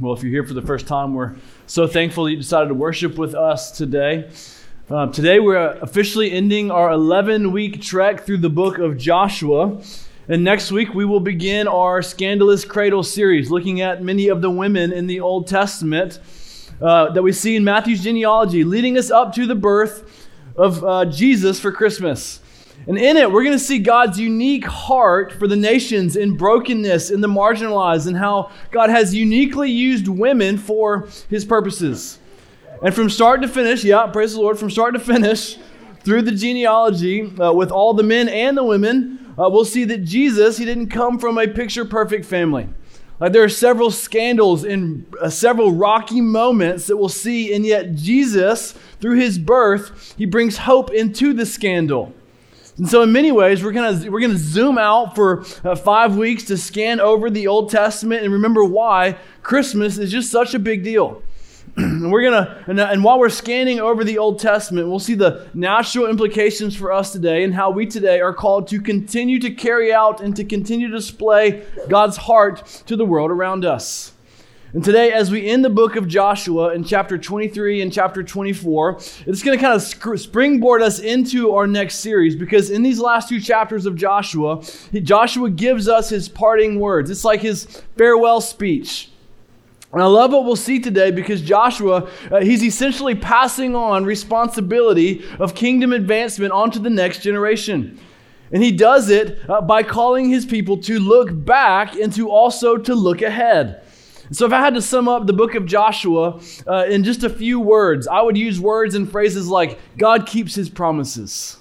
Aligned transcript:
Well, 0.00 0.12
if 0.12 0.22
you're 0.22 0.30
here 0.30 0.44
for 0.44 0.54
the 0.54 0.62
first 0.62 0.86
time, 0.86 1.12
we're 1.12 1.34
so 1.66 1.88
thankful 1.88 2.24
that 2.24 2.30
you 2.30 2.36
decided 2.36 2.68
to 2.68 2.74
worship 2.74 3.18
with 3.18 3.34
us 3.34 3.72
today. 3.72 4.30
Uh, 4.88 5.08
today, 5.08 5.40
we're 5.40 5.72
officially 5.82 6.30
ending 6.30 6.70
our 6.70 6.92
11 6.92 7.50
week 7.50 7.82
trek 7.82 8.24
through 8.24 8.36
the 8.36 8.48
book 8.48 8.78
of 8.78 8.96
Joshua. 8.96 9.82
And 10.28 10.44
next 10.44 10.70
week, 10.70 10.94
we 10.94 11.04
will 11.04 11.18
begin 11.18 11.66
our 11.66 12.00
Scandalous 12.00 12.64
Cradle 12.64 13.02
series, 13.02 13.50
looking 13.50 13.80
at 13.80 14.00
many 14.00 14.28
of 14.28 14.40
the 14.40 14.50
women 14.50 14.92
in 14.92 15.08
the 15.08 15.18
Old 15.18 15.48
Testament 15.48 16.20
uh, 16.80 17.10
that 17.10 17.22
we 17.24 17.32
see 17.32 17.56
in 17.56 17.64
Matthew's 17.64 18.04
genealogy, 18.04 18.62
leading 18.62 18.96
us 18.96 19.10
up 19.10 19.34
to 19.34 19.48
the 19.48 19.56
birth 19.56 20.28
of 20.54 20.84
uh, 20.84 21.06
Jesus 21.06 21.58
for 21.58 21.72
Christmas. 21.72 22.38
And 22.88 22.96
in 22.96 23.18
it, 23.18 23.30
we're 23.30 23.44
going 23.44 23.56
to 23.56 23.62
see 23.62 23.78
God's 23.78 24.18
unique 24.18 24.64
heart 24.64 25.30
for 25.34 25.46
the 25.46 25.56
nations 25.56 26.16
in 26.16 26.38
brokenness, 26.38 27.10
in 27.10 27.20
the 27.20 27.28
marginalized, 27.28 28.06
and 28.06 28.16
how 28.16 28.50
God 28.70 28.88
has 28.88 29.14
uniquely 29.14 29.70
used 29.70 30.08
women 30.08 30.56
for 30.56 31.06
his 31.28 31.44
purposes. 31.44 32.18
And 32.82 32.94
from 32.94 33.10
start 33.10 33.42
to 33.42 33.48
finish, 33.48 33.84
yeah, 33.84 34.06
praise 34.06 34.32
the 34.32 34.40
Lord, 34.40 34.58
from 34.58 34.70
start 34.70 34.94
to 34.94 35.00
finish, 35.00 35.58
through 36.00 36.22
the 36.22 36.32
genealogy, 36.32 37.30
uh, 37.38 37.52
with 37.52 37.70
all 37.70 37.92
the 37.92 38.02
men 38.02 38.26
and 38.26 38.56
the 38.56 38.64
women, 38.64 39.34
uh, 39.38 39.50
we'll 39.50 39.66
see 39.66 39.84
that 39.84 40.04
Jesus, 40.04 40.56
he 40.56 40.64
didn't 40.64 40.88
come 40.88 41.18
from 41.18 41.36
a 41.36 41.46
picture 41.46 41.84
perfect 41.84 42.24
family. 42.24 42.70
Like 43.20 43.32
there 43.32 43.44
are 43.44 43.50
several 43.50 43.90
scandals 43.90 44.64
and 44.64 45.04
uh, 45.20 45.28
several 45.28 45.72
rocky 45.72 46.22
moments 46.22 46.86
that 46.86 46.96
we'll 46.96 47.10
see, 47.10 47.52
and 47.52 47.66
yet 47.66 47.94
Jesus, 47.96 48.72
through 49.00 49.18
his 49.18 49.38
birth, 49.38 50.14
he 50.16 50.24
brings 50.24 50.56
hope 50.56 50.90
into 50.90 51.34
the 51.34 51.44
scandal. 51.44 52.14
And 52.78 52.88
so, 52.88 53.02
in 53.02 53.10
many 53.10 53.32
ways, 53.32 53.62
we're 53.62 53.72
gonna 53.72 54.08
we're 54.08 54.20
gonna 54.20 54.38
zoom 54.38 54.78
out 54.78 55.16
for 55.16 55.44
uh, 55.64 55.74
five 55.74 56.16
weeks 56.16 56.44
to 56.44 56.56
scan 56.56 57.00
over 57.00 57.28
the 57.28 57.48
Old 57.48 57.70
Testament 57.70 58.22
and 58.22 58.32
remember 58.32 58.64
why 58.64 59.18
Christmas 59.42 59.98
is 59.98 60.12
just 60.12 60.30
such 60.30 60.54
a 60.54 60.60
big 60.60 60.84
deal. 60.84 61.20
and 61.76 62.12
we're 62.12 62.22
gonna 62.22 62.62
and, 62.68 62.78
and 62.78 63.02
while 63.02 63.18
we're 63.18 63.30
scanning 63.30 63.80
over 63.80 64.04
the 64.04 64.18
Old 64.18 64.38
Testament, 64.38 64.88
we'll 64.88 65.00
see 65.00 65.14
the 65.14 65.48
natural 65.54 66.06
implications 66.06 66.76
for 66.76 66.92
us 66.92 67.10
today 67.10 67.42
and 67.42 67.52
how 67.52 67.70
we 67.70 67.84
today 67.84 68.20
are 68.20 68.32
called 68.32 68.68
to 68.68 68.80
continue 68.80 69.40
to 69.40 69.50
carry 69.50 69.92
out 69.92 70.20
and 70.20 70.36
to 70.36 70.44
continue 70.44 70.86
to 70.88 70.94
display 70.94 71.64
God's 71.88 72.16
heart 72.16 72.64
to 72.86 72.94
the 72.94 73.04
world 73.04 73.32
around 73.32 73.64
us. 73.64 74.12
And 74.74 74.84
today, 74.84 75.12
as 75.12 75.30
we 75.30 75.48
end 75.48 75.64
the 75.64 75.70
book 75.70 75.96
of 75.96 76.06
Joshua 76.06 76.74
in 76.74 76.84
chapter 76.84 77.16
23 77.16 77.80
and 77.80 77.90
chapter 77.90 78.22
24, 78.22 78.98
it's 79.26 79.42
going 79.42 79.56
to 79.56 79.64
kind 79.64 79.74
of 79.74 80.20
springboard 80.20 80.82
us 80.82 80.98
into 80.98 81.54
our 81.54 81.66
next 81.66 82.00
series 82.00 82.36
because 82.36 82.68
in 82.68 82.82
these 82.82 83.00
last 83.00 83.30
two 83.30 83.40
chapters 83.40 83.86
of 83.86 83.96
Joshua, 83.96 84.62
Joshua 84.92 85.48
gives 85.48 85.88
us 85.88 86.10
his 86.10 86.28
parting 86.28 86.80
words. 86.80 87.08
It's 87.08 87.24
like 87.24 87.40
his 87.40 87.64
farewell 87.96 88.42
speech. 88.42 89.10
And 89.90 90.02
I 90.02 90.06
love 90.06 90.32
what 90.32 90.44
we'll 90.44 90.54
see 90.54 90.80
today 90.80 91.12
because 91.12 91.40
Joshua, 91.40 92.10
uh, 92.30 92.40
he's 92.40 92.62
essentially 92.62 93.14
passing 93.14 93.74
on 93.74 94.04
responsibility 94.04 95.24
of 95.38 95.54
kingdom 95.54 95.94
advancement 95.94 96.52
onto 96.52 96.78
the 96.78 96.90
next 96.90 97.22
generation. 97.22 97.98
And 98.52 98.62
he 98.62 98.72
does 98.72 99.08
it 99.08 99.38
uh, 99.48 99.62
by 99.62 99.82
calling 99.82 100.28
his 100.28 100.44
people 100.44 100.76
to 100.82 100.98
look 100.98 101.30
back 101.32 101.94
and 101.94 102.12
to 102.12 102.28
also 102.28 102.76
to 102.76 102.94
look 102.94 103.22
ahead. 103.22 103.82
So, 104.30 104.44
if 104.44 104.52
I 104.52 104.60
had 104.60 104.74
to 104.74 104.82
sum 104.82 105.08
up 105.08 105.26
the 105.26 105.32
book 105.32 105.54
of 105.54 105.64
Joshua 105.64 106.40
uh, 106.66 106.84
in 106.88 107.02
just 107.02 107.24
a 107.24 107.30
few 107.30 107.60
words, 107.60 108.06
I 108.06 108.20
would 108.20 108.36
use 108.36 108.60
words 108.60 108.94
and 108.94 109.10
phrases 109.10 109.48
like 109.48 109.78
God 109.96 110.26
keeps 110.26 110.54
his 110.54 110.68
promises, 110.68 111.56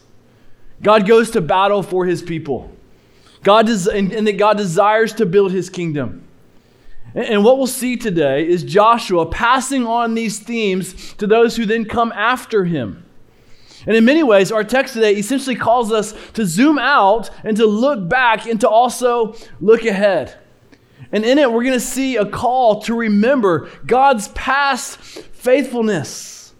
God 0.82 1.08
goes 1.08 1.32
to 1.32 1.42
battle 1.42 1.82
for 1.82 2.06
his 2.06 2.22
people, 2.22 2.72
God 3.44 3.68
des- 3.68 3.90
and, 3.92 4.12
and, 4.12 4.28
that 4.28 4.38
God 4.38 4.58
desires 4.58 5.14
to 5.14 5.26
build 5.26 5.52
his 5.52 5.70
kingdom. 5.70 6.28
And, 7.16 7.26
and 7.26 7.44
what 7.46 7.58
we'll 7.58 7.68
see 7.68 7.96
today 7.96 8.46
is 8.48 8.64
Joshua 8.64 9.26
passing 9.26 9.88
on 9.88 10.14
these 10.14 10.40
themes 10.40 11.14
to 11.14 11.28
those 11.28 11.56
who 11.56 11.66
then 11.66 11.86
come 11.86 12.12
after 12.12 12.66
him. 12.66 13.06
And 13.86 13.96
in 13.96 14.04
many 14.04 14.24
ways, 14.24 14.52
our 14.52 14.66
text 14.66 14.96
today 14.96 15.16
essentially 15.16 15.56
calls 15.56 15.94
us 15.94 16.14
to 16.34 16.46
zoom 16.46 16.78
out 16.78 17.30
and 17.46 17.56
to 17.56 17.66
look 17.66 18.09
back 18.09 18.46
and 18.46 18.59
to 18.59 18.68
also 18.68 19.36
look 19.62 19.86
ahead. 19.86 20.38
And 21.12 21.23
in 21.23 21.38
it, 21.38 21.51
we're 21.51 21.63
going 21.63 21.73
to 21.73 21.79
see 21.79 22.18
a 22.18 22.25
call 22.25 22.81
to 22.84 22.94
remember 22.94 23.69
God's 23.85 24.28
past 24.29 25.00
faithfulness, 25.00 26.53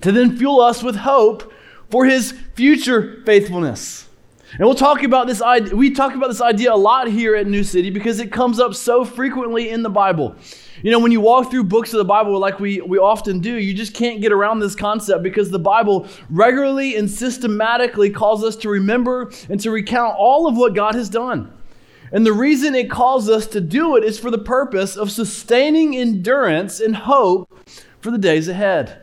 to 0.00 0.12
then 0.12 0.36
fuel 0.36 0.60
us 0.60 0.82
with 0.82 0.96
hope 0.96 1.52
for 1.90 2.04
his 2.04 2.32
future 2.54 3.22
faithfulness. 3.24 4.08
And 4.52 4.60
we'll 4.60 4.76
talk 4.76 5.02
about 5.02 5.26
this 5.26 5.42
idea, 5.42 5.74
we 5.74 5.90
talk 5.90 6.14
about 6.14 6.28
this 6.28 6.40
idea 6.40 6.72
a 6.72 6.76
lot 6.76 7.08
here 7.08 7.34
at 7.34 7.46
New 7.46 7.64
City 7.64 7.90
because 7.90 8.20
it 8.20 8.30
comes 8.30 8.60
up 8.60 8.74
so 8.74 9.04
frequently 9.04 9.70
in 9.70 9.82
the 9.82 9.90
Bible. 9.90 10.36
You 10.82 10.92
know, 10.92 11.00
when 11.00 11.10
you 11.10 11.20
walk 11.20 11.50
through 11.50 11.64
books 11.64 11.92
of 11.92 11.98
the 11.98 12.04
Bible 12.04 12.38
like 12.38 12.60
we, 12.60 12.80
we 12.80 12.98
often 12.98 13.40
do, 13.40 13.56
you 13.56 13.74
just 13.74 13.94
can't 13.94 14.20
get 14.20 14.30
around 14.30 14.60
this 14.60 14.76
concept 14.76 15.24
because 15.24 15.50
the 15.50 15.58
Bible 15.58 16.06
regularly 16.30 16.94
and 16.96 17.10
systematically 17.10 18.10
calls 18.10 18.44
us 18.44 18.54
to 18.56 18.68
remember 18.68 19.32
and 19.48 19.58
to 19.60 19.72
recount 19.72 20.14
all 20.16 20.46
of 20.46 20.56
what 20.56 20.74
God 20.74 20.94
has 20.94 21.08
done. 21.08 21.52
And 22.14 22.24
the 22.24 22.32
reason 22.32 22.76
it 22.76 22.88
calls 22.88 23.28
us 23.28 23.44
to 23.48 23.60
do 23.60 23.96
it 23.96 24.04
is 24.04 24.20
for 24.20 24.30
the 24.30 24.38
purpose 24.38 24.96
of 24.96 25.10
sustaining 25.10 25.96
endurance 25.96 26.78
and 26.78 26.94
hope 26.94 27.52
for 28.00 28.12
the 28.12 28.18
days 28.18 28.46
ahead. 28.46 29.02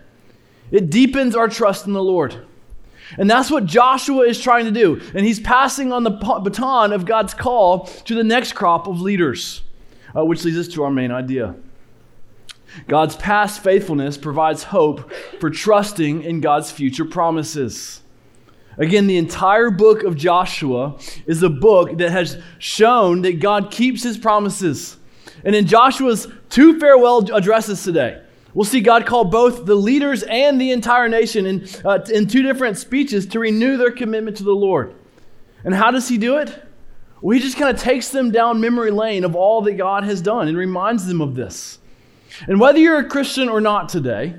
It 0.71 0.89
deepens 0.89 1.35
our 1.35 1.49
trust 1.49 1.85
in 1.85 1.91
the 1.91 2.01
Lord. 2.01 2.47
And 3.17 3.29
that's 3.29 3.51
what 3.51 3.65
Joshua 3.65 4.23
is 4.23 4.39
trying 4.39 4.63
to 4.63 4.71
do. 4.71 5.01
And 5.13 5.25
he's 5.25 5.41
passing 5.41 5.91
on 5.91 6.05
the 6.05 6.11
baton 6.11 6.93
of 6.93 7.05
God's 7.05 7.33
call 7.33 7.87
to 8.05 8.15
the 8.15 8.23
next 8.23 8.53
crop 8.53 8.87
of 8.87 9.01
leaders, 9.01 9.61
uh, 10.15 10.23
which 10.23 10.45
leads 10.45 10.57
us 10.57 10.69
to 10.69 10.83
our 10.83 10.91
main 10.91 11.11
idea. 11.11 11.55
God's 12.87 13.17
past 13.17 13.61
faithfulness 13.61 14.17
provides 14.17 14.63
hope 14.63 15.11
for 15.41 15.49
trusting 15.49 16.23
in 16.23 16.39
God's 16.39 16.71
future 16.71 17.03
promises. 17.03 17.99
Again, 18.77 19.07
the 19.07 19.17
entire 19.17 19.69
book 19.69 20.03
of 20.03 20.15
Joshua 20.15 20.97
is 21.25 21.43
a 21.43 21.49
book 21.49 21.97
that 21.97 22.11
has 22.11 22.41
shown 22.57 23.21
that 23.23 23.39
God 23.39 23.71
keeps 23.71 24.03
his 24.03 24.17
promises. 24.17 24.97
And 25.43 25.55
in 25.55 25.67
Joshua's 25.67 26.27
two 26.49 26.79
farewell 26.79 27.29
addresses 27.33 27.83
today, 27.83 28.21
we'll 28.53 28.65
see 28.65 28.81
God 28.81 29.05
call 29.05 29.25
both 29.25 29.65
the 29.65 29.75
leaders 29.75 30.23
and 30.23 30.59
the 30.59 30.71
entire 30.71 31.09
nation 31.09 31.45
in, 31.45 31.67
uh, 31.83 31.99
in 32.13 32.27
two 32.27 32.43
different 32.43 32.77
speeches 32.77 33.25
to 33.27 33.39
renew 33.39 33.77
their 33.77 33.91
commitment 33.91 34.37
to 34.37 34.43
the 34.43 34.51
Lord. 34.51 34.95
And 35.63 35.75
how 35.75 35.91
does 35.91 36.07
he 36.07 36.17
do 36.17 36.37
it? 36.37 36.67
Well, 37.21 37.35
he 37.35 37.41
just 37.41 37.57
kind 37.57 37.75
of 37.75 37.81
takes 37.81 38.09
them 38.09 38.31
down 38.31 38.61
memory 38.61 38.91
lane 38.91 39.23
of 39.23 39.35
all 39.35 39.61
that 39.63 39.73
God 39.73 40.03
has 40.05 40.21
done 40.21 40.47
and 40.47 40.57
reminds 40.57 41.05
them 41.05 41.21
of 41.21 41.35
this. 41.35 41.77
And 42.47 42.59
whether 42.59 42.79
you're 42.79 42.99
a 42.99 43.09
Christian 43.09 43.49
or 43.49 43.61
not 43.61 43.89
today, 43.89 44.35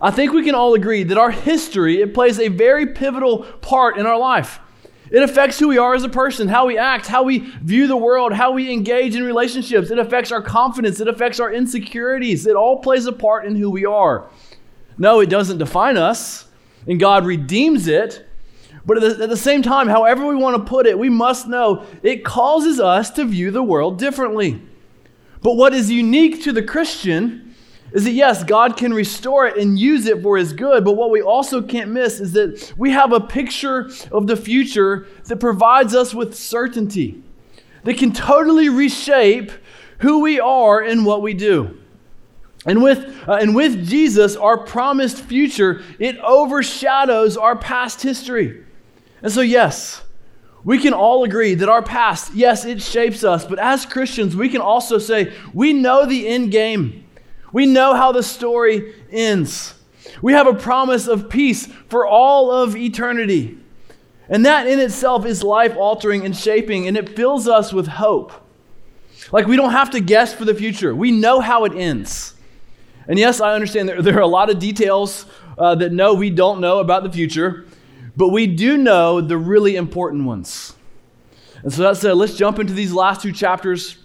I 0.00 0.10
think 0.10 0.32
we 0.32 0.44
can 0.44 0.54
all 0.54 0.74
agree 0.74 1.02
that 1.04 1.18
our 1.18 1.30
history 1.30 2.00
it 2.02 2.14
plays 2.14 2.38
a 2.38 2.48
very 2.48 2.86
pivotal 2.86 3.44
part 3.44 3.96
in 3.96 4.06
our 4.06 4.18
life. 4.18 4.60
It 5.10 5.22
affects 5.22 5.58
who 5.58 5.68
we 5.68 5.78
are 5.78 5.94
as 5.94 6.02
a 6.02 6.08
person, 6.08 6.48
how 6.48 6.66
we 6.66 6.78
act, 6.78 7.06
how 7.06 7.22
we 7.22 7.38
view 7.38 7.86
the 7.86 7.96
world, 7.96 8.32
how 8.32 8.50
we 8.50 8.72
engage 8.72 9.14
in 9.14 9.22
relationships. 9.22 9.90
It 9.90 9.98
affects 9.98 10.32
our 10.32 10.42
confidence, 10.42 11.00
it 11.00 11.08
affects 11.08 11.38
our 11.38 11.52
insecurities. 11.52 12.46
It 12.46 12.56
all 12.56 12.78
plays 12.80 13.06
a 13.06 13.12
part 13.12 13.46
in 13.46 13.54
who 13.54 13.70
we 13.70 13.84
are. 13.84 14.28
No, 14.98 15.20
it 15.20 15.28
doesn't 15.30 15.58
define 15.58 15.96
us, 15.96 16.48
and 16.86 16.98
God 16.98 17.24
redeems 17.24 17.86
it. 17.86 18.26
But 18.84 19.02
at 19.02 19.18
the, 19.18 19.24
at 19.24 19.30
the 19.30 19.36
same 19.36 19.62
time, 19.62 19.88
however 19.88 20.26
we 20.26 20.36
want 20.36 20.56
to 20.56 20.68
put 20.68 20.86
it, 20.86 20.98
we 20.98 21.08
must 21.10 21.48
know 21.48 21.84
it 22.02 22.24
causes 22.24 22.80
us 22.80 23.10
to 23.10 23.24
view 23.24 23.50
the 23.50 23.62
world 23.62 23.98
differently. 23.98 24.62
But 25.42 25.54
what 25.54 25.74
is 25.74 25.90
unique 25.90 26.42
to 26.44 26.52
the 26.52 26.62
Christian 26.62 27.45
is 27.92 28.04
that 28.04 28.12
yes, 28.12 28.44
God 28.44 28.76
can 28.76 28.92
restore 28.92 29.46
it 29.46 29.56
and 29.56 29.78
use 29.78 30.06
it 30.06 30.22
for 30.22 30.36
his 30.36 30.52
good, 30.52 30.84
but 30.84 30.96
what 30.96 31.10
we 31.10 31.22
also 31.22 31.62
can't 31.62 31.90
miss 31.90 32.20
is 32.20 32.32
that 32.32 32.72
we 32.76 32.90
have 32.90 33.12
a 33.12 33.20
picture 33.20 33.90
of 34.10 34.26
the 34.26 34.36
future 34.36 35.06
that 35.24 35.38
provides 35.38 35.94
us 35.94 36.12
with 36.12 36.34
certainty, 36.34 37.22
that 37.84 37.96
can 37.96 38.12
totally 38.12 38.68
reshape 38.68 39.52
who 39.98 40.20
we 40.20 40.40
are 40.40 40.80
and 40.80 41.06
what 41.06 41.22
we 41.22 41.32
do. 41.32 41.78
And 42.66 42.82
with, 42.82 42.98
uh, 43.28 43.34
and 43.34 43.54
with 43.54 43.88
Jesus, 43.88 44.34
our 44.34 44.58
promised 44.58 45.18
future, 45.18 45.82
it 46.00 46.18
overshadows 46.18 47.36
our 47.36 47.56
past 47.56 48.02
history. 48.02 48.64
And 49.22 49.30
so, 49.30 49.40
yes, 49.40 50.02
we 50.64 50.80
can 50.80 50.92
all 50.92 51.22
agree 51.22 51.54
that 51.54 51.68
our 51.68 51.82
past, 51.82 52.34
yes, 52.34 52.64
it 52.64 52.82
shapes 52.82 53.22
us, 53.22 53.44
but 53.44 53.60
as 53.60 53.86
Christians, 53.86 54.34
we 54.34 54.48
can 54.48 54.60
also 54.60 54.98
say 54.98 55.32
we 55.54 55.72
know 55.72 56.04
the 56.04 56.26
end 56.26 56.50
game. 56.50 57.05
We 57.56 57.64
know 57.64 57.94
how 57.94 58.12
the 58.12 58.22
story 58.22 58.92
ends. 59.10 59.72
We 60.20 60.34
have 60.34 60.46
a 60.46 60.52
promise 60.52 61.06
of 61.06 61.30
peace 61.30 61.64
for 61.88 62.06
all 62.06 62.50
of 62.50 62.76
eternity. 62.76 63.56
And 64.28 64.44
that 64.44 64.66
in 64.66 64.78
itself 64.78 65.24
is 65.24 65.42
life 65.42 65.74
altering 65.74 66.26
and 66.26 66.36
shaping, 66.36 66.86
and 66.86 66.98
it 66.98 67.16
fills 67.16 67.48
us 67.48 67.72
with 67.72 67.86
hope. 67.86 68.34
Like 69.32 69.46
we 69.46 69.56
don't 69.56 69.70
have 69.70 69.88
to 69.92 70.00
guess 70.00 70.34
for 70.34 70.44
the 70.44 70.54
future, 70.54 70.94
we 70.94 71.10
know 71.10 71.40
how 71.40 71.64
it 71.64 71.72
ends. 71.72 72.34
And 73.08 73.18
yes, 73.18 73.40
I 73.40 73.54
understand 73.54 73.88
there, 73.88 74.02
there 74.02 74.18
are 74.18 74.20
a 74.20 74.26
lot 74.26 74.50
of 74.50 74.58
details 74.58 75.24
uh, 75.56 75.76
that 75.76 75.94
no, 75.94 76.12
we 76.12 76.28
don't 76.28 76.60
know 76.60 76.80
about 76.80 77.04
the 77.04 77.10
future, 77.10 77.64
but 78.18 78.28
we 78.28 78.46
do 78.46 78.76
know 78.76 79.22
the 79.22 79.38
really 79.38 79.76
important 79.76 80.24
ones. 80.24 80.74
And 81.62 81.72
so 81.72 81.84
that 81.84 81.96
said, 81.96 82.18
let's 82.18 82.36
jump 82.36 82.58
into 82.58 82.74
these 82.74 82.92
last 82.92 83.22
two 83.22 83.32
chapters 83.32 83.96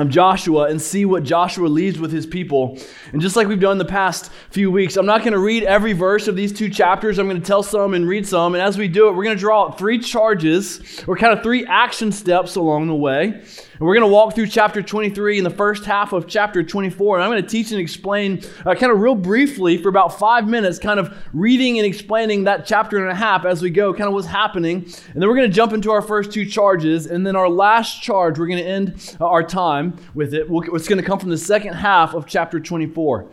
of 0.00 0.08
Joshua 0.08 0.64
and 0.64 0.80
see 0.80 1.04
what 1.04 1.22
Joshua 1.22 1.66
leaves 1.68 1.98
with 1.98 2.12
his 2.12 2.26
people. 2.26 2.78
And 3.12 3.20
just 3.20 3.36
like 3.36 3.48
we've 3.48 3.60
done 3.60 3.78
the 3.78 3.84
past 3.84 4.30
few 4.50 4.70
weeks, 4.70 4.96
I'm 4.96 5.06
not 5.06 5.20
going 5.20 5.32
to 5.32 5.38
read 5.38 5.64
every 5.64 5.92
verse 5.92 6.28
of 6.28 6.36
these 6.36 6.52
two 6.52 6.68
chapters. 6.68 7.18
I'm 7.18 7.28
going 7.28 7.40
to 7.40 7.46
tell 7.46 7.62
some 7.62 7.94
and 7.94 8.06
read 8.06 8.26
some. 8.26 8.54
And 8.54 8.62
as 8.62 8.78
we 8.78 8.88
do 8.88 9.08
it, 9.08 9.14
we're 9.14 9.24
going 9.24 9.36
to 9.36 9.40
draw 9.40 9.66
out 9.66 9.78
three 9.78 9.98
charges 9.98 11.04
or 11.06 11.16
kind 11.16 11.32
of 11.32 11.42
three 11.42 11.66
action 11.66 12.12
steps 12.12 12.56
along 12.56 12.86
the 12.88 12.94
way. 12.94 13.42
And 13.78 13.86
we're 13.86 13.94
going 13.94 14.08
to 14.08 14.12
walk 14.12 14.34
through 14.34 14.48
chapter 14.48 14.82
23 14.82 15.38
in 15.38 15.44
the 15.44 15.50
first 15.50 15.84
half 15.84 16.12
of 16.12 16.26
chapter 16.26 16.64
24. 16.64 17.16
And 17.16 17.24
I'm 17.24 17.30
going 17.30 17.40
to 17.40 17.48
teach 17.48 17.70
and 17.70 17.80
explain 17.80 18.42
uh, 18.66 18.74
kind 18.74 18.90
of 18.90 18.98
real 18.98 19.14
briefly 19.14 19.80
for 19.80 19.88
about 19.88 20.18
five 20.18 20.48
minutes, 20.48 20.80
kind 20.80 20.98
of 20.98 21.16
reading 21.32 21.78
and 21.78 21.86
explaining 21.86 22.42
that 22.44 22.66
chapter 22.66 22.98
and 22.98 23.08
a 23.08 23.14
half 23.14 23.44
as 23.44 23.62
we 23.62 23.70
go, 23.70 23.94
kind 23.94 24.08
of 24.08 24.14
what's 24.14 24.26
happening. 24.26 24.78
And 24.78 25.22
then 25.22 25.28
we're 25.28 25.36
going 25.36 25.48
to 25.48 25.54
jump 25.54 25.72
into 25.72 25.92
our 25.92 26.02
first 26.02 26.32
two 26.32 26.44
charges. 26.44 27.06
And 27.06 27.24
then 27.24 27.36
our 27.36 27.48
last 27.48 28.02
charge, 28.02 28.36
we're 28.36 28.48
going 28.48 28.58
to 28.58 28.68
end 28.68 29.16
our 29.20 29.44
time 29.44 29.96
with 30.12 30.34
it. 30.34 30.48
It's 30.50 30.88
going 30.88 31.00
to 31.00 31.06
come 31.06 31.20
from 31.20 31.30
the 31.30 31.38
second 31.38 31.74
half 31.74 32.14
of 32.14 32.26
chapter 32.26 32.58
24. 32.58 33.30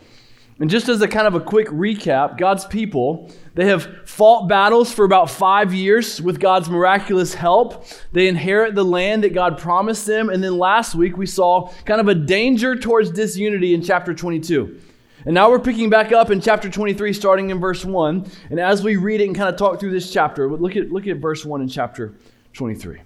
And 0.58 0.70
just 0.70 0.88
as 0.88 1.02
a 1.02 1.08
kind 1.08 1.26
of 1.26 1.34
a 1.34 1.40
quick 1.40 1.68
recap, 1.68 2.38
God's 2.38 2.64
people, 2.64 3.30
they 3.54 3.66
have 3.66 4.08
fought 4.08 4.48
battles 4.48 4.90
for 4.90 5.04
about 5.04 5.28
five 5.28 5.74
years 5.74 6.20
with 6.22 6.40
God's 6.40 6.70
miraculous 6.70 7.34
help. 7.34 7.84
They 8.12 8.26
inherit 8.26 8.74
the 8.74 8.84
land 8.84 9.24
that 9.24 9.34
God 9.34 9.58
promised 9.58 10.06
them. 10.06 10.30
And 10.30 10.42
then 10.42 10.56
last 10.56 10.94
week 10.94 11.18
we 11.18 11.26
saw 11.26 11.70
kind 11.84 12.00
of 12.00 12.08
a 12.08 12.14
danger 12.14 12.74
towards 12.74 13.10
disunity 13.10 13.74
in 13.74 13.82
chapter 13.82 14.14
22. 14.14 14.80
And 15.26 15.34
now 15.34 15.50
we're 15.50 15.58
picking 15.58 15.90
back 15.90 16.12
up 16.12 16.30
in 16.30 16.40
chapter 16.40 16.70
23, 16.70 17.12
starting 17.12 17.50
in 17.50 17.58
verse 17.58 17.84
1. 17.84 18.30
And 18.48 18.58
as 18.58 18.82
we 18.82 18.96
read 18.96 19.20
it 19.20 19.26
and 19.26 19.36
kind 19.36 19.50
of 19.50 19.56
talk 19.56 19.78
through 19.78 19.90
this 19.90 20.10
chapter, 20.10 20.48
look 20.48 20.76
at, 20.76 20.90
look 20.90 21.06
at 21.06 21.18
verse 21.18 21.44
1 21.44 21.60
in 21.60 21.68
chapter 21.68 22.14
23. 22.54 23.02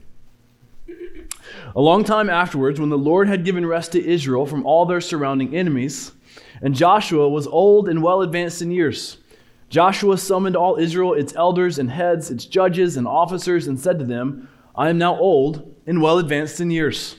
A 1.75 1.81
long 1.81 2.05
time 2.05 2.31
afterwards, 2.31 2.79
when 2.79 2.91
the 2.91 2.99
Lord 2.99 3.26
had 3.26 3.44
given 3.44 3.67
rest 3.67 3.93
to 3.93 4.05
Israel 4.05 4.47
from 4.47 4.67
all 4.67 4.87
their 4.87 5.00
surrounding 5.00 5.56
enemies, 5.56 6.12
and 6.62 6.75
Joshua 6.75 7.28
was 7.28 7.46
old 7.46 7.88
and 7.88 8.02
well 8.02 8.22
advanced 8.22 8.62
in 8.62 8.70
years. 8.70 9.19
Joshua 9.69 10.19
summoned 10.19 10.56
all 10.56 10.76
Israel, 10.76 11.14
its 11.14 11.34
elders 11.37 11.78
and 11.78 11.90
heads, 11.90 12.31
its 12.31 12.44
judges 12.44 12.96
and 12.96 13.06
officers, 13.06 13.69
and 13.69 13.78
said 13.78 13.98
to 14.00 14.04
them, 14.04 14.48
I 14.75 14.88
am 14.88 14.98
now 14.98 15.16
old 15.16 15.75
and 15.87 16.02
well 16.02 16.19
advanced 16.19 16.60
in 16.60 16.70
years. 16.70 17.16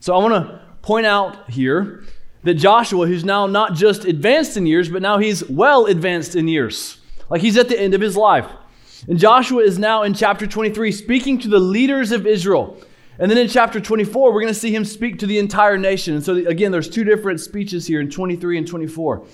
So 0.00 0.14
I 0.14 0.18
want 0.18 0.34
to 0.34 0.60
point 0.80 1.06
out 1.06 1.50
here 1.50 2.04
that 2.44 2.54
Joshua, 2.54 3.06
who's 3.06 3.24
now 3.24 3.46
not 3.46 3.74
just 3.74 4.04
advanced 4.04 4.56
in 4.56 4.66
years, 4.66 4.88
but 4.88 5.02
now 5.02 5.18
he's 5.18 5.48
well 5.48 5.86
advanced 5.86 6.34
in 6.34 6.48
years. 6.48 6.98
Like 7.28 7.40
he's 7.40 7.56
at 7.56 7.68
the 7.68 7.80
end 7.80 7.94
of 7.94 8.00
his 8.00 8.16
life. 8.16 8.46
And 9.08 9.18
Joshua 9.18 9.62
is 9.62 9.78
now 9.78 10.02
in 10.02 10.14
chapter 10.14 10.46
23 10.46 10.92
speaking 10.92 11.38
to 11.40 11.48
the 11.48 11.58
leaders 11.58 12.12
of 12.12 12.26
Israel. 12.26 12.78
And 13.22 13.30
then 13.30 13.38
in 13.38 13.46
chapter 13.46 13.78
24, 13.78 14.32
we're 14.32 14.40
going 14.40 14.52
to 14.52 14.58
see 14.58 14.74
him 14.74 14.84
speak 14.84 15.20
to 15.20 15.28
the 15.28 15.38
entire 15.38 15.78
nation. 15.78 16.14
And 16.16 16.24
so, 16.24 16.34
again, 16.34 16.72
there's 16.72 16.90
two 16.90 17.04
different 17.04 17.38
speeches 17.38 17.86
here 17.86 18.00
in 18.00 18.10
23 18.10 18.58
and 18.58 18.66
24. 18.66 19.24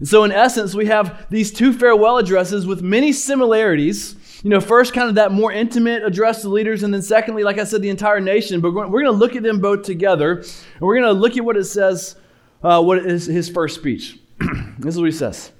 And 0.00 0.08
so, 0.08 0.24
in 0.24 0.32
essence, 0.32 0.74
we 0.74 0.86
have 0.86 1.24
these 1.30 1.52
two 1.52 1.72
farewell 1.72 2.18
addresses 2.18 2.66
with 2.66 2.82
many 2.82 3.12
similarities. 3.12 4.16
You 4.42 4.50
know, 4.50 4.60
first, 4.60 4.92
kind 4.92 5.08
of 5.08 5.14
that 5.14 5.30
more 5.30 5.52
intimate 5.52 6.02
address 6.02 6.42
to 6.42 6.48
leaders, 6.48 6.82
and 6.82 6.92
then 6.92 7.00
secondly, 7.00 7.44
like 7.44 7.58
I 7.58 7.64
said, 7.64 7.80
the 7.80 7.90
entire 7.90 8.18
nation. 8.18 8.60
But 8.60 8.72
we're 8.72 8.88
going 8.88 9.04
to 9.04 9.12
look 9.12 9.36
at 9.36 9.44
them 9.44 9.60
both 9.60 9.84
together, 9.84 10.38
and 10.38 10.80
we're 10.80 10.98
going 10.98 11.14
to 11.14 11.20
look 11.20 11.36
at 11.36 11.44
what 11.44 11.56
it 11.56 11.66
says, 11.66 12.16
uh, 12.64 12.82
what 12.82 13.06
is 13.06 13.26
his 13.26 13.48
first 13.48 13.76
speech. 13.76 14.18
this 14.80 14.96
is 14.96 15.00
what 15.00 15.06
he 15.06 15.16
says. 15.16 15.52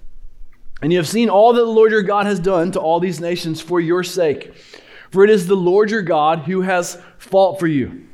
And 0.83 0.93
you 0.93 0.99
have 0.99 1.09
seen 1.09 1.29
all 1.29 1.53
that 1.53 1.61
the 1.61 1.67
Lord 1.67 1.93
your 1.93 2.03
God 2.03 2.27
has 2.27 2.41
done 2.41 2.73
to 2.73 2.81
all 2.81 2.99
these 2.99 3.21
nations 3.21 3.61
for 3.61 3.81
your 3.81 4.03
sake. 4.03 4.53
For 5.11 5.25
it 5.25 5.31
is 5.31 5.47
the 5.47 5.57
Lord 5.57 5.91
your 5.91 6.03
God 6.03 6.41
who 6.41 6.63
has 6.63 7.01
fought 7.19 7.59
for 7.59 7.67
you. 7.67 8.07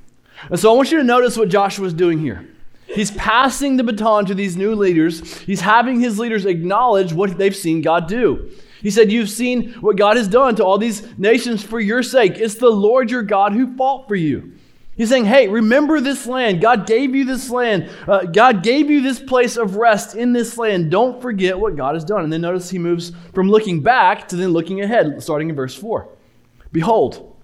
And 0.50 0.58
so 0.58 0.72
I 0.72 0.76
want 0.76 0.90
you 0.90 0.98
to 0.98 1.04
notice 1.04 1.36
what 1.36 1.48
Joshua 1.48 1.86
is 1.86 1.94
doing 1.94 2.18
here. 2.18 2.48
He's 2.86 3.10
passing 3.10 3.76
the 3.76 3.84
baton 3.84 4.26
to 4.26 4.34
these 4.34 4.56
new 4.56 4.74
leaders. 4.74 5.38
He's 5.38 5.62
having 5.62 6.00
his 6.00 6.18
leaders 6.18 6.44
acknowledge 6.44 7.12
what 7.12 7.36
they've 7.36 7.56
seen 7.56 7.80
God 7.80 8.06
do. 8.06 8.50
He 8.82 8.90
said, 8.90 9.10
You've 9.10 9.30
seen 9.30 9.72
what 9.74 9.96
God 9.96 10.16
has 10.16 10.28
done 10.28 10.54
to 10.56 10.64
all 10.64 10.78
these 10.78 11.18
nations 11.18 11.64
for 11.64 11.80
your 11.80 12.02
sake. 12.02 12.34
It's 12.36 12.56
the 12.56 12.68
Lord 12.68 13.10
your 13.10 13.22
God 13.22 13.52
who 13.52 13.76
fought 13.76 14.06
for 14.06 14.14
you. 14.14 14.52
He's 14.96 15.08
saying, 15.08 15.24
Hey, 15.24 15.48
remember 15.48 16.00
this 16.00 16.26
land. 16.26 16.60
God 16.60 16.86
gave 16.86 17.14
you 17.14 17.24
this 17.24 17.50
land. 17.50 17.90
Uh, 18.06 18.24
God 18.24 18.62
gave 18.62 18.90
you 18.90 19.00
this 19.00 19.18
place 19.18 19.56
of 19.56 19.76
rest 19.76 20.14
in 20.14 20.32
this 20.32 20.56
land. 20.58 20.90
Don't 20.90 21.20
forget 21.20 21.58
what 21.58 21.76
God 21.76 21.94
has 21.94 22.04
done. 22.04 22.22
And 22.22 22.32
then 22.32 22.42
notice 22.42 22.70
he 22.70 22.78
moves 22.78 23.12
from 23.32 23.48
looking 23.48 23.80
back 23.80 24.28
to 24.28 24.36
then 24.36 24.50
looking 24.50 24.82
ahead, 24.82 25.20
starting 25.22 25.48
in 25.48 25.56
verse 25.56 25.74
4. 25.74 26.13
Behold, 26.74 27.36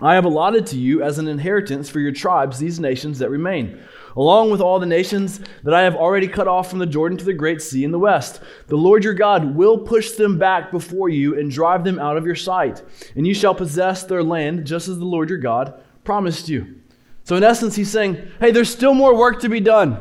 I 0.00 0.14
have 0.14 0.24
allotted 0.24 0.64
to 0.68 0.78
you 0.78 1.02
as 1.02 1.18
an 1.18 1.26
inheritance 1.26 1.90
for 1.90 1.98
your 1.98 2.12
tribes 2.12 2.56
these 2.56 2.78
nations 2.78 3.18
that 3.18 3.28
remain, 3.28 3.82
along 4.14 4.52
with 4.52 4.60
all 4.60 4.78
the 4.78 4.86
nations 4.86 5.40
that 5.64 5.74
I 5.74 5.82
have 5.82 5.96
already 5.96 6.28
cut 6.28 6.46
off 6.46 6.70
from 6.70 6.78
the 6.78 6.86
Jordan 6.86 7.18
to 7.18 7.24
the 7.24 7.32
great 7.32 7.60
sea 7.60 7.82
in 7.82 7.90
the 7.90 7.98
west. 7.98 8.40
The 8.68 8.76
Lord 8.76 9.02
your 9.02 9.12
God 9.12 9.56
will 9.56 9.76
push 9.76 10.12
them 10.12 10.38
back 10.38 10.70
before 10.70 11.08
you 11.08 11.36
and 11.36 11.50
drive 11.50 11.82
them 11.82 11.98
out 11.98 12.16
of 12.16 12.26
your 12.26 12.36
sight, 12.36 12.80
and 13.16 13.26
you 13.26 13.34
shall 13.34 13.56
possess 13.56 14.04
their 14.04 14.22
land 14.22 14.64
just 14.68 14.86
as 14.86 14.98
the 14.98 15.04
Lord 15.04 15.30
your 15.30 15.38
God 15.38 15.82
promised 16.04 16.48
you. 16.48 16.76
So, 17.24 17.34
in 17.34 17.42
essence, 17.42 17.74
he's 17.74 17.90
saying, 17.90 18.24
hey, 18.38 18.52
there's 18.52 18.70
still 18.70 18.94
more 18.94 19.18
work 19.18 19.40
to 19.40 19.48
be 19.48 19.58
done. 19.58 19.98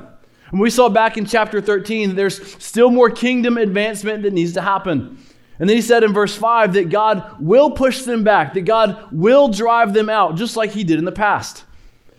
And 0.51 0.59
we 0.61 0.69
saw 0.69 0.89
back 0.89 1.17
in 1.17 1.25
chapter 1.25 1.59
13, 1.59 2.13
there's 2.13 2.63
still 2.63 2.91
more 2.91 3.09
kingdom 3.09 3.57
advancement 3.57 4.21
that 4.21 4.33
needs 4.33 4.53
to 4.53 4.61
happen. 4.61 5.22
And 5.59 5.69
then 5.69 5.77
he 5.77 5.81
said 5.81 6.03
in 6.03 6.13
verse 6.13 6.35
5 6.35 6.73
that 6.73 6.89
God 6.89 7.37
will 7.39 7.71
push 7.71 8.01
them 8.03 8.23
back, 8.23 8.53
that 8.53 8.61
God 8.61 9.07
will 9.11 9.49
drive 9.49 9.93
them 9.93 10.09
out, 10.09 10.35
just 10.35 10.57
like 10.57 10.71
he 10.71 10.83
did 10.83 10.99
in 10.99 11.05
the 11.05 11.11
past. 11.11 11.63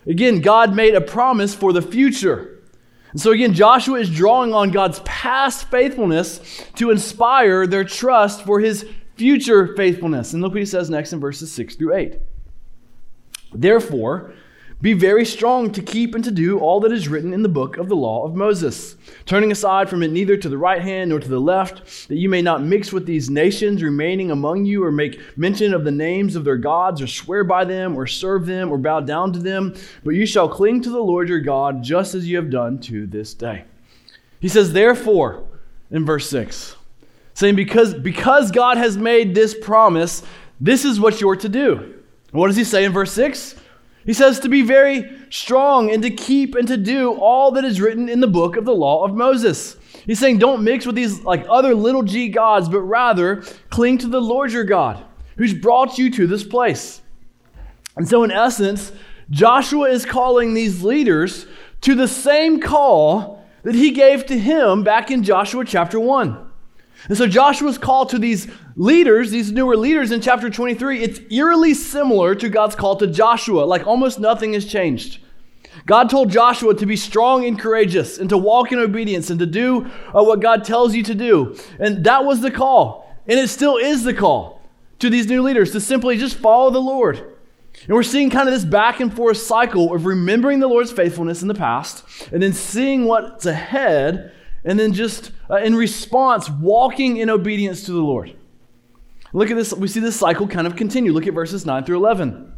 Again, 0.06 0.40
God 0.40 0.74
made 0.74 0.94
a 0.94 1.00
promise 1.00 1.54
for 1.54 1.72
the 1.72 1.82
future. 1.82 2.62
And 3.10 3.20
so, 3.20 3.30
again, 3.30 3.54
Joshua 3.54 4.00
is 4.00 4.10
drawing 4.10 4.52
on 4.52 4.70
God's 4.70 5.00
past 5.04 5.70
faithfulness 5.70 6.62
to 6.76 6.90
inspire 6.90 7.66
their 7.66 7.84
trust 7.84 8.44
for 8.44 8.60
his 8.60 8.86
future 9.14 9.74
faithfulness. 9.76 10.32
And 10.32 10.42
look 10.42 10.52
what 10.52 10.60
he 10.60 10.66
says 10.66 10.90
next 10.90 11.12
in 11.12 11.20
verses 11.20 11.50
6 11.52 11.76
through 11.76 11.94
8. 11.94 12.18
Therefore, 13.52 14.34
be 14.82 14.92
very 14.92 15.24
strong 15.24 15.72
to 15.72 15.82
keep 15.82 16.14
and 16.14 16.22
to 16.24 16.30
do 16.30 16.58
all 16.58 16.80
that 16.80 16.92
is 16.92 17.08
written 17.08 17.32
in 17.32 17.42
the 17.42 17.48
book 17.48 17.78
of 17.78 17.88
the 17.88 17.96
law 17.96 18.24
of 18.24 18.34
Moses, 18.34 18.96
turning 19.24 19.50
aside 19.50 19.88
from 19.88 20.02
it 20.02 20.10
neither 20.10 20.36
to 20.36 20.48
the 20.48 20.58
right 20.58 20.82
hand 20.82 21.10
nor 21.10 21.20
to 21.20 21.28
the 21.28 21.40
left, 21.40 22.08
that 22.08 22.16
you 22.16 22.28
may 22.28 22.42
not 22.42 22.62
mix 22.62 22.92
with 22.92 23.06
these 23.06 23.30
nations 23.30 23.82
remaining 23.82 24.30
among 24.30 24.66
you, 24.66 24.84
or 24.84 24.92
make 24.92 25.20
mention 25.38 25.72
of 25.72 25.84
the 25.84 25.90
names 25.90 26.36
of 26.36 26.44
their 26.44 26.58
gods, 26.58 27.00
or 27.00 27.06
swear 27.06 27.44
by 27.44 27.64
them, 27.64 27.96
or 27.96 28.06
serve 28.06 28.44
them, 28.44 28.70
or 28.70 28.76
bow 28.76 29.00
down 29.00 29.32
to 29.32 29.38
them. 29.38 29.74
But 30.04 30.10
you 30.10 30.26
shall 30.26 30.48
cling 30.48 30.82
to 30.82 30.90
the 30.90 30.98
Lord 31.02 31.28
your 31.28 31.40
God, 31.40 31.82
just 31.82 32.14
as 32.14 32.28
you 32.28 32.36
have 32.36 32.50
done 32.50 32.78
to 32.80 33.06
this 33.06 33.32
day. 33.32 33.64
He 34.40 34.48
says, 34.48 34.74
therefore, 34.74 35.44
in 35.90 36.04
verse 36.04 36.28
6, 36.28 36.76
saying, 37.32 37.56
because, 37.56 37.94
because 37.94 38.50
God 38.50 38.76
has 38.76 38.98
made 38.98 39.34
this 39.34 39.54
promise, 39.58 40.22
this 40.60 40.84
is 40.84 41.00
what 41.00 41.20
you're 41.20 41.36
to 41.36 41.48
do. 41.48 42.02
What 42.32 42.48
does 42.48 42.56
he 42.56 42.64
say 42.64 42.84
in 42.84 42.92
verse 42.92 43.12
6? 43.12 43.54
He 44.04 44.12
says 44.12 44.40
to 44.40 44.48
be 44.48 44.62
very 44.62 45.10
strong 45.30 45.90
and 45.90 46.02
to 46.02 46.10
keep 46.10 46.54
and 46.54 46.68
to 46.68 46.76
do 46.76 47.14
all 47.14 47.52
that 47.52 47.64
is 47.64 47.80
written 47.80 48.08
in 48.08 48.20
the 48.20 48.26
book 48.26 48.56
of 48.56 48.64
the 48.64 48.74
law 48.74 49.04
of 49.04 49.14
Moses. 49.14 49.76
He's 50.04 50.18
saying 50.18 50.38
don't 50.38 50.62
mix 50.62 50.84
with 50.84 50.94
these 50.94 51.22
like 51.22 51.46
other 51.48 51.74
little 51.74 52.02
g 52.02 52.28
gods, 52.28 52.68
but 52.68 52.80
rather 52.80 53.42
cling 53.70 53.98
to 53.98 54.08
the 54.08 54.20
Lord 54.20 54.52
your 54.52 54.64
God, 54.64 55.02
who's 55.36 55.54
brought 55.54 55.96
you 55.96 56.10
to 56.10 56.26
this 56.26 56.44
place. 56.44 57.00
And 57.96 58.08
so, 58.08 58.24
in 58.24 58.30
essence, 58.30 58.92
Joshua 59.30 59.88
is 59.88 60.04
calling 60.04 60.52
these 60.52 60.82
leaders 60.82 61.46
to 61.82 61.94
the 61.94 62.08
same 62.08 62.60
call 62.60 63.44
that 63.62 63.74
he 63.74 63.92
gave 63.92 64.26
to 64.26 64.38
him 64.38 64.84
back 64.84 65.10
in 65.10 65.22
Joshua 65.22 65.64
chapter 65.64 65.98
1. 65.98 66.50
And 67.08 67.18
so 67.18 67.26
Joshua's 67.26 67.78
call 67.78 68.06
to 68.06 68.18
these 68.18 68.48
leaders, 68.76 69.30
these 69.30 69.52
newer 69.52 69.76
leaders 69.76 70.10
in 70.10 70.20
chapter 70.20 70.48
23, 70.48 71.02
it's 71.02 71.20
eerily 71.30 71.74
similar 71.74 72.34
to 72.34 72.48
God's 72.48 72.74
call 72.74 72.96
to 72.96 73.06
Joshua. 73.06 73.64
Like 73.64 73.86
almost 73.86 74.18
nothing 74.18 74.54
has 74.54 74.64
changed. 74.64 75.20
God 75.86 76.08
told 76.08 76.30
Joshua 76.30 76.74
to 76.74 76.86
be 76.86 76.96
strong 76.96 77.44
and 77.44 77.58
courageous 77.58 78.18
and 78.18 78.28
to 78.30 78.38
walk 78.38 78.72
in 78.72 78.78
obedience 78.78 79.28
and 79.28 79.38
to 79.40 79.46
do 79.46 79.84
uh, 80.14 80.22
what 80.22 80.40
God 80.40 80.64
tells 80.64 80.94
you 80.94 81.02
to 81.02 81.14
do. 81.14 81.56
And 81.78 82.04
that 82.04 82.24
was 82.24 82.40
the 82.40 82.50
call. 82.50 83.14
And 83.26 83.38
it 83.38 83.48
still 83.48 83.76
is 83.76 84.04
the 84.04 84.14
call 84.14 84.62
to 85.00 85.10
these 85.10 85.26
new 85.26 85.42
leaders 85.42 85.72
to 85.72 85.80
simply 85.80 86.16
just 86.16 86.36
follow 86.36 86.70
the 86.70 86.80
Lord. 86.80 87.18
And 87.86 87.94
we're 87.94 88.02
seeing 88.02 88.30
kind 88.30 88.48
of 88.48 88.54
this 88.54 88.64
back 88.64 89.00
and 89.00 89.14
forth 89.14 89.36
cycle 89.36 89.94
of 89.94 90.06
remembering 90.06 90.60
the 90.60 90.68
Lord's 90.68 90.92
faithfulness 90.92 91.42
in 91.42 91.48
the 91.48 91.54
past 91.54 92.04
and 92.32 92.42
then 92.42 92.52
seeing 92.52 93.04
what's 93.04 93.46
ahead 93.46 94.32
and 94.64 94.78
then 94.78 94.92
just 94.92 95.30
uh, 95.50 95.56
in 95.56 95.74
response, 95.74 96.48
walking 96.48 97.18
in 97.18 97.30
obedience 97.30 97.84
to 97.84 97.92
the 97.92 98.00
Lord. 98.00 98.34
Look 99.32 99.50
at 99.50 99.56
this. 99.56 99.72
We 99.74 99.88
see 99.88 100.00
this 100.00 100.18
cycle 100.18 100.46
kind 100.46 100.66
of 100.66 100.76
continue. 100.76 101.12
Look 101.12 101.26
at 101.26 101.34
verses 101.34 101.66
9 101.66 101.84
through 101.84 101.98
11. 101.98 102.52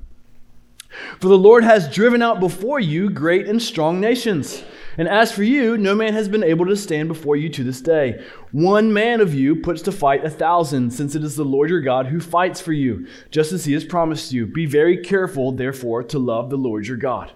For 1.20 1.28
the 1.28 1.38
Lord 1.38 1.64
has 1.64 1.92
driven 1.92 2.22
out 2.22 2.40
before 2.40 2.80
you 2.80 3.10
great 3.10 3.48
and 3.48 3.60
strong 3.60 4.00
nations. 4.00 4.62
And 4.98 5.08
as 5.08 5.30
for 5.30 5.42
you, 5.42 5.76
no 5.76 5.94
man 5.94 6.14
has 6.14 6.28
been 6.28 6.42
able 6.42 6.66
to 6.66 6.76
stand 6.76 7.08
before 7.08 7.36
you 7.36 7.50
to 7.50 7.64
this 7.64 7.82
day. 7.82 8.24
One 8.52 8.92
man 8.92 9.20
of 9.20 9.34
you 9.34 9.56
puts 9.56 9.82
to 9.82 9.92
fight 9.92 10.24
a 10.24 10.30
thousand, 10.30 10.90
since 10.90 11.14
it 11.14 11.22
is 11.22 11.36
the 11.36 11.44
Lord 11.44 11.68
your 11.68 11.82
God 11.82 12.06
who 12.06 12.18
fights 12.18 12.62
for 12.62 12.72
you, 12.72 13.06
just 13.30 13.52
as 13.52 13.66
he 13.66 13.74
has 13.74 13.84
promised 13.84 14.32
you. 14.32 14.46
Be 14.46 14.64
very 14.64 14.98
careful, 14.98 15.52
therefore, 15.52 16.02
to 16.04 16.18
love 16.18 16.48
the 16.48 16.56
Lord 16.56 16.86
your 16.86 16.96
God. 16.96 17.32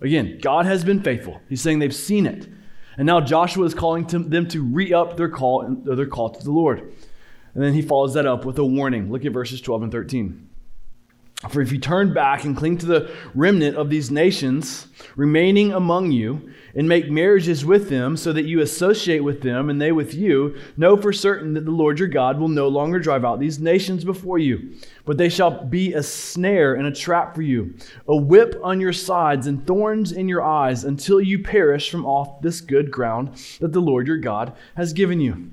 Again, 0.00 0.38
God 0.42 0.66
has 0.66 0.84
been 0.84 1.02
faithful. 1.02 1.40
He's 1.48 1.60
saying 1.60 1.78
they've 1.78 1.94
seen 1.94 2.26
it. 2.26 2.48
And 2.96 3.06
now 3.06 3.20
Joshua 3.20 3.64
is 3.64 3.74
calling 3.74 4.06
to 4.08 4.18
them 4.18 4.48
to 4.48 4.62
re 4.62 4.92
up 4.92 5.16
their 5.16 5.28
call, 5.28 5.68
their 5.68 6.06
call 6.06 6.30
to 6.30 6.44
the 6.44 6.50
Lord. 6.50 6.92
And 7.54 7.62
then 7.62 7.72
he 7.72 7.82
follows 7.82 8.14
that 8.14 8.26
up 8.26 8.44
with 8.44 8.58
a 8.58 8.64
warning. 8.64 9.10
Look 9.10 9.24
at 9.24 9.32
verses 9.32 9.60
12 9.60 9.84
and 9.84 9.92
13. 9.92 10.48
For 11.50 11.60
if 11.60 11.72
you 11.72 11.78
turn 11.78 12.14
back 12.14 12.44
and 12.44 12.56
cling 12.56 12.78
to 12.78 12.86
the 12.86 13.14
remnant 13.34 13.76
of 13.76 13.90
these 13.90 14.10
nations 14.10 14.86
remaining 15.16 15.72
among 15.72 16.10
you, 16.10 16.50
and 16.74 16.88
make 16.88 17.08
marriages 17.08 17.64
with 17.64 17.88
them, 17.88 18.16
so 18.16 18.32
that 18.32 18.46
you 18.46 18.60
associate 18.60 19.20
with 19.22 19.42
them 19.42 19.70
and 19.70 19.80
they 19.80 19.92
with 19.92 20.12
you, 20.14 20.56
know 20.76 20.96
for 20.96 21.12
certain 21.12 21.54
that 21.54 21.64
the 21.64 21.70
Lord 21.70 21.98
your 21.98 22.08
God 22.08 22.38
will 22.38 22.48
no 22.48 22.66
longer 22.68 22.98
drive 22.98 23.24
out 23.24 23.38
these 23.38 23.60
nations 23.60 24.04
before 24.04 24.38
you, 24.38 24.74
but 25.04 25.16
they 25.16 25.28
shall 25.28 25.64
be 25.64 25.92
a 25.92 26.02
snare 26.02 26.74
and 26.74 26.86
a 26.86 26.92
trap 26.92 27.34
for 27.34 27.42
you, 27.42 27.74
a 28.08 28.16
whip 28.16 28.58
on 28.62 28.80
your 28.80 28.92
sides 28.92 29.46
and 29.46 29.64
thorns 29.66 30.12
in 30.12 30.28
your 30.28 30.42
eyes, 30.42 30.84
until 30.84 31.20
you 31.20 31.42
perish 31.42 31.90
from 31.90 32.04
off 32.04 32.42
this 32.42 32.60
good 32.60 32.90
ground 32.90 33.36
that 33.60 33.72
the 33.72 33.80
Lord 33.80 34.06
your 34.06 34.18
God 34.18 34.52
has 34.76 34.92
given 34.92 35.20
you. 35.20 35.50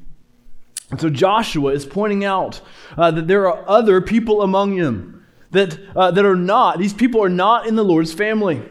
And 0.90 1.00
so 1.00 1.10
Joshua 1.10 1.72
is 1.72 1.86
pointing 1.86 2.26
out 2.26 2.62
uh, 2.98 3.12
that 3.12 3.28
there 3.28 3.48
are 3.48 3.64
other 3.70 4.02
people 4.02 4.42
among 4.42 4.76
them 4.76 5.21
that, 5.52 5.80
uh, 5.96 6.12
that 6.12 6.26
are 6.26 6.36
not, 6.36 6.80
these 6.80 6.94
people 6.94 7.24
are 7.24 7.30
not 7.30 7.68
in 7.68 7.76
the 7.76 7.84
Lord's 7.84 8.14
family. 8.14 8.62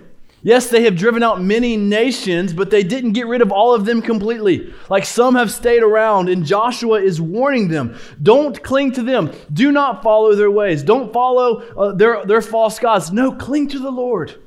Yes, 0.43 0.71
they 0.71 0.85
have 0.85 0.97
driven 0.97 1.23
out 1.23 1.43
many 1.43 1.77
nations, 1.77 2.55
but 2.55 2.71
they 2.71 2.83
didn't 2.83 3.13
get 3.13 3.27
rid 3.27 3.43
of 3.43 3.53
all 3.53 3.75
of 3.75 3.85
them 3.85 4.01
completely. 4.01 4.73
Like 4.89 5.05
some 5.05 5.35
have 5.35 5.53
stayed 5.53 5.83
around, 5.83 6.31
and 6.31 6.47
Joshua 6.47 7.03
is 7.03 7.21
warning 7.21 7.69
them 7.69 7.99
don't 8.23 8.63
cling 8.63 8.93
to 8.93 9.03
them. 9.03 9.33
Do 9.53 9.71
not 9.71 10.03
follow 10.03 10.35
their 10.35 10.51
ways. 10.51 10.83
Don't 10.83 11.13
follow 11.13 11.61
uh, 11.77 11.93
their, 11.93 12.25
their 12.25 12.41
false 12.41 12.79
gods. 12.79 13.13
No, 13.13 13.33
cling 13.33 13.69
to 13.69 13.79
the 13.79 13.91
Lord. 13.91 14.41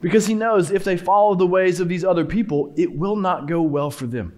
Because 0.00 0.26
he 0.26 0.34
knows 0.34 0.70
if 0.70 0.84
they 0.84 0.96
follow 0.96 1.34
the 1.34 1.46
ways 1.46 1.80
of 1.80 1.88
these 1.88 2.04
other 2.04 2.24
people, 2.24 2.72
it 2.76 2.94
will 2.94 3.16
not 3.16 3.46
go 3.46 3.60
well 3.60 3.90
for 3.90 4.06
them. 4.06 4.34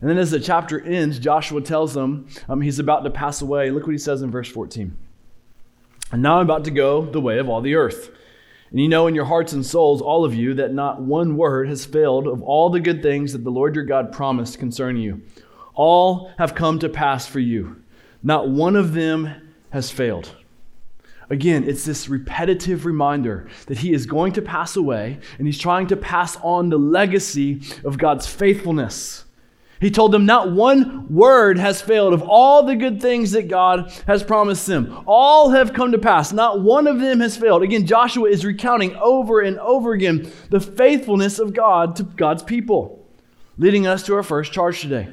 And 0.00 0.08
then 0.08 0.18
as 0.18 0.30
the 0.30 0.40
chapter 0.40 0.80
ends, 0.80 1.18
Joshua 1.18 1.60
tells 1.60 1.94
them 1.94 2.28
um, 2.48 2.60
he's 2.60 2.78
about 2.78 3.04
to 3.04 3.10
pass 3.10 3.42
away. 3.42 3.70
Look 3.70 3.84
what 3.84 3.92
he 3.92 3.98
says 3.98 4.22
in 4.22 4.30
verse 4.30 4.48
14. 4.48 4.96
And 6.12 6.22
now 6.22 6.38
I'm 6.38 6.46
about 6.46 6.64
to 6.64 6.70
go 6.70 7.04
the 7.04 7.20
way 7.20 7.38
of 7.38 7.48
all 7.48 7.60
the 7.60 7.74
earth. 7.74 8.10
And 8.70 8.80
you 8.80 8.88
know 8.88 9.06
in 9.06 9.14
your 9.14 9.24
hearts 9.24 9.52
and 9.52 9.64
souls, 9.64 10.02
all 10.02 10.24
of 10.24 10.34
you, 10.34 10.54
that 10.54 10.72
not 10.72 11.00
one 11.00 11.36
word 11.36 11.68
has 11.68 11.84
failed 11.84 12.26
of 12.26 12.42
all 12.42 12.70
the 12.70 12.80
good 12.80 13.02
things 13.02 13.32
that 13.32 13.44
the 13.44 13.50
Lord 13.50 13.74
your 13.74 13.84
God 13.84 14.12
promised 14.12 14.58
concerning 14.58 15.02
you. 15.02 15.22
All 15.74 16.32
have 16.38 16.54
come 16.54 16.78
to 16.80 16.88
pass 16.88 17.26
for 17.26 17.40
you. 17.40 17.82
Not 18.22 18.48
one 18.48 18.76
of 18.76 18.92
them 18.92 19.52
has 19.70 19.90
failed. 19.90 20.34
Again, 21.28 21.64
it's 21.64 21.84
this 21.84 22.08
repetitive 22.08 22.86
reminder 22.86 23.48
that 23.66 23.78
he 23.78 23.92
is 23.92 24.06
going 24.06 24.32
to 24.34 24.42
pass 24.42 24.76
away 24.76 25.18
and 25.38 25.46
he's 25.46 25.58
trying 25.58 25.88
to 25.88 25.96
pass 25.96 26.36
on 26.36 26.68
the 26.68 26.78
legacy 26.78 27.62
of 27.84 27.98
God's 27.98 28.26
faithfulness. 28.26 29.25
He 29.80 29.90
told 29.90 30.12
them 30.12 30.24
not 30.24 30.52
one 30.52 31.12
word 31.12 31.58
has 31.58 31.82
failed 31.82 32.14
of 32.14 32.22
all 32.22 32.62
the 32.62 32.76
good 32.76 33.00
things 33.00 33.32
that 33.32 33.48
God 33.48 33.92
has 34.06 34.22
promised 34.22 34.66
them. 34.66 35.04
All 35.06 35.50
have 35.50 35.74
come 35.74 35.92
to 35.92 35.98
pass. 35.98 36.32
Not 36.32 36.62
one 36.62 36.86
of 36.86 36.98
them 36.98 37.20
has 37.20 37.36
failed. 37.36 37.62
Again, 37.62 37.86
Joshua 37.86 38.28
is 38.30 38.44
recounting 38.44 38.94
over 38.96 39.40
and 39.40 39.58
over 39.58 39.92
again 39.92 40.32
the 40.48 40.60
faithfulness 40.60 41.38
of 41.38 41.52
God 41.52 41.96
to 41.96 42.04
God's 42.04 42.42
people, 42.42 43.06
leading 43.58 43.86
us 43.86 44.02
to 44.04 44.14
our 44.14 44.22
first 44.22 44.52
charge 44.52 44.80
today. 44.80 45.08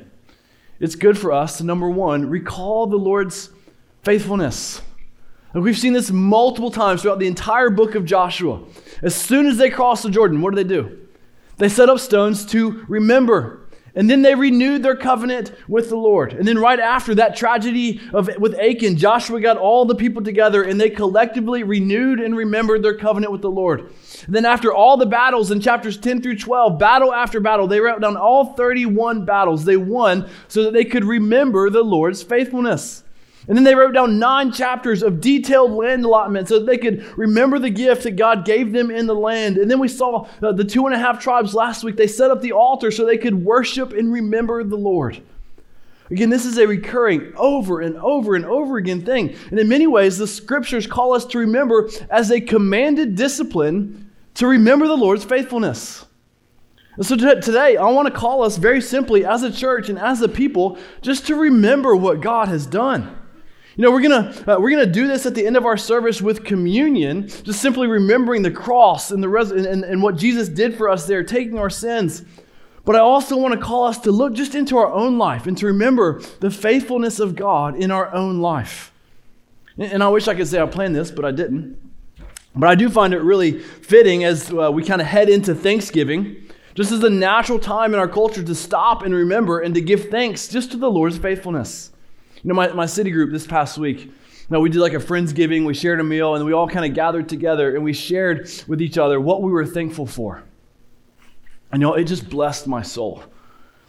It's 0.79 0.95
good 0.95 1.17
for 1.17 1.33
us 1.33 1.57
to, 1.57 1.65
number 1.65 1.89
one, 1.89 2.29
recall 2.29 2.87
the 2.87 2.97
Lord's 2.97 3.49
faithfulness. 4.03 4.81
And 5.53 5.61
we've 5.61 5.77
seen 5.77 5.93
this 5.93 6.09
multiple 6.09 6.71
times 6.71 7.01
throughout 7.01 7.19
the 7.19 7.27
entire 7.27 7.69
book 7.69 7.95
of 7.95 8.05
Joshua. 8.05 8.63
As 9.01 9.13
soon 9.13 9.45
as 9.45 9.57
they 9.57 9.69
cross 9.69 10.03
the 10.03 10.09
Jordan, 10.09 10.41
what 10.41 10.51
do 10.51 10.55
they 10.55 10.67
do? 10.67 10.99
They 11.57 11.69
set 11.69 11.89
up 11.89 11.99
stones 11.99 12.45
to 12.47 12.85
remember 12.87 13.62
and 13.95 14.09
then 14.09 14.23
they 14.23 14.33
renewed 14.33 14.81
their 14.81 14.95
covenant 14.95 15.51
with 15.67 15.89
the 15.89 15.95
Lord. 15.95 16.33
And 16.33 16.47
then 16.47 16.57
right 16.57 16.79
after 16.79 17.13
that 17.15 17.35
tragedy 17.35 18.01
of, 18.11 18.29
with 18.39 18.59
Achan, 18.59 18.97
Joshua 18.97 19.39
got 19.39 19.57
all 19.57 19.85
the 19.85 19.95
people 19.95 20.23
together 20.23 20.63
and 20.63 20.81
they 20.81 20.89
collectively 20.89 21.63
renewed 21.63 22.19
and 22.19 22.35
remembered 22.35 22.81
their 22.81 22.97
covenant 22.97 23.31
with 23.31 23.41
the 23.41 23.51
Lord. 23.51 23.91
And 24.25 24.35
then 24.35 24.45
after 24.45 24.73
all 24.73 24.97
the 24.97 25.05
battles 25.05 25.51
in 25.51 25.61
chapters 25.61 25.97
10 25.97 26.21
through 26.21 26.39
12, 26.39 26.79
battle 26.79 27.13
after 27.13 27.39
battle, 27.39 27.67
they 27.67 27.79
wrote 27.79 28.01
down 28.01 28.17
all 28.17 28.53
31 28.53 29.25
battles 29.25 29.65
they 29.65 29.77
won 29.77 30.27
so 30.47 30.63
that 30.63 30.73
they 30.73 30.85
could 30.85 31.05
remember 31.05 31.69
the 31.69 31.83
Lord's 31.83 32.23
faithfulness. 32.23 33.02
And 33.47 33.57
then 33.57 33.65
they 33.65 33.75
wrote 33.75 33.93
down 33.93 34.19
nine 34.19 34.51
chapters 34.51 35.03
of 35.03 35.19
detailed 35.19 35.71
land 35.71 36.05
allotment 36.05 36.47
so 36.47 36.59
that 36.59 36.65
they 36.65 36.77
could 36.77 37.05
remember 37.17 37.59
the 37.59 37.69
gift 37.69 38.03
that 38.03 38.15
God 38.15 38.45
gave 38.45 38.71
them 38.71 38.89
in 38.89 39.05
the 39.05 39.15
land. 39.15 39.57
And 39.57 39.69
then 39.69 39.79
we 39.79 39.89
saw 39.89 40.27
uh, 40.41 40.53
the 40.53 40.63
two 40.63 40.85
and 40.85 40.95
a 40.95 40.97
half 40.97 41.21
tribes 41.21 41.53
last 41.53 41.83
week. 41.83 41.97
They 41.97 42.07
set 42.07 42.31
up 42.31 42.41
the 42.41 42.53
altar 42.53 42.89
so 42.89 43.05
they 43.05 43.17
could 43.17 43.43
worship 43.43 43.91
and 43.91 44.13
remember 44.13 44.63
the 44.63 44.77
Lord. 44.77 45.21
Again, 46.09 46.29
this 46.29 46.45
is 46.45 46.57
a 46.57 46.67
recurring 46.67 47.33
over 47.35 47.81
and 47.81 47.97
over 47.97 48.35
and 48.35 48.45
over 48.45 48.77
again 48.77 49.03
thing. 49.03 49.35
And 49.49 49.59
in 49.59 49.67
many 49.67 49.87
ways, 49.87 50.17
the 50.17 50.27
scriptures 50.27 50.87
call 50.87 51.13
us 51.13 51.25
to 51.25 51.39
remember 51.39 51.89
as 52.09 52.31
a 52.31 52.39
commanded 52.39 53.15
discipline 53.15 54.11
to 54.35 54.47
remember 54.47 54.87
the 54.87 54.97
Lord's 54.97 55.23
faithfulness. 55.23 56.05
And 56.95 57.05
so 57.05 57.15
today, 57.15 57.77
I 57.77 57.89
want 57.89 58.07
to 58.07 58.13
call 58.13 58.43
us 58.43 58.57
very 58.57 58.79
simply 58.79 59.25
as 59.25 59.43
a 59.43 59.51
church 59.51 59.89
and 59.89 59.97
as 59.97 60.21
a 60.21 60.29
people 60.29 60.77
just 61.01 61.27
to 61.27 61.35
remember 61.35 61.95
what 61.95 62.21
God 62.21 62.47
has 62.47 62.67
done. 62.67 63.17
You 63.75 63.83
know, 63.83 63.91
we're 63.91 64.01
gonna 64.01 64.43
uh, 64.47 64.57
we're 64.59 64.69
gonna 64.69 64.85
do 64.85 65.07
this 65.07 65.25
at 65.25 65.33
the 65.33 65.47
end 65.47 65.57
of 65.57 65.65
our 65.65 65.77
service 65.77 66.21
with 66.21 66.43
communion, 66.43 67.27
just 67.27 67.59
simply 67.59 67.87
remembering 67.87 68.43
the 68.43 68.51
cross 68.51 69.09
and 69.09 69.23
the 69.23 69.29
res- 69.29 69.51
and, 69.51 69.83
and 69.83 70.03
what 70.03 70.15
Jesus 70.15 70.47
did 70.47 70.75
for 70.75 70.89
us 70.89 71.07
there, 71.07 71.23
taking 71.23 71.57
our 71.57 71.71
sins. 71.71 72.23
But 72.85 72.95
I 72.95 72.99
also 72.99 73.37
want 73.37 73.53
to 73.53 73.59
call 73.59 73.85
us 73.85 73.97
to 73.99 74.11
look 74.11 74.33
just 74.33 74.53
into 74.53 74.77
our 74.77 74.91
own 74.91 75.17
life 75.17 75.47
and 75.47 75.57
to 75.57 75.65
remember 75.65 76.21
the 76.39 76.51
faithfulness 76.51 77.19
of 77.19 77.35
God 77.35 77.75
in 77.75 77.91
our 77.91 78.13
own 78.13 78.41
life. 78.41 78.93
And 79.77 80.03
I 80.03 80.09
wish 80.09 80.27
I 80.27 80.35
could 80.35 80.47
say 80.47 80.61
I 80.61 80.65
planned 80.67 80.95
this, 80.95 81.09
but 81.09 81.25
I 81.25 81.31
didn't. 81.31 81.79
But 82.55 82.69
I 82.69 82.75
do 82.75 82.89
find 82.89 83.13
it 83.13 83.21
really 83.21 83.57
fitting 83.57 84.23
as 84.23 84.53
uh, 84.53 84.71
we 84.71 84.83
kind 84.83 85.01
of 85.01 85.07
head 85.07 85.29
into 85.29 85.55
Thanksgiving, 85.55 86.43
just 86.75 86.91
as 86.91 87.03
a 87.03 87.09
natural 87.09 87.57
time 87.57 87.93
in 87.93 87.99
our 87.99 88.07
culture 88.07 88.43
to 88.43 88.53
stop 88.53 89.01
and 89.01 89.15
remember 89.15 89.61
and 89.61 89.73
to 89.73 89.81
give 89.81 90.09
thanks 90.09 90.47
just 90.47 90.69
to 90.71 90.77
the 90.77 90.91
Lord's 90.91 91.17
faithfulness. 91.17 91.89
You 92.43 92.49
know, 92.49 92.55
my, 92.55 92.67
my 92.73 92.85
city 92.85 93.11
group 93.11 93.31
this 93.31 93.47
past 93.47 93.77
week, 93.77 94.11
know, 94.53 94.59
we 94.59 94.69
did 94.69 94.79
like 94.79 94.93
a 94.93 94.97
Friendsgiving, 94.97 95.65
we 95.65 95.73
shared 95.73 95.99
a 95.99 96.03
meal, 96.03 96.35
and 96.35 96.45
we 96.45 96.53
all 96.53 96.67
kind 96.67 96.85
of 96.85 96.93
gathered 96.93 97.27
together 97.27 97.75
and 97.75 97.83
we 97.83 97.91
shared 97.91 98.49
with 98.67 98.81
each 98.81 98.97
other 98.97 99.19
what 99.19 99.41
we 99.41 99.51
were 99.51 99.65
thankful 99.65 100.05
for. 100.05 100.43
And 101.71 101.81
you 101.81 101.87
know, 101.87 101.95
it 101.95 102.05
just 102.05 102.29
blessed 102.29 102.67
my 102.67 102.83
soul. 102.83 103.23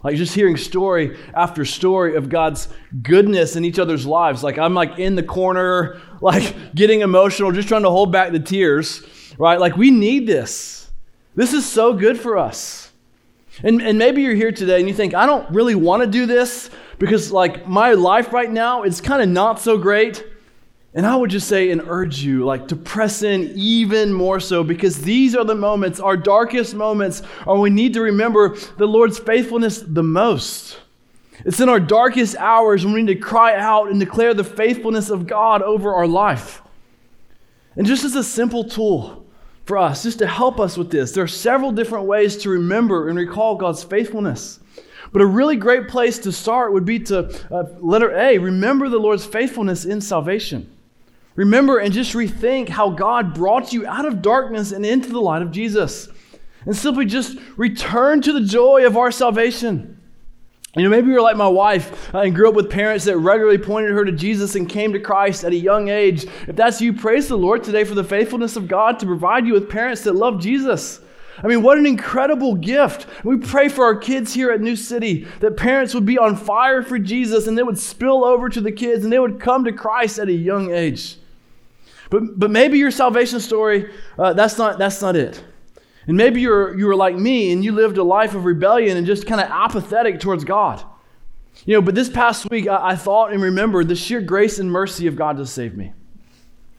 Like 0.02 0.16
just 0.16 0.34
hearing 0.34 0.56
story 0.56 1.18
after 1.34 1.64
story 1.64 2.16
of 2.16 2.28
God's 2.28 2.68
goodness 3.02 3.56
in 3.56 3.64
each 3.64 3.78
other's 3.78 4.06
lives. 4.06 4.42
Like 4.42 4.58
I'm 4.58 4.74
like 4.74 4.98
in 4.98 5.14
the 5.14 5.22
corner, 5.22 6.00
like 6.20 6.74
getting 6.74 7.00
emotional, 7.00 7.52
just 7.52 7.68
trying 7.68 7.82
to 7.82 7.90
hold 7.90 8.10
back 8.10 8.32
the 8.32 8.40
tears, 8.40 9.02
right? 9.38 9.60
Like 9.60 9.76
we 9.76 9.90
need 9.90 10.26
this. 10.26 10.90
This 11.34 11.52
is 11.52 11.70
so 11.70 11.92
good 11.92 12.18
for 12.18 12.38
us. 12.38 12.90
And, 13.62 13.80
and 13.82 13.98
maybe 13.98 14.22
you're 14.22 14.34
here 14.34 14.52
today 14.52 14.80
and 14.80 14.88
you 14.88 14.94
think, 14.94 15.14
I 15.14 15.26
don't 15.26 15.48
really 15.50 15.74
want 15.74 16.02
to 16.02 16.08
do 16.08 16.26
this 16.26 16.70
because, 16.98 17.32
like, 17.32 17.66
my 17.66 17.92
life 17.92 18.32
right 18.32 18.50
now 18.50 18.82
is 18.82 19.00
kind 19.00 19.22
of 19.22 19.28
not 19.28 19.60
so 19.60 19.78
great. 19.78 20.24
And 20.96 21.04
I 21.04 21.16
would 21.16 21.30
just 21.30 21.48
say 21.48 21.70
and 21.70 21.82
urge 21.86 22.20
you, 22.20 22.44
like, 22.44 22.68
to 22.68 22.76
press 22.76 23.22
in 23.22 23.52
even 23.56 24.12
more 24.12 24.38
so 24.38 24.62
because 24.62 25.00
these 25.00 25.34
are 25.34 25.44
the 25.44 25.54
moments, 25.56 25.98
our 25.98 26.16
darkest 26.16 26.74
moments, 26.74 27.22
are 27.46 27.58
we 27.58 27.70
need 27.70 27.94
to 27.94 28.00
remember 28.00 28.56
the 28.78 28.86
Lord's 28.86 29.18
faithfulness 29.18 29.82
the 29.84 30.04
most. 30.04 30.78
It's 31.44 31.58
in 31.58 31.68
our 31.68 31.80
darkest 31.80 32.36
hours 32.36 32.84
when 32.84 32.94
we 32.94 33.02
need 33.02 33.14
to 33.14 33.20
cry 33.20 33.56
out 33.56 33.90
and 33.90 33.98
declare 33.98 34.34
the 34.34 34.44
faithfulness 34.44 35.10
of 35.10 35.26
God 35.26 35.62
over 35.62 35.92
our 35.92 36.06
life. 36.06 36.62
And 37.76 37.86
just 37.86 38.04
as 38.04 38.14
a 38.14 38.22
simple 38.22 38.62
tool 38.62 39.26
for 39.64 39.78
us, 39.78 40.04
just 40.04 40.20
to 40.20 40.28
help 40.28 40.60
us 40.60 40.78
with 40.78 40.92
this, 40.92 41.10
there 41.10 41.24
are 41.24 41.28
several 41.28 41.72
different 41.72 42.06
ways 42.06 42.36
to 42.38 42.50
remember 42.50 43.08
and 43.08 43.18
recall 43.18 43.56
God's 43.56 43.82
faithfulness. 43.82 44.60
But 45.14 45.22
a 45.22 45.26
really 45.26 45.54
great 45.54 45.86
place 45.86 46.18
to 46.18 46.32
start 46.32 46.72
would 46.72 46.84
be 46.84 46.98
to, 46.98 47.32
uh, 47.48 47.66
letter 47.80 48.10
A, 48.18 48.36
remember 48.38 48.88
the 48.88 48.98
Lord's 48.98 49.24
faithfulness 49.24 49.84
in 49.84 50.00
salvation. 50.00 50.68
Remember 51.36 51.78
and 51.78 51.94
just 51.94 52.14
rethink 52.14 52.68
how 52.68 52.90
God 52.90 53.32
brought 53.32 53.72
you 53.72 53.86
out 53.86 54.06
of 54.06 54.22
darkness 54.22 54.72
and 54.72 54.84
into 54.84 55.10
the 55.10 55.20
light 55.20 55.40
of 55.40 55.52
Jesus. 55.52 56.08
And 56.66 56.74
simply 56.74 57.04
just 57.04 57.38
return 57.56 58.22
to 58.22 58.32
the 58.32 58.40
joy 58.40 58.86
of 58.86 58.96
our 58.96 59.12
salvation. 59.12 60.00
You 60.74 60.82
know, 60.82 60.90
maybe 60.90 61.12
you're 61.12 61.22
like 61.22 61.36
my 61.36 61.46
wife 61.46 62.12
uh, 62.12 62.22
and 62.22 62.34
grew 62.34 62.48
up 62.48 62.56
with 62.56 62.68
parents 62.68 63.04
that 63.04 63.16
regularly 63.16 63.58
pointed 63.58 63.92
her 63.92 64.04
to 64.04 64.10
Jesus 64.10 64.56
and 64.56 64.68
came 64.68 64.92
to 64.94 64.98
Christ 64.98 65.44
at 65.44 65.52
a 65.52 65.56
young 65.56 65.90
age. 65.90 66.24
If 66.48 66.56
that's 66.56 66.80
you, 66.80 66.92
praise 66.92 67.28
the 67.28 67.38
Lord 67.38 67.62
today 67.62 67.84
for 67.84 67.94
the 67.94 68.02
faithfulness 68.02 68.56
of 68.56 68.66
God 68.66 68.98
to 68.98 69.06
provide 69.06 69.46
you 69.46 69.52
with 69.52 69.70
parents 69.70 70.02
that 70.02 70.16
love 70.16 70.40
Jesus. 70.40 70.98
I 71.42 71.48
mean, 71.48 71.62
what 71.62 71.78
an 71.78 71.86
incredible 71.86 72.54
gift. 72.54 73.06
We 73.24 73.38
pray 73.38 73.68
for 73.68 73.84
our 73.84 73.96
kids 73.96 74.32
here 74.32 74.50
at 74.52 74.60
New 74.60 74.76
City 74.76 75.26
that 75.40 75.56
parents 75.56 75.94
would 75.94 76.06
be 76.06 76.18
on 76.18 76.36
fire 76.36 76.82
for 76.82 76.98
Jesus 76.98 77.46
and 77.46 77.58
they 77.58 77.62
would 77.62 77.78
spill 77.78 78.24
over 78.24 78.48
to 78.48 78.60
the 78.60 78.70
kids 78.70 79.04
and 79.04 79.12
they 79.12 79.18
would 79.18 79.40
come 79.40 79.64
to 79.64 79.72
Christ 79.72 80.18
at 80.18 80.28
a 80.28 80.32
young 80.32 80.72
age. 80.72 81.16
But, 82.10 82.38
but 82.38 82.50
maybe 82.50 82.78
your 82.78 82.90
salvation 82.90 83.40
story, 83.40 83.90
uh, 84.18 84.34
that's, 84.34 84.58
not, 84.58 84.78
that's 84.78 85.02
not 85.02 85.16
it. 85.16 85.42
And 86.06 86.16
maybe 86.16 86.40
you're, 86.40 86.78
you 86.78 86.86
were 86.86 86.96
like 86.96 87.16
me 87.16 87.50
and 87.52 87.64
you 87.64 87.72
lived 87.72 87.98
a 87.98 88.04
life 88.04 88.34
of 88.34 88.44
rebellion 88.44 88.96
and 88.96 89.06
just 89.06 89.26
kind 89.26 89.40
of 89.40 89.48
apathetic 89.50 90.20
towards 90.20 90.44
God. 90.44 90.84
You 91.64 91.74
know, 91.74 91.82
but 91.82 91.94
this 91.94 92.08
past 92.08 92.48
week, 92.50 92.68
I, 92.68 92.90
I 92.90 92.96
thought 92.96 93.32
and 93.32 93.42
remembered 93.42 93.88
the 93.88 93.96
sheer 93.96 94.20
grace 94.20 94.58
and 94.58 94.70
mercy 94.70 95.06
of 95.06 95.16
God 95.16 95.38
to 95.38 95.46
save 95.46 95.76
me. 95.76 95.92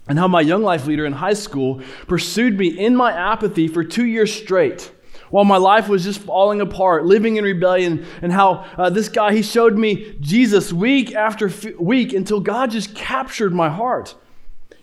And 0.07 0.19
how 0.19 0.27
my 0.27 0.41
young 0.41 0.61
life 0.61 0.85
leader 0.85 1.05
in 1.05 1.13
high 1.13 1.33
school 1.33 1.81
pursued 2.07 2.57
me 2.57 2.67
in 2.67 2.95
my 2.95 3.11
apathy 3.11 3.67
for 3.67 3.83
two 3.83 4.05
years 4.05 4.33
straight 4.33 4.91
while 5.29 5.43
my 5.43 5.57
life 5.57 5.87
was 5.87 6.03
just 6.03 6.21
falling 6.21 6.61
apart, 6.61 7.05
living 7.05 7.37
in 7.37 7.43
rebellion, 7.43 8.05
and 8.21 8.31
how 8.31 8.65
uh, 8.77 8.89
this 8.89 9.09
guy, 9.09 9.33
he 9.33 9.41
showed 9.41 9.77
me 9.77 10.15
Jesus 10.21 10.71
week 10.71 11.15
after 11.15 11.47
f- 11.47 11.75
week 11.79 12.13
until 12.13 12.39
God 12.39 12.71
just 12.71 12.95
captured 12.95 13.53
my 13.53 13.69
heart. 13.69 14.15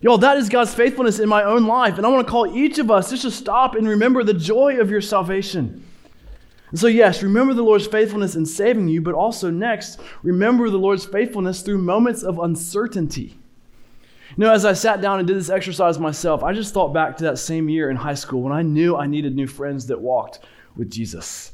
Y'all, 0.00 0.18
that 0.18 0.36
is 0.36 0.48
God's 0.48 0.74
faithfulness 0.74 1.20
in 1.20 1.28
my 1.28 1.44
own 1.44 1.66
life. 1.66 1.96
And 1.96 2.04
I 2.04 2.08
want 2.08 2.26
to 2.26 2.30
call 2.30 2.56
each 2.56 2.78
of 2.78 2.90
us 2.90 3.10
just 3.10 3.22
to 3.22 3.30
stop 3.30 3.76
and 3.76 3.88
remember 3.88 4.24
the 4.24 4.34
joy 4.34 4.80
of 4.80 4.90
your 4.90 5.00
salvation. 5.00 5.86
And 6.70 6.80
so, 6.80 6.88
yes, 6.88 7.22
remember 7.22 7.54
the 7.54 7.62
Lord's 7.62 7.86
faithfulness 7.86 8.34
in 8.34 8.44
saving 8.44 8.88
you, 8.88 9.00
but 9.00 9.14
also 9.14 9.48
next, 9.48 10.00
remember 10.22 10.70
the 10.70 10.78
Lord's 10.78 11.04
faithfulness 11.04 11.62
through 11.62 11.78
moments 11.78 12.22
of 12.24 12.38
uncertainty. 12.40 13.38
You 14.36 14.44
know, 14.44 14.52
as 14.52 14.64
I 14.64 14.72
sat 14.72 15.00
down 15.00 15.18
and 15.18 15.28
did 15.28 15.36
this 15.36 15.50
exercise 15.50 15.98
myself, 15.98 16.42
I 16.42 16.52
just 16.52 16.72
thought 16.72 16.94
back 16.94 17.16
to 17.18 17.24
that 17.24 17.38
same 17.38 17.68
year 17.68 17.90
in 17.90 17.96
high 17.96 18.14
school 18.14 18.42
when 18.42 18.52
I 18.52 18.62
knew 18.62 18.96
I 18.96 19.06
needed 19.06 19.34
new 19.34 19.46
friends 19.46 19.86
that 19.88 20.00
walked 20.00 20.40
with 20.76 20.90
Jesus. 20.90 21.52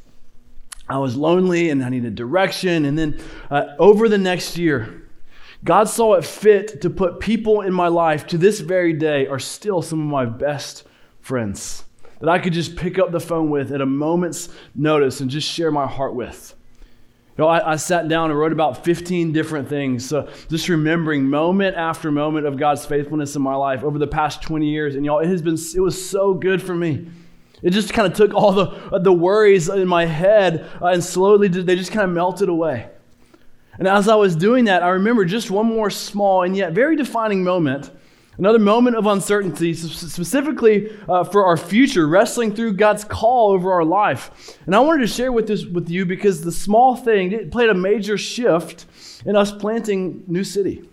I 0.89 0.99
was 0.99 1.17
lonely 1.17 1.71
and 1.71 1.85
I 1.85 1.89
needed 1.89 2.15
direction. 2.15 2.85
And 2.85 2.99
then 2.99 3.21
uh, 3.51 3.75
over 3.79 4.09
the 4.09 4.19
next 4.19 4.57
year, 4.57 5.09
God 5.65 5.89
saw 5.89 6.15
it 6.15 6.25
fit 6.25 6.81
to 6.83 6.91
put 6.91 7.19
people 7.21 7.63
in 7.63 7.75
my 7.75 7.89
life 7.89 8.27
to 8.29 8.39
this 8.39 8.61
very 8.61 8.93
day 8.93 9.27
are 9.27 9.41
still 9.41 9.83
some 9.83 10.01
of 10.01 10.07
my 10.07 10.25
best 10.25 10.85
friends 11.21 11.85
that 12.21 12.29
I 12.29 12.39
could 12.39 12.53
just 12.53 12.77
pick 12.77 12.99
up 12.99 13.11
the 13.11 13.21
phone 13.21 13.51
with 13.51 13.73
at 13.73 13.81
a 13.81 13.87
moment's 13.87 14.49
notice 14.75 15.21
and 15.21 15.31
just 15.31 15.49
share 15.49 15.71
my 15.71 15.87
heart 15.87 16.15
with. 16.15 16.55
You 17.39 17.45
know, 17.45 17.51
I, 17.51 17.75
I 17.75 17.77
sat 17.77 18.09
down 18.09 18.31
and 18.31 18.39
wrote 18.39 18.51
about 18.51 18.85
15 18.85 19.31
different 19.31 19.69
things. 19.69 20.05
So 20.05 20.29
just 20.49 20.69
remembering 20.69 21.23
moment 21.23 21.77
after 21.77 22.11
moment 22.11 22.47
of 22.47 22.57
God's 22.57 22.85
faithfulness 22.85 23.37
in 23.37 23.43
my 23.43 23.55
life 23.55 23.85
over 23.85 23.97
the 23.97 24.09
past 24.09 24.43
20 24.43 24.69
years. 24.69 24.97
And 24.97 25.05
y'all, 25.05 25.21
it 25.21 25.29
has 25.29 25.41
been, 25.41 25.55
it 25.55 25.81
was 25.81 26.11
so 26.11 26.35
good 26.35 26.61
for 26.61 26.75
me. 26.75 27.09
It 27.63 27.71
just 27.71 27.93
kind 27.93 28.11
of 28.11 28.15
took 28.19 28.35
all 28.35 28.51
the, 28.51 28.99
the 28.99 29.13
worries 29.13 29.69
in 29.69 29.87
my 29.87 30.05
head 30.05 30.69
uh, 30.83 30.87
and 30.87 31.03
slowly 31.03 31.47
they 31.47 31.77
just 31.77 31.93
kind 31.93 32.05
of 32.05 32.11
melted 32.11 32.49
away. 32.49 32.89
And 33.79 33.87
as 33.87 34.09
I 34.09 34.17
was 34.17 34.35
doing 34.35 34.65
that, 34.65 34.83
I 34.83 34.89
remember 34.89 35.25
just 35.25 35.49
one 35.49 35.67
more 35.67 35.91
small 35.91 36.43
and 36.43 36.57
yet 36.57 36.73
very 36.73 36.97
defining 36.97 37.45
moment, 37.45 37.93
another 38.39 38.59
moment 38.59 38.97
of 38.97 39.07
uncertainty, 39.07 39.75
specifically 39.75 40.97
uh, 41.09 41.25
for 41.25 41.45
our 41.45 41.57
future, 41.57 42.07
wrestling 42.07 42.55
through 42.55 42.73
God's 42.75 43.05
call 43.05 43.51
over 43.51 43.73
our 43.73 43.85
life. 43.85 44.59
And 44.67 44.75
I 44.75 44.81
wanted 44.81 45.01
to 45.01 45.09
share 45.09 45.33
with 45.33 45.49
this 45.49 45.67
with 45.67 45.91
you 45.91 46.07
because 46.07 46.43
the 46.43 46.53
small 46.53 46.97
thing 46.97 47.51
played 47.51 47.69
a 47.69 47.75
major 47.75 48.17
shift 48.17 48.87
in 49.27 49.37
us 49.37 49.53
planting 49.53 50.25
New 50.27 50.45
City. 50.45 50.89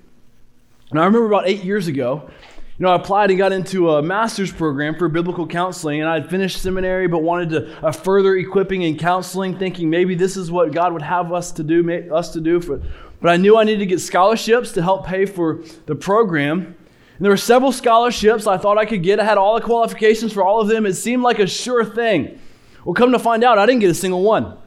And 0.91 0.99
I 0.99 1.05
remember 1.05 1.27
about 1.27 1.47
eight 1.47 1.63
years 1.63 1.87
ago, 1.87 2.29
you 2.77 2.83
know, 2.83 2.91
I 2.91 2.95
applied 2.95 3.29
and 3.29 3.37
got 3.37 3.53
into 3.53 3.91
a 3.91 4.01
master's 4.01 4.51
program 4.51 4.95
for 4.95 5.07
biblical 5.07 5.47
counseling, 5.47 6.01
and 6.01 6.09
I 6.09 6.15
had 6.15 6.29
finished 6.29 6.61
seminary 6.61 7.07
but 7.07 7.19
wanted 7.19 7.49
to 7.51 7.85
uh, 7.85 7.91
further 7.93 8.35
equipping 8.35 8.81
in 8.81 8.97
counseling, 8.97 9.57
thinking 9.57 9.89
maybe 9.89 10.13
this 10.13 10.35
is 10.35 10.51
what 10.51 10.73
God 10.73 10.91
would 10.91 11.01
have 11.01 11.31
us 11.31 11.53
to 11.53 11.63
do, 11.63 12.13
us 12.13 12.33
to 12.33 12.41
do. 12.41 12.59
For, 12.59 12.81
but 13.21 13.29
I 13.29 13.37
knew 13.37 13.57
I 13.57 13.63
needed 13.63 13.79
to 13.79 13.85
get 13.85 14.01
scholarships 14.01 14.73
to 14.73 14.81
help 14.81 15.05
pay 15.05 15.25
for 15.25 15.63
the 15.85 15.95
program. 15.95 16.74
And 17.17 17.23
there 17.23 17.31
were 17.31 17.37
several 17.37 17.71
scholarships 17.71 18.45
I 18.45 18.57
thought 18.57 18.77
I 18.77 18.85
could 18.85 19.01
get. 19.01 19.19
I 19.19 19.23
had 19.23 19.37
all 19.37 19.55
the 19.55 19.61
qualifications 19.61 20.33
for 20.33 20.43
all 20.43 20.59
of 20.59 20.67
them. 20.67 20.85
It 20.85 20.93
seemed 20.93 21.23
like 21.23 21.39
a 21.39 21.47
sure 21.47 21.85
thing. 21.85 22.39
Well, 22.83 22.93
come 22.93 23.13
to 23.13 23.19
find 23.19 23.43
out, 23.43 23.57
I 23.57 23.65
didn't 23.65 23.81
get 23.81 23.89
a 23.89 23.95
single 23.95 24.21
one. 24.21 24.57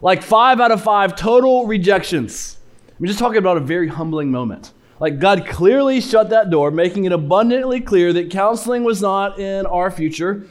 Like 0.00 0.22
five 0.22 0.60
out 0.60 0.72
of 0.72 0.82
five 0.82 1.14
total 1.14 1.66
rejections. 1.66 2.58
I'm 2.98 3.06
just 3.06 3.20
talking 3.20 3.38
about 3.38 3.56
a 3.56 3.60
very 3.60 3.86
humbling 3.86 4.30
moment. 4.30 4.72
Like 4.98 5.20
God 5.20 5.46
clearly 5.46 6.00
shut 6.00 6.30
that 6.30 6.50
door, 6.50 6.70
making 6.70 7.04
it 7.04 7.12
abundantly 7.12 7.80
clear 7.80 8.12
that 8.12 8.30
counseling 8.30 8.84
was 8.84 9.00
not 9.00 9.38
in 9.38 9.66
our 9.66 9.90
future. 9.90 10.46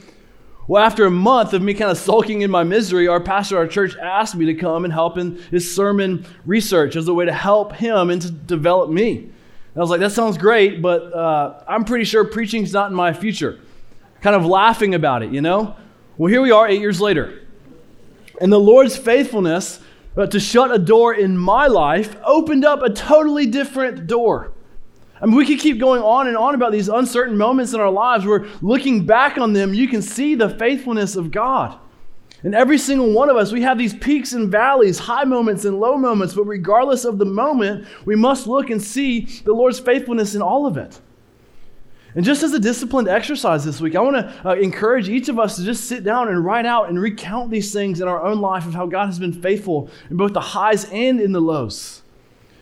Well, 0.68 0.82
after 0.82 1.04
a 1.04 1.10
month 1.10 1.54
of 1.54 1.60
me 1.60 1.74
kind 1.74 1.90
of 1.90 1.98
sulking 1.98 2.42
in 2.42 2.50
my 2.50 2.62
misery, 2.62 3.08
our 3.08 3.20
pastor, 3.20 3.58
our 3.58 3.66
church, 3.66 3.96
asked 3.96 4.36
me 4.36 4.46
to 4.46 4.54
come 4.54 4.84
and 4.84 4.92
help 4.92 5.18
in 5.18 5.36
his 5.50 5.74
sermon 5.74 6.24
research 6.46 6.96
as 6.96 7.08
a 7.08 7.14
way 7.14 7.24
to 7.24 7.32
help 7.32 7.74
him 7.74 8.10
and 8.10 8.22
to 8.22 8.30
develop 8.30 8.88
me. 8.88 9.31
And 9.74 9.78
I 9.78 9.80
was 9.80 9.90
like, 9.90 10.00
that 10.00 10.12
sounds 10.12 10.36
great, 10.36 10.82
but 10.82 11.14
uh, 11.14 11.62
I'm 11.66 11.84
pretty 11.84 12.04
sure 12.04 12.24
preaching's 12.24 12.72
not 12.72 12.90
in 12.90 12.96
my 12.96 13.12
future. 13.12 13.58
Kind 14.20 14.36
of 14.36 14.44
laughing 14.44 14.94
about 14.94 15.22
it, 15.22 15.32
you 15.32 15.40
know? 15.40 15.76
Well, 16.16 16.30
here 16.30 16.42
we 16.42 16.50
are 16.50 16.68
eight 16.68 16.80
years 16.80 17.00
later. 17.00 17.40
And 18.40 18.52
the 18.52 18.60
Lord's 18.60 18.96
faithfulness 18.96 19.80
but 20.14 20.30
to 20.32 20.40
shut 20.40 20.70
a 20.70 20.78
door 20.78 21.14
in 21.14 21.38
my 21.38 21.66
life 21.66 22.16
opened 22.24 22.64
up 22.64 22.82
a 22.82 22.90
totally 22.90 23.46
different 23.46 24.06
door. 24.06 24.52
I 25.20 25.26
mean, 25.26 25.36
we 25.36 25.46
could 25.46 25.60
keep 25.60 25.78
going 25.78 26.02
on 26.02 26.26
and 26.26 26.36
on 26.36 26.54
about 26.54 26.72
these 26.72 26.88
uncertain 26.88 27.38
moments 27.38 27.72
in 27.72 27.80
our 27.80 27.90
lives 27.90 28.26
where 28.26 28.46
looking 28.60 29.06
back 29.06 29.38
on 29.38 29.52
them, 29.52 29.72
you 29.72 29.88
can 29.88 30.02
see 30.02 30.34
the 30.34 30.50
faithfulness 30.50 31.16
of 31.16 31.30
God. 31.30 31.78
And 32.44 32.54
every 32.54 32.78
single 32.78 33.12
one 33.12 33.30
of 33.30 33.36
us, 33.36 33.52
we 33.52 33.62
have 33.62 33.78
these 33.78 33.94
peaks 33.94 34.32
and 34.32 34.50
valleys, 34.50 34.98
high 34.98 35.24
moments 35.24 35.64
and 35.64 35.78
low 35.78 35.96
moments, 35.96 36.34
but 36.34 36.44
regardless 36.44 37.04
of 37.04 37.18
the 37.18 37.24
moment, 37.24 37.86
we 38.04 38.16
must 38.16 38.48
look 38.48 38.70
and 38.70 38.82
see 38.82 39.26
the 39.44 39.52
Lord's 39.52 39.78
faithfulness 39.78 40.34
in 40.34 40.42
all 40.42 40.66
of 40.66 40.76
it. 40.76 41.00
And 42.14 42.24
just 42.24 42.42
as 42.42 42.52
a 42.52 42.58
disciplined 42.58 43.08
exercise 43.08 43.64
this 43.64 43.80
week, 43.80 43.94
I 43.94 44.00
want 44.00 44.16
to 44.16 44.48
uh, 44.48 44.54
encourage 44.56 45.08
each 45.08 45.28
of 45.28 45.38
us 45.38 45.56
to 45.56 45.64
just 45.64 45.84
sit 45.84 46.04
down 46.04 46.28
and 46.28 46.44
write 46.44 46.66
out 46.66 46.90
and 46.90 47.00
recount 47.00 47.50
these 47.50 47.72
things 47.72 48.00
in 48.00 48.08
our 48.08 48.22
own 48.22 48.40
life 48.40 48.66
of 48.66 48.74
how 48.74 48.86
God 48.86 49.06
has 49.06 49.18
been 49.18 49.32
faithful 49.32 49.88
in 50.10 50.16
both 50.16 50.34
the 50.34 50.40
highs 50.40 50.84
and 50.90 51.20
in 51.20 51.32
the 51.32 51.40
lows. 51.40 52.02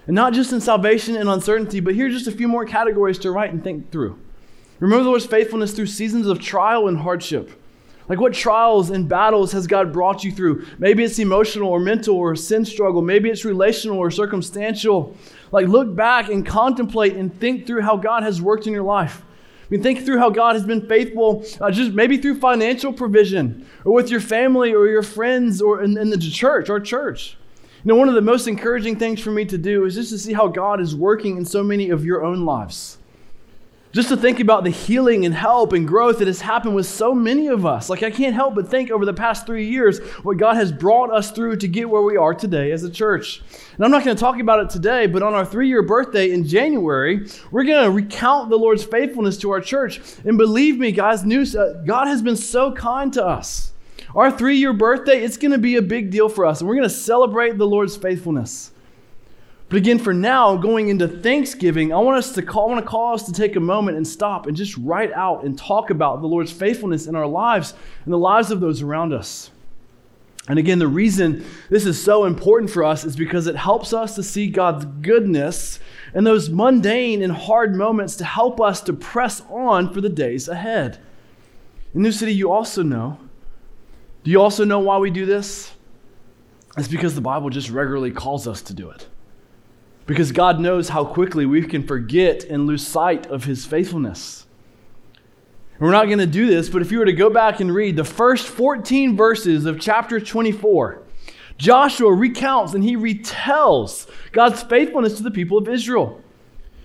And 0.06 0.14
not 0.14 0.34
just 0.34 0.52
in 0.52 0.60
salvation 0.60 1.16
and 1.16 1.28
uncertainty, 1.28 1.80
but 1.80 1.94
here 1.94 2.06
are 2.06 2.10
just 2.10 2.28
a 2.28 2.32
few 2.32 2.48
more 2.48 2.64
categories 2.64 3.18
to 3.20 3.32
write 3.32 3.52
and 3.52 3.62
think 3.64 3.90
through. 3.90 4.18
Remember 4.78 5.02
the 5.02 5.10
Lord's 5.10 5.26
faithfulness 5.26 5.72
through 5.72 5.86
seasons 5.86 6.26
of 6.26 6.38
trial 6.38 6.86
and 6.86 6.98
hardship. 6.98 7.50
Like 8.10 8.18
what 8.20 8.32
trials 8.34 8.90
and 8.90 9.08
battles 9.08 9.52
has 9.52 9.68
God 9.68 9.92
brought 9.92 10.24
you 10.24 10.32
through? 10.32 10.66
Maybe 10.80 11.04
it's 11.04 11.20
emotional 11.20 11.68
or 11.68 11.78
mental 11.78 12.16
or 12.16 12.34
sin 12.34 12.64
struggle. 12.64 13.02
Maybe 13.02 13.30
it's 13.30 13.44
relational 13.44 13.98
or 13.98 14.10
circumstantial. 14.10 15.16
Like 15.52 15.68
look 15.68 15.94
back 15.94 16.28
and 16.28 16.44
contemplate 16.44 17.14
and 17.14 17.32
think 17.38 17.68
through 17.68 17.82
how 17.82 17.96
God 17.96 18.24
has 18.24 18.42
worked 18.42 18.66
in 18.66 18.72
your 18.72 18.82
life. 18.82 19.22
I 19.22 19.66
mean, 19.68 19.80
think 19.80 20.04
through 20.04 20.18
how 20.18 20.28
God 20.28 20.56
has 20.56 20.64
been 20.64 20.88
faithful, 20.88 21.44
uh, 21.60 21.70
just 21.70 21.92
maybe 21.92 22.16
through 22.16 22.40
financial 22.40 22.92
provision, 22.92 23.64
or 23.84 23.92
with 23.94 24.10
your 24.10 24.18
family, 24.18 24.74
or 24.74 24.88
your 24.88 25.04
friends, 25.04 25.62
or 25.62 25.80
in, 25.80 25.96
in 25.96 26.10
the 26.10 26.18
church, 26.18 26.68
our 26.68 26.80
church. 26.80 27.36
You 27.84 27.90
know, 27.90 27.94
one 27.94 28.08
of 28.08 28.16
the 28.16 28.22
most 28.22 28.48
encouraging 28.48 28.98
things 28.98 29.20
for 29.20 29.30
me 29.30 29.44
to 29.44 29.56
do 29.56 29.84
is 29.84 29.94
just 29.94 30.10
to 30.10 30.18
see 30.18 30.32
how 30.32 30.48
God 30.48 30.80
is 30.80 30.96
working 30.96 31.36
in 31.36 31.44
so 31.44 31.62
many 31.62 31.90
of 31.90 32.04
your 32.04 32.24
own 32.24 32.44
lives. 32.44 32.98
Just 33.92 34.08
to 34.10 34.16
think 34.16 34.38
about 34.38 34.62
the 34.62 34.70
healing 34.70 35.24
and 35.24 35.34
help 35.34 35.72
and 35.72 35.86
growth 35.86 36.20
that 36.20 36.28
has 36.28 36.40
happened 36.40 36.76
with 36.76 36.86
so 36.86 37.12
many 37.12 37.48
of 37.48 37.66
us. 37.66 37.90
Like, 37.90 38.04
I 38.04 38.10
can't 38.12 38.36
help 38.36 38.54
but 38.54 38.68
think 38.68 38.88
over 38.88 39.04
the 39.04 39.12
past 39.12 39.46
three 39.46 39.66
years 39.66 39.98
what 40.22 40.36
God 40.36 40.54
has 40.54 40.70
brought 40.70 41.12
us 41.12 41.32
through 41.32 41.56
to 41.56 41.66
get 41.66 41.90
where 41.90 42.02
we 42.02 42.16
are 42.16 42.32
today 42.32 42.70
as 42.70 42.84
a 42.84 42.90
church. 42.90 43.42
And 43.74 43.84
I'm 43.84 43.90
not 43.90 44.04
going 44.04 44.16
to 44.16 44.20
talk 44.20 44.38
about 44.38 44.60
it 44.60 44.70
today, 44.70 45.08
but 45.08 45.24
on 45.24 45.34
our 45.34 45.44
three 45.44 45.66
year 45.66 45.82
birthday 45.82 46.30
in 46.30 46.46
January, 46.46 47.26
we're 47.50 47.64
going 47.64 47.82
to 47.82 47.90
recount 47.90 48.48
the 48.48 48.58
Lord's 48.58 48.84
faithfulness 48.84 49.36
to 49.38 49.50
our 49.50 49.60
church. 49.60 50.00
And 50.24 50.38
believe 50.38 50.78
me, 50.78 50.92
guys, 50.92 51.24
news, 51.24 51.56
uh, 51.56 51.82
God 51.84 52.06
has 52.06 52.22
been 52.22 52.36
so 52.36 52.72
kind 52.72 53.12
to 53.14 53.26
us. 53.26 53.72
Our 54.14 54.30
three 54.30 54.56
year 54.56 54.72
birthday, 54.72 55.24
it's 55.24 55.36
going 55.36 55.50
to 55.50 55.58
be 55.58 55.74
a 55.74 55.82
big 55.82 56.10
deal 56.10 56.28
for 56.28 56.46
us, 56.46 56.60
and 56.60 56.68
we're 56.68 56.76
going 56.76 56.88
to 56.88 56.94
celebrate 56.94 57.58
the 57.58 57.66
Lord's 57.66 57.96
faithfulness. 57.96 58.70
But 59.70 59.76
again, 59.76 60.00
for 60.00 60.12
now, 60.12 60.56
going 60.56 60.88
into 60.88 61.06
Thanksgiving, 61.06 61.92
I 61.92 61.98
want 61.98 62.18
us 62.18 62.32
to 62.32 62.42
call, 62.42 62.68
I 62.68 62.72
want 62.72 62.84
to 62.84 62.90
call 62.90 63.14
us 63.14 63.22
to 63.26 63.32
take 63.32 63.54
a 63.54 63.60
moment 63.60 63.96
and 63.96 64.06
stop 64.06 64.48
and 64.48 64.56
just 64.56 64.76
write 64.76 65.12
out 65.12 65.44
and 65.44 65.56
talk 65.56 65.90
about 65.90 66.20
the 66.20 66.26
Lord's 66.26 66.50
faithfulness 66.50 67.06
in 67.06 67.14
our 67.14 67.26
lives 67.26 67.72
and 68.04 68.12
the 68.12 68.18
lives 68.18 68.50
of 68.50 68.58
those 68.58 68.82
around 68.82 69.12
us. 69.12 69.52
And 70.48 70.58
again, 70.58 70.80
the 70.80 70.88
reason 70.88 71.44
this 71.68 71.86
is 71.86 72.02
so 72.02 72.24
important 72.24 72.72
for 72.72 72.82
us 72.82 73.04
is 73.04 73.14
because 73.14 73.46
it 73.46 73.54
helps 73.54 73.92
us 73.92 74.16
to 74.16 74.24
see 74.24 74.48
God's 74.48 74.86
goodness 75.02 75.78
in 76.16 76.24
those 76.24 76.50
mundane 76.50 77.22
and 77.22 77.32
hard 77.32 77.76
moments 77.76 78.16
to 78.16 78.24
help 78.24 78.60
us 78.60 78.80
to 78.80 78.92
press 78.92 79.40
on 79.48 79.94
for 79.94 80.00
the 80.00 80.08
days 80.08 80.48
ahead. 80.48 80.98
In 81.94 82.02
New 82.02 82.10
City, 82.10 82.34
you 82.34 82.50
also 82.50 82.82
know. 82.82 83.18
Do 84.24 84.32
you 84.32 84.42
also 84.42 84.64
know 84.64 84.80
why 84.80 84.98
we 84.98 85.10
do 85.10 85.26
this? 85.26 85.70
It's 86.76 86.88
because 86.88 87.14
the 87.14 87.20
Bible 87.20 87.50
just 87.50 87.70
regularly 87.70 88.10
calls 88.10 88.48
us 88.48 88.62
to 88.62 88.74
do 88.74 88.90
it 88.90 89.06
because 90.10 90.32
God 90.32 90.58
knows 90.58 90.88
how 90.88 91.04
quickly 91.04 91.46
we 91.46 91.62
can 91.62 91.86
forget 91.86 92.42
and 92.42 92.66
lose 92.66 92.84
sight 92.84 93.28
of 93.28 93.44
His 93.44 93.64
faithfulness. 93.64 94.44
we're 95.78 95.92
not 95.92 96.06
going 96.06 96.18
to 96.18 96.26
do 96.26 96.48
this, 96.48 96.68
but 96.68 96.82
if 96.82 96.90
you 96.90 96.98
were 96.98 97.04
to 97.04 97.12
go 97.12 97.30
back 97.30 97.60
and 97.60 97.72
read 97.72 97.94
the 97.94 98.02
first 98.02 98.48
14 98.48 99.16
verses 99.16 99.66
of 99.66 99.78
chapter 99.78 100.18
24, 100.18 101.00
Joshua 101.58 102.12
recounts 102.12 102.74
and 102.74 102.82
he 102.82 102.96
retells 102.96 104.10
God's 104.32 104.64
faithfulness 104.64 105.16
to 105.18 105.22
the 105.22 105.30
people 105.30 105.58
of 105.58 105.68
Israel. 105.68 106.20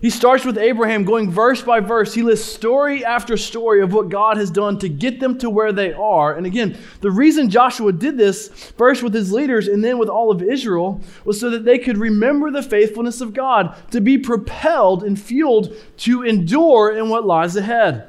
He 0.06 0.12
starts 0.12 0.46
with 0.46 0.60
Abraham, 0.60 1.04
going 1.04 1.32
verse 1.32 1.64
by 1.64 1.80
verse. 1.80 2.14
He 2.14 2.22
lists 2.22 2.54
story 2.54 3.04
after 3.04 3.36
story 3.38 3.82
of 3.82 3.92
what 3.92 4.10
God 4.10 4.38
has 4.38 4.52
done 4.52 4.78
to 4.78 4.88
get 4.88 5.20
them 5.20 5.36
to 5.40 5.50
where 5.50 5.72
they 5.72 5.94
are. 5.94 6.36
And 6.36 6.46
again, 6.46 6.78
the 7.02 7.10
reason 7.10 7.50
Joshua 7.50 7.92
did 7.92 8.16
this, 8.16 8.50
first 8.78 9.02
with 9.02 9.16
his 9.16 9.32
leaders 9.32 9.68
and 9.68 9.84
then 9.84 9.98
with 9.98 10.08
all 10.08 10.30
of 10.30 10.44
Israel, 10.44 11.02
was 11.24 11.40
so 11.40 11.50
that 11.50 11.66
they 11.66 11.80
could 11.80 11.98
remember 11.98 12.52
the 12.52 12.62
faithfulness 12.62 13.20
of 13.20 13.34
God, 13.34 13.76
to 13.90 14.00
be 14.00 14.20
propelled 14.20 15.04
and 15.04 15.20
fueled 15.20 15.76
to 15.98 16.22
endure 16.22 16.96
in 16.96 17.10
what 17.10 17.26
lies 17.26 17.56
ahead. 17.56 18.08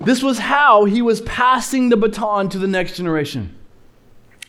This 0.00 0.22
was 0.22 0.38
how 0.38 0.86
he 0.86 1.02
was 1.02 1.20
passing 1.20 1.90
the 1.90 1.98
baton 1.98 2.48
to 2.48 2.58
the 2.58 2.66
next 2.66 2.96
generation. 2.96 3.54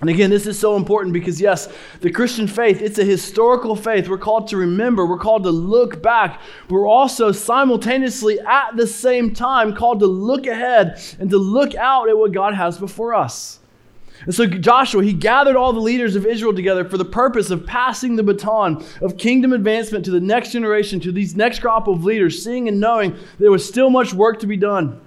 And 0.01 0.09
again, 0.09 0.31
this 0.31 0.47
is 0.47 0.59
so 0.59 0.75
important 0.75 1.13
because, 1.13 1.39
yes, 1.39 1.69
the 2.01 2.11
Christian 2.11 2.47
faith, 2.47 2.81
it's 2.81 2.97
a 2.97 3.05
historical 3.05 3.75
faith. 3.75 4.09
We're 4.09 4.17
called 4.17 4.47
to 4.47 4.57
remember, 4.57 5.05
we're 5.05 5.19
called 5.19 5.43
to 5.43 5.51
look 5.51 6.01
back. 6.01 6.41
We're 6.69 6.87
also 6.87 7.31
simultaneously, 7.31 8.39
at 8.39 8.75
the 8.75 8.87
same 8.87 9.33
time, 9.33 9.75
called 9.75 9.99
to 9.99 10.07
look 10.07 10.47
ahead 10.47 10.99
and 11.19 11.29
to 11.29 11.37
look 11.37 11.75
out 11.75 12.09
at 12.09 12.17
what 12.17 12.31
God 12.31 12.55
has 12.55 12.79
before 12.79 13.13
us. 13.13 13.59
And 14.25 14.33
so 14.33 14.45
Joshua, 14.47 15.03
he 15.03 15.13
gathered 15.13 15.55
all 15.55 15.71
the 15.71 15.79
leaders 15.79 16.15
of 16.15 16.25
Israel 16.25 16.53
together 16.53 16.83
for 16.83 16.97
the 16.97 17.05
purpose 17.05 17.51
of 17.51 17.65
passing 17.65 18.15
the 18.15 18.23
baton 18.23 18.83
of 19.01 19.17
kingdom 19.17 19.53
advancement 19.53 20.05
to 20.05 20.11
the 20.11 20.19
next 20.19 20.51
generation, 20.51 20.99
to 21.01 21.11
these 21.11 21.35
next 21.35 21.59
crop 21.59 21.87
of 21.87 22.03
leaders, 22.03 22.43
seeing 22.43 22.67
and 22.67 22.79
knowing 22.79 23.15
there 23.39 23.51
was 23.51 23.67
still 23.67 23.89
much 23.89 24.13
work 24.13 24.39
to 24.39 24.47
be 24.47 24.57
done. 24.57 24.99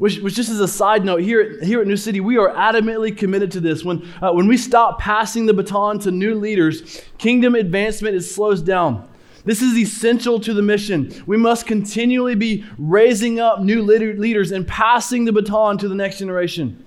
Which, 0.00 0.18
which 0.20 0.34
just 0.34 0.48
as 0.48 0.60
a 0.60 0.66
side 0.66 1.04
note, 1.04 1.20
here, 1.20 1.62
here 1.62 1.82
at 1.82 1.86
New 1.86 1.98
City, 1.98 2.20
we 2.20 2.38
are 2.38 2.48
adamantly 2.54 3.14
committed 3.14 3.50
to 3.52 3.60
this. 3.60 3.84
When, 3.84 4.08
uh, 4.22 4.32
when 4.32 4.48
we 4.48 4.56
stop 4.56 4.98
passing 4.98 5.44
the 5.44 5.52
baton 5.52 5.98
to 5.98 6.10
new 6.10 6.36
leaders, 6.36 7.02
kingdom 7.18 7.54
advancement 7.54 8.16
is 8.16 8.34
slows 8.34 8.62
down. 8.62 9.06
This 9.44 9.60
is 9.60 9.76
essential 9.76 10.40
to 10.40 10.54
the 10.54 10.62
mission. 10.62 11.12
We 11.26 11.36
must 11.36 11.66
continually 11.66 12.34
be 12.34 12.64
raising 12.78 13.40
up 13.40 13.60
new 13.60 13.82
leaders 13.82 14.52
and 14.52 14.66
passing 14.66 15.26
the 15.26 15.32
baton 15.32 15.76
to 15.76 15.88
the 15.88 15.94
next 15.94 16.18
generation. 16.18 16.82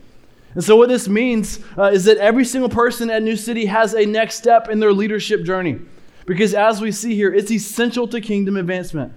And 0.56 0.64
so, 0.64 0.76
what 0.76 0.90
this 0.90 1.08
means 1.08 1.60
uh, 1.78 1.92
is 1.92 2.06
that 2.06 2.18
every 2.18 2.46
single 2.46 2.70
person 2.70 3.12
at 3.12 3.22
New 3.22 3.36
City 3.36 3.68
has 3.68 3.94
a 3.94 4.08
next 4.08 4.38
step 4.38 4.70
in 4.70 4.80
their 4.80 4.92
leadership 4.92 5.44
journey. 5.44 5.80
Because 6.26 6.56
as 6.56 6.82
we 6.82 6.92
see 6.92 7.14
here, 7.14 7.32
it's 7.32 7.52
essential 7.52 8.08
to 8.08 8.20
kingdom 8.20 8.58
advancement. 8.58 9.14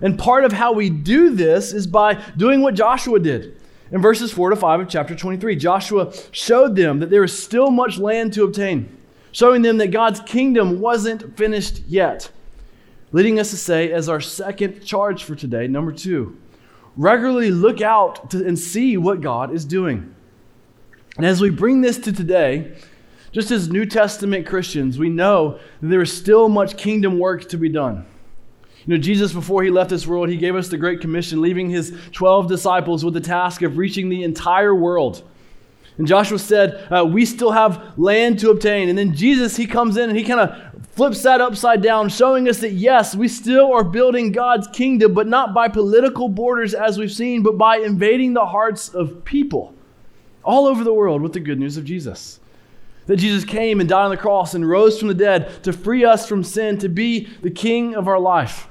And 0.00 0.18
part 0.18 0.44
of 0.44 0.52
how 0.52 0.72
we 0.72 0.90
do 0.90 1.30
this 1.34 1.72
is 1.72 1.86
by 1.86 2.22
doing 2.36 2.62
what 2.62 2.74
Joshua 2.74 3.18
did. 3.18 3.60
In 3.90 4.02
verses 4.02 4.32
4 4.32 4.50
to 4.50 4.56
5 4.56 4.80
of 4.80 4.88
chapter 4.88 5.14
23, 5.14 5.56
Joshua 5.56 6.12
showed 6.30 6.76
them 6.76 6.98
that 7.00 7.10
there 7.10 7.24
is 7.24 7.42
still 7.42 7.70
much 7.70 7.98
land 7.98 8.32
to 8.34 8.44
obtain, 8.44 8.94
showing 9.32 9.62
them 9.62 9.78
that 9.78 9.90
God's 9.90 10.20
kingdom 10.20 10.80
wasn't 10.80 11.36
finished 11.36 11.82
yet. 11.86 12.30
Leading 13.12 13.40
us 13.40 13.50
to 13.50 13.56
say, 13.56 13.90
as 13.90 14.08
our 14.08 14.20
second 14.20 14.84
charge 14.84 15.24
for 15.24 15.34
today, 15.34 15.66
number 15.66 15.92
two, 15.92 16.36
regularly 16.96 17.50
look 17.50 17.80
out 17.80 18.30
to, 18.30 18.46
and 18.46 18.58
see 18.58 18.98
what 18.98 19.22
God 19.22 19.54
is 19.54 19.64
doing. 19.64 20.14
And 21.16 21.24
as 21.24 21.40
we 21.40 21.48
bring 21.48 21.80
this 21.80 21.96
to 21.98 22.12
today, 22.12 22.76
just 23.32 23.50
as 23.50 23.70
New 23.70 23.86
Testament 23.86 24.46
Christians, 24.46 24.98
we 24.98 25.08
know 25.08 25.58
that 25.80 25.88
there 25.88 26.02
is 26.02 26.12
still 26.12 26.50
much 26.50 26.76
kingdom 26.76 27.18
work 27.18 27.48
to 27.48 27.56
be 27.56 27.70
done. 27.70 28.04
You 28.88 28.96
know, 28.96 29.02
Jesus, 29.02 29.34
before 29.34 29.62
he 29.62 29.68
left 29.68 29.90
this 29.90 30.06
world, 30.06 30.30
he 30.30 30.38
gave 30.38 30.56
us 30.56 30.68
the 30.68 30.78
Great 30.78 31.02
Commission, 31.02 31.42
leaving 31.42 31.68
his 31.68 31.94
12 32.12 32.48
disciples 32.48 33.04
with 33.04 33.12
the 33.12 33.20
task 33.20 33.60
of 33.60 33.76
reaching 33.76 34.08
the 34.08 34.22
entire 34.22 34.74
world. 34.74 35.22
And 35.98 36.06
Joshua 36.06 36.38
said, 36.38 36.86
uh, 36.90 37.04
We 37.04 37.26
still 37.26 37.50
have 37.50 37.98
land 37.98 38.38
to 38.38 38.48
obtain. 38.48 38.88
And 38.88 38.96
then 38.96 39.14
Jesus, 39.14 39.58
he 39.58 39.66
comes 39.66 39.98
in 39.98 40.08
and 40.08 40.18
he 40.18 40.24
kind 40.24 40.40
of 40.40 40.86
flips 40.92 41.22
that 41.24 41.42
upside 41.42 41.82
down, 41.82 42.08
showing 42.08 42.48
us 42.48 42.60
that 42.60 42.72
yes, 42.72 43.14
we 43.14 43.28
still 43.28 43.74
are 43.74 43.84
building 43.84 44.32
God's 44.32 44.66
kingdom, 44.68 45.12
but 45.12 45.26
not 45.26 45.52
by 45.52 45.68
political 45.68 46.30
borders 46.30 46.72
as 46.72 46.96
we've 46.96 47.12
seen, 47.12 47.42
but 47.42 47.58
by 47.58 47.76
invading 47.76 48.32
the 48.32 48.46
hearts 48.46 48.88
of 48.88 49.22
people 49.22 49.74
all 50.42 50.66
over 50.66 50.82
the 50.82 50.94
world 50.94 51.20
with 51.20 51.34
the 51.34 51.40
good 51.40 51.60
news 51.60 51.76
of 51.76 51.84
Jesus. 51.84 52.40
That 53.04 53.16
Jesus 53.16 53.44
came 53.44 53.80
and 53.80 53.88
died 53.88 54.04
on 54.04 54.10
the 54.10 54.16
cross 54.16 54.54
and 54.54 54.66
rose 54.66 54.98
from 54.98 55.08
the 55.08 55.14
dead 55.14 55.62
to 55.64 55.74
free 55.74 56.06
us 56.06 56.26
from 56.26 56.42
sin, 56.42 56.78
to 56.78 56.88
be 56.88 57.28
the 57.42 57.50
king 57.50 57.94
of 57.94 58.08
our 58.08 58.18
life. 58.18 58.66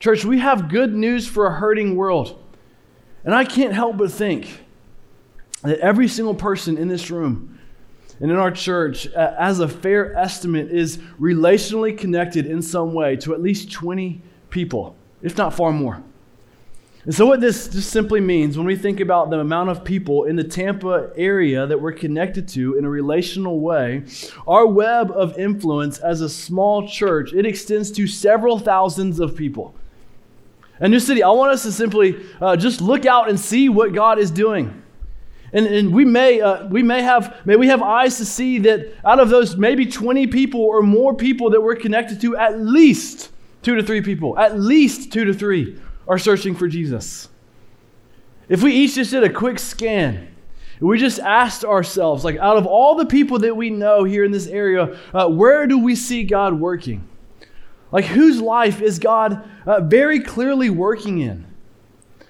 Church, 0.00 0.24
we 0.24 0.38
have 0.38 0.70
good 0.70 0.94
news 0.94 1.28
for 1.28 1.46
a 1.46 1.52
hurting 1.52 1.94
world. 1.94 2.42
And 3.22 3.34
I 3.34 3.44
can't 3.44 3.74
help 3.74 3.98
but 3.98 4.10
think 4.10 4.64
that 5.62 5.78
every 5.80 6.08
single 6.08 6.34
person 6.34 6.78
in 6.78 6.88
this 6.88 7.10
room 7.10 7.58
and 8.18 8.30
in 8.30 8.38
our 8.38 8.50
church, 8.50 9.06
as 9.08 9.60
a 9.60 9.68
fair 9.68 10.16
estimate, 10.16 10.70
is 10.70 10.96
relationally 11.20 11.96
connected 11.96 12.46
in 12.46 12.62
some 12.62 12.94
way 12.94 13.16
to 13.16 13.34
at 13.34 13.42
least 13.42 13.70
20 13.72 14.22
people, 14.48 14.96
if 15.20 15.36
not 15.36 15.52
far 15.52 15.70
more. 15.70 16.02
And 17.04 17.14
so, 17.14 17.26
what 17.26 17.40
this 17.40 17.68
just 17.68 17.90
simply 17.90 18.20
means 18.20 18.58
when 18.58 18.66
we 18.66 18.76
think 18.76 19.00
about 19.00 19.30
the 19.30 19.38
amount 19.38 19.70
of 19.70 19.84
people 19.84 20.24
in 20.24 20.36
the 20.36 20.44
Tampa 20.44 21.10
area 21.16 21.66
that 21.66 21.80
we're 21.80 21.92
connected 21.92 22.46
to 22.48 22.76
in 22.76 22.84
a 22.84 22.90
relational 22.90 23.60
way, 23.60 24.04
our 24.46 24.66
web 24.66 25.10
of 25.10 25.38
influence 25.38 25.98
as 25.98 26.20
a 26.20 26.28
small 26.28 26.86
church, 26.86 27.32
it 27.32 27.46
extends 27.46 27.90
to 27.92 28.06
several 28.06 28.58
thousands 28.58 29.18
of 29.18 29.34
people. 29.34 29.74
And 30.80 30.90
New 30.90 31.00
City, 31.00 31.22
I 31.22 31.28
want 31.28 31.52
us 31.52 31.62
to 31.64 31.72
simply 31.72 32.24
uh, 32.40 32.56
just 32.56 32.80
look 32.80 33.04
out 33.04 33.28
and 33.28 33.38
see 33.38 33.68
what 33.68 33.92
God 33.92 34.18
is 34.18 34.30
doing. 34.30 34.82
And, 35.52 35.66
and 35.66 35.92
we 35.92 36.04
may 36.04 36.40
uh, 36.40 36.66
we 36.68 36.82
may 36.82 37.02
have 37.02 37.44
may 37.44 37.56
we 37.56 37.68
have 37.68 37.82
eyes 37.82 38.18
to 38.18 38.24
see 38.24 38.60
that 38.60 38.94
out 39.04 39.18
of 39.18 39.30
those 39.30 39.56
maybe 39.56 39.84
20 39.84 40.28
people 40.28 40.60
or 40.60 40.80
more 40.82 41.14
people 41.14 41.50
that 41.50 41.60
we're 41.60 41.74
connected 41.74 42.20
to, 42.20 42.36
at 42.36 42.60
least 42.60 43.30
two 43.62 43.74
to 43.74 43.82
three 43.82 44.00
people, 44.00 44.38
at 44.38 44.58
least 44.58 45.12
two 45.12 45.24
to 45.24 45.34
three 45.34 45.78
are 46.06 46.18
searching 46.18 46.54
for 46.54 46.68
Jesus. 46.68 47.28
If 48.48 48.62
we 48.62 48.72
each 48.72 48.94
just 48.94 49.10
did 49.10 49.24
a 49.24 49.32
quick 49.32 49.58
scan, 49.58 50.28
we 50.80 50.98
just 50.98 51.18
asked 51.18 51.64
ourselves, 51.64 52.24
like 52.24 52.36
out 52.36 52.56
of 52.56 52.66
all 52.66 52.94
the 52.94 53.06
people 53.06 53.38
that 53.40 53.54
we 53.54 53.70
know 53.70 54.04
here 54.04 54.24
in 54.24 54.32
this 54.32 54.46
area, 54.46 54.98
uh, 55.12 55.28
where 55.28 55.66
do 55.66 55.78
we 55.78 55.94
see 55.94 56.24
God 56.24 56.58
working? 56.58 57.06
Like, 57.92 58.04
whose 58.04 58.40
life 58.40 58.80
is 58.80 58.98
God 58.98 59.48
uh, 59.66 59.80
very 59.80 60.20
clearly 60.20 60.70
working 60.70 61.18
in? 61.18 61.46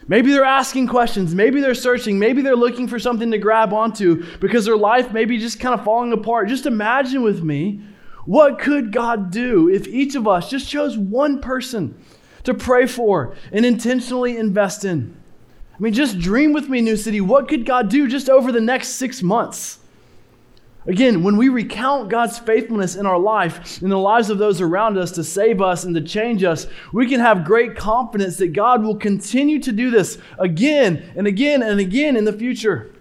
Maybe 0.08 0.32
they're 0.32 0.44
asking 0.44 0.88
questions. 0.88 1.34
Maybe 1.34 1.60
they're 1.60 1.74
searching. 1.74 2.18
Maybe 2.18 2.42
they're 2.42 2.56
looking 2.56 2.88
for 2.88 2.98
something 2.98 3.30
to 3.30 3.38
grab 3.38 3.72
onto 3.72 4.24
because 4.38 4.64
their 4.64 4.76
life 4.76 5.12
may 5.12 5.24
be 5.24 5.38
just 5.38 5.60
kind 5.60 5.78
of 5.78 5.84
falling 5.84 6.12
apart. 6.12 6.48
Just 6.48 6.66
imagine 6.66 7.22
with 7.22 7.42
me 7.42 7.82
what 8.24 8.58
could 8.58 8.92
God 8.92 9.30
do 9.30 9.68
if 9.68 9.88
each 9.88 10.14
of 10.14 10.28
us 10.28 10.48
just 10.50 10.68
chose 10.68 10.96
one 10.96 11.40
person 11.40 12.00
to 12.44 12.54
pray 12.54 12.86
for 12.86 13.34
and 13.52 13.66
intentionally 13.66 14.36
invest 14.36 14.84
in? 14.84 15.16
I 15.74 15.82
mean, 15.82 15.92
just 15.92 16.18
dream 16.18 16.52
with 16.52 16.68
me, 16.68 16.80
New 16.80 16.96
City. 16.96 17.20
What 17.20 17.48
could 17.48 17.66
God 17.66 17.88
do 17.88 18.06
just 18.06 18.28
over 18.28 18.52
the 18.52 18.60
next 18.60 18.90
six 18.90 19.22
months? 19.22 19.79
Again, 20.86 21.22
when 21.22 21.36
we 21.36 21.50
recount 21.50 22.08
God's 22.08 22.38
faithfulness 22.38 22.96
in 22.96 23.04
our 23.04 23.18
life, 23.18 23.82
in 23.82 23.90
the 23.90 23.98
lives 23.98 24.30
of 24.30 24.38
those 24.38 24.62
around 24.62 24.96
us 24.96 25.12
to 25.12 25.24
save 25.24 25.60
us 25.60 25.84
and 25.84 25.94
to 25.94 26.00
change 26.00 26.42
us, 26.42 26.66
we 26.92 27.06
can 27.06 27.20
have 27.20 27.44
great 27.44 27.76
confidence 27.76 28.38
that 28.38 28.54
God 28.54 28.82
will 28.82 28.96
continue 28.96 29.58
to 29.60 29.72
do 29.72 29.90
this 29.90 30.16
again 30.38 31.12
and 31.16 31.26
again 31.26 31.62
and 31.62 31.80
again 31.80 32.16
in 32.16 32.24
the 32.24 32.32
future. 32.32 32.94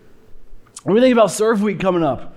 When 0.84 0.94
we 0.94 1.00
think 1.00 1.14
about 1.14 1.32
Serve 1.32 1.62
Week 1.62 1.80
coming 1.80 2.04
up 2.04 2.36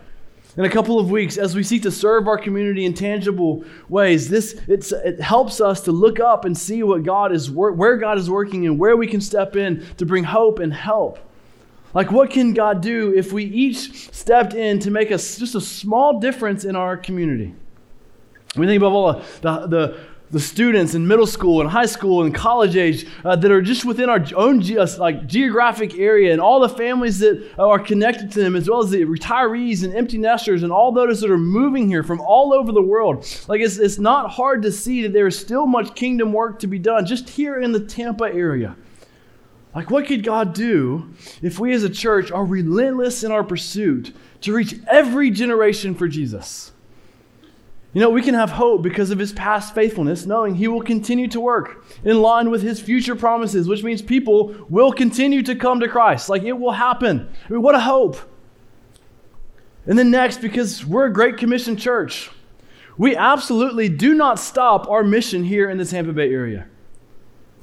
in 0.56 0.64
a 0.64 0.70
couple 0.70 1.00
of 1.00 1.10
weeks, 1.10 1.36
as 1.36 1.56
we 1.56 1.64
seek 1.64 1.82
to 1.82 1.90
serve 1.90 2.28
our 2.28 2.38
community 2.38 2.84
in 2.84 2.94
tangible 2.94 3.64
ways, 3.88 4.28
this 4.28 4.52
it 4.68 5.20
helps 5.20 5.60
us 5.60 5.80
to 5.82 5.92
look 5.92 6.20
up 6.20 6.44
and 6.44 6.56
see 6.56 6.84
what 6.84 7.02
God 7.02 7.32
is 7.32 7.50
where 7.50 7.96
God 7.96 8.16
is 8.16 8.30
working 8.30 8.66
and 8.66 8.78
where 8.78 8.96
we 8.96 9.08
can 9.08 9.20
step 9.20 9.56
in 9.56 9.84
to 9.96 10.06
bring 10.06 10.22
hope 10.22 10.60
and 10.60 10.72
help. 10.72 11.18
Like, 11.94 12.10
what 12.10 12.30
can 12.30 12.54
God 12.54 12.80
do 12.80 13.14
if 13.14 13.32
we 13.32 13.44
each 13.44 14.12
stepped 14.14 14.54
in 14.54 14.78
to 14.80 14.90
make 14.90 15.12
us 15.12 15.36
just 15.36 15.54
a 15.54 15.60
small 15.60 16.20
difference 16.20 16.64
in 16.64 16.74
our 16.74 16.96
community? 16.96 17.54
We 18.56 18.66
think 18.66 18.80
about 18.80 18.92
all 18.92 19.12
the, 19.40 19.66
the, 19.66 19.98
the 20.30 20.40
students 20.40 20.94
in 20.94 21.06
middle 21.06 21.26
school 21.26 21.60
and 21.60 21.68
high 21.68 21.86
school 21.86 22.22
and 22.22 22.34
college 22.34 22.74
age 22.74 23.06
uh, 23.22 23.36
that 23.36 23.50
are 23.50 23.60
just 23.60 23.84
within 23.84 24.08
our 24.08 24.24
own 24.34 24.62
ge- 24.62 24.76
uh, 24.76 24.86
like 24.98 25.26
geographic 25.26 25.98
area 25.98 26.32
and 26.32 26.40
all 26.40 26.60
the 26.60 26.68
families 26.70 27.18
that 27.18 27.50
are 27.58 27.78
connected 27.78 28.32
to 28.32 28.40
them 28.40 28.56
as 28.56 28.68
well 28.68 28.82
as 28.82 28.90
the 28.90 29.04
retirees 29.04 29.84
and 29.84 29.94
empty 29.94 30.16
nesters 30.16 30.62
and 30.62 30.72
all 30.72 30.90
those 30.90 31.20
that 31.20 31.30
are 31.30 31.36
moving 31.36 31.86
here 31.86 32.02
from 32.02 32.20
all 32.22 32.54
over 32.54 32.72
the 32.72 32.82
world 32.82 33.26
like 33.46 33.60
it's, 33.60 33.76
it's 33.76 33.98
not 33.98 34.30
hard 34.30 34.62
to 34.62 34.72
see 34.72 35.02
that 35.02 35.12
there 35.12 35.26
is 35.26 35.38
still 35.38 35.66
much 35.66 35.94
kingdom 35.94 36.32
work 36.32 36.58
to 36.58 36.66
be 36.66 36.78
done 36.78 37.04
just 37.04 37.28
here 37.28 37.60
in 37.60 37.70
the 37.70 37.80
tampa 37.80 38.24
area 38.24 38.74
like, 39.74 39.90
what 39.90 40.06
could 40.06 40.22
God 40.22 40.52
do 40.52 41.14
if 41.40 41.58
we 41.58 41.72
as 41.72 41.82
a 41.82 41.90
church 41.90 42.30
are 42.30 42.44
relentless 42.44 43.24
in 43.24 43.32
our 43.32 43.42
pursuit 43.42 44.14
to 44.42 44.52
reach 44.52 44.74
every 44.86 45.30
generation 45.30 45.94
for 45.94 46.08
Jesus? 46.08 46.72
You 47.94 48.00
know, 48.00 48.10
we 48.10 48.22
can 48.22 48.34
have 48.34 48.50
hope 48.50 48.82
because 48.82 49.10
of 49.10 49.18
his 49.18 49.32
past 49.32 49.74
faithfulness, 49.74 50.24
knowing 50.24 50.54
he 50.54 50.68
will 50.68 50.80
continue 50.80 51.28
to 51.28 51.40
work 51.40 51.84
in 52.04 52.22
line 52.22 52.50
with 52.50 52.62
his 52.62 52.80
future 52.80 53.14
promises, 53.14 53.68
which 53.68 53.82
means 53.82 54.00
people 54.00 54.54
will 54.70 54.92
continue 54.92 55.42
to 55.42 55.54
come 55.54 55.80
to 55.80 55.88
Christ. 55.88 56.28
Like, 56.28 56.42
it 56.42 56.52
will 56.52 56.72
happen. 56.72 57.28
I 57.48 57.52
mean, 57.52 57.62
what 57.62 57.74
a 57.74 57.80
hope. 57.80 58.16
And 59.86 59.98
then 59.98 60.10
next, 60.10 60.40
because 60.40 60.86
we're 60.86 61.06
a 61.06 61.12
Great 61.12 61.36
Commission 61.36 61.76
church, 61.76 62.30
we 62.96 63.16
absolutely 63.16 63.88
do 63.88 64.14
not 64.14 64.38
stop 64.38 64.88
our 64.88 65.02
mission 65.02 65.44
here 65.44 65.68
in 65.68 65.76
the 65.76 65.84
Tampa 65.84 66.12
Bay 66.12 66.32
area. 66.32 66.66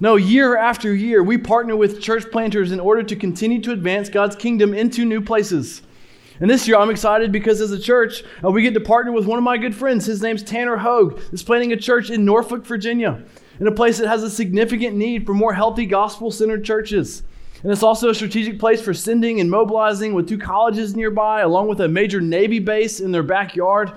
No, 0.02 0.16
year 0.16 0.56
after 0.56 0.94
year, 0.96 1.22
we 1.22 1.38
partner 1.38 1.76
with 1.76 2.02
church 2.02 2.24
planters 2.32 2.72
in 2.72 2.80
order 2.80 3.04
to 3.04 3.16
continue 3.18 3.62
to 3.64 3.74
advance 3.74 4.08
God's 4.08 4.38
kingdom 4.38 4.74
into 4.74 5.04
new 5.04 5.20
places. 5.20 5.82
And 6.40 6.50
this 6.50 6.70
year, 6.70 6.78
I'm 6.78 6.90
excited 6.90 7.34
because 7.34 7.60
as 7.60 7.72
a 7.72 7.80
church, 7.80 8.24
uh, 8.42 8.50
we 8.50 8.62
get 8.62 8.74
to 8.76 8.80
partner 8.80 9.12
with 9.12 9.26
one 9.26 9.38
of 9.38 9.44
my 9.44 9.58
good 9.58 9.76
friends. 9.76 10.06
His 10.06 10.22
name's 10.22 10.42
Tanner 10.42 10.78
Hogue. 10.78 11.20
He's 11.32 11.44
planting 11.44 11.74
a 11.74 11.78
church 11.78 12.10
in 12.10 12.24
Norfolk, 12.24 12.66
Virginia, 12.66 13.22
in 13.60 13.68
a 13.68 13.74
place 13.74 13.98
that 13.98 14.08
has 14.08 14.24
a 14.24 14.30
significant 14.30 14.96
need 14.96 15.26
for 15.26 15.34
more 15.34 15.52
healthy, 15.52 15.86
gospel 15.86 16.32
centered 16.32 16.64
churches. 16.64 17.24
And 17.62 17.70
it's 17.70 17.84
also 17.84 18.10
a 18.10 18.16
strategic 18.16 18.58
place 18.58 18.82
for 18.82 18.94
sending 18.94 19.42
and 19.42 19.52
mobilizing 19.52 20.14
with 20.14 20.30
two 20.30 20.38
colleges 20.38 20.96
nearby, 20.96 21.42
along 21.42 21.68
with 21.68 21.82
a 21.82 21.90
major 21.90 22.22
Navy 22.22 22.60
base 22.60 23.02
in 23.02 23.12
their 23.12 23.22
backyard. 23.22 23.92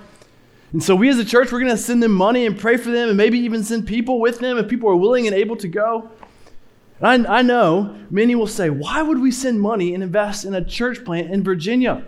And 0.73 0.83
so, 0.83 0.95
we 0.95 1.07
as 1.07 1.19
a 1.19 1.25
church, 1.25 1.51
we're 1.51 1.59
going 1.59 1.71
to 1.71 1.77
send 1.77 2.01
them 2.01 2.13
money 2.13 2.47
and 2.47 2.59
pray 2.59 2.77
for 2.77 2.89
them, 2.89 3.07
and 3.09 3.17
maybe 3.17 3.37
even 3.39 3.63
send 3.63 3.87
people 3.87 4.19
with 4.19 4.39
them 4.39 4.57
if 4.57 4.67
people 4.67 4.89
are 4.89 4.95
willing 4.95 5.27
and 5.27 5.35
able 5.35 5.55
to 5.57 5.67
go. 5.67 6.09
And 6.99 7.27
I, 7.27 7.39
I 7.39 7.41
know 7.43 7.95
many 8.09 8.33
will 8.33 8.47
say, 8.47 8.71
why 8.71 9.03
would 9.03 9.19
we 9.19 9.31
send 9.31 9.61
money 9.61 9.93
and 9.93 10.01
invest 10.01 10.45
in 10.45 10.55
a 10.55 10.65
church 10.65 11.05
plant 11.05 11.31
in 11.31 11.43
Virginia? 11.43 12.03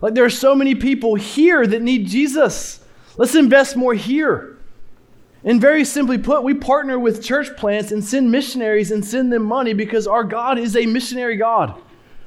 Like, 0.00 0.14
there 0.14 0.24
are 0.24 0.30
so 0.30 0.54
many 0.54 0.74
people 0.74 1.14
here 1.14 1.66
that 1.66 1.82
need 1.82 2.06
Jesus. 2.06 2.82
Let's 3.18 3.34
invest 3.34 3.76
more 3.76 3.92
here. 3.92 4.56
And 5.44 5.60
very 5.60 5.84
simply 5.84 6.16
put, 6.16 6.42
we 6.42 6.54
partner 6.54 6.98
with 6.98 7.22
church 7.22 7.54
plants 7.56 7.92
and 7.92 8.04
send 8.04 8.30
missionaries 8.30 8.90
and 8.90 9.04
send 9.04 9.32
them 9.32 9.42
money 9.42 9.72
because 9.74 10.06
our 10.06 10.24
God 10.24 10.58
is 10.58 10.76
a 10.76 10.86
missionary 10.86 11.36
God. 11.36 11.80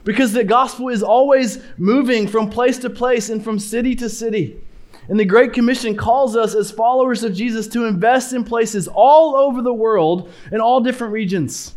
Because 0.03 0.33
the 0.33 0.43
gospel 0.43 0.89
is 0.89 1.01
always 1.01 1.63
moving 1.77 2.27
from 2.27 2.49
place 2.49 2.77
to 2.79 2.89
place 2.89 3.29
and 3.29 3.43
from 3.43 3.57
city 3.57 3.95
to 3.95 4.09
city. 4.09 4.62
And 5.09 5.19
the 5.19 5.25
Great 5.25 5.53
Commission 5.53 5.97
calls 5.97 6.35
us 6.35 6.55
as 6.55 6.71
followers 6.71 7.23
of 7.23 7.33
Jesus 7.33 7.67
to 7.69 7.85
invest 7.85 8.33
in 8.33 8.43
places 8.43 8.87
all 8.87 9.35
over 9.35 9.61
the 9.61 9.73
world 9.73 10.31
in 10.51 10.61
all 10.61 10.79
different 10.79 11.13
regions. 11.13 11.75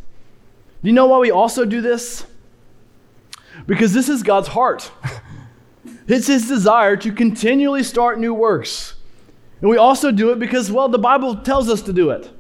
Do 0.83 0.89
you 0.89 0.95
know 0.95 1.07
why 1.07 1.19
we 1.19 1.31
also 1.31 1.65
do 1.65 1.81
this? 1.81 2.25
Because 3.67 3.93
this 3.93 4.09
is 4.09 4.23
God's 4.23 4.49
heart. 4.49 4.91
It's 6.09 6.29
his 6.29 6.47
desire 6.47 6.97
to 6.99 7.13
continually 7.13 7.83
start 7.83 8.21
new 8.21 8.33
works. 8.33 8.95
And 9.61 9.71
we 9.71 9.77
also 9.77 10.13
do 10.13 10.31
it 10.31 10.39
because, 10.39 10.71
well, 10.71 10.89
the 10.89 10.99
Bible 10.99 11.37
tells 11.37 11.69
us 11.69 11.83
to 11.83 11.93
do 11.93 12.11
it. 12.11 12.31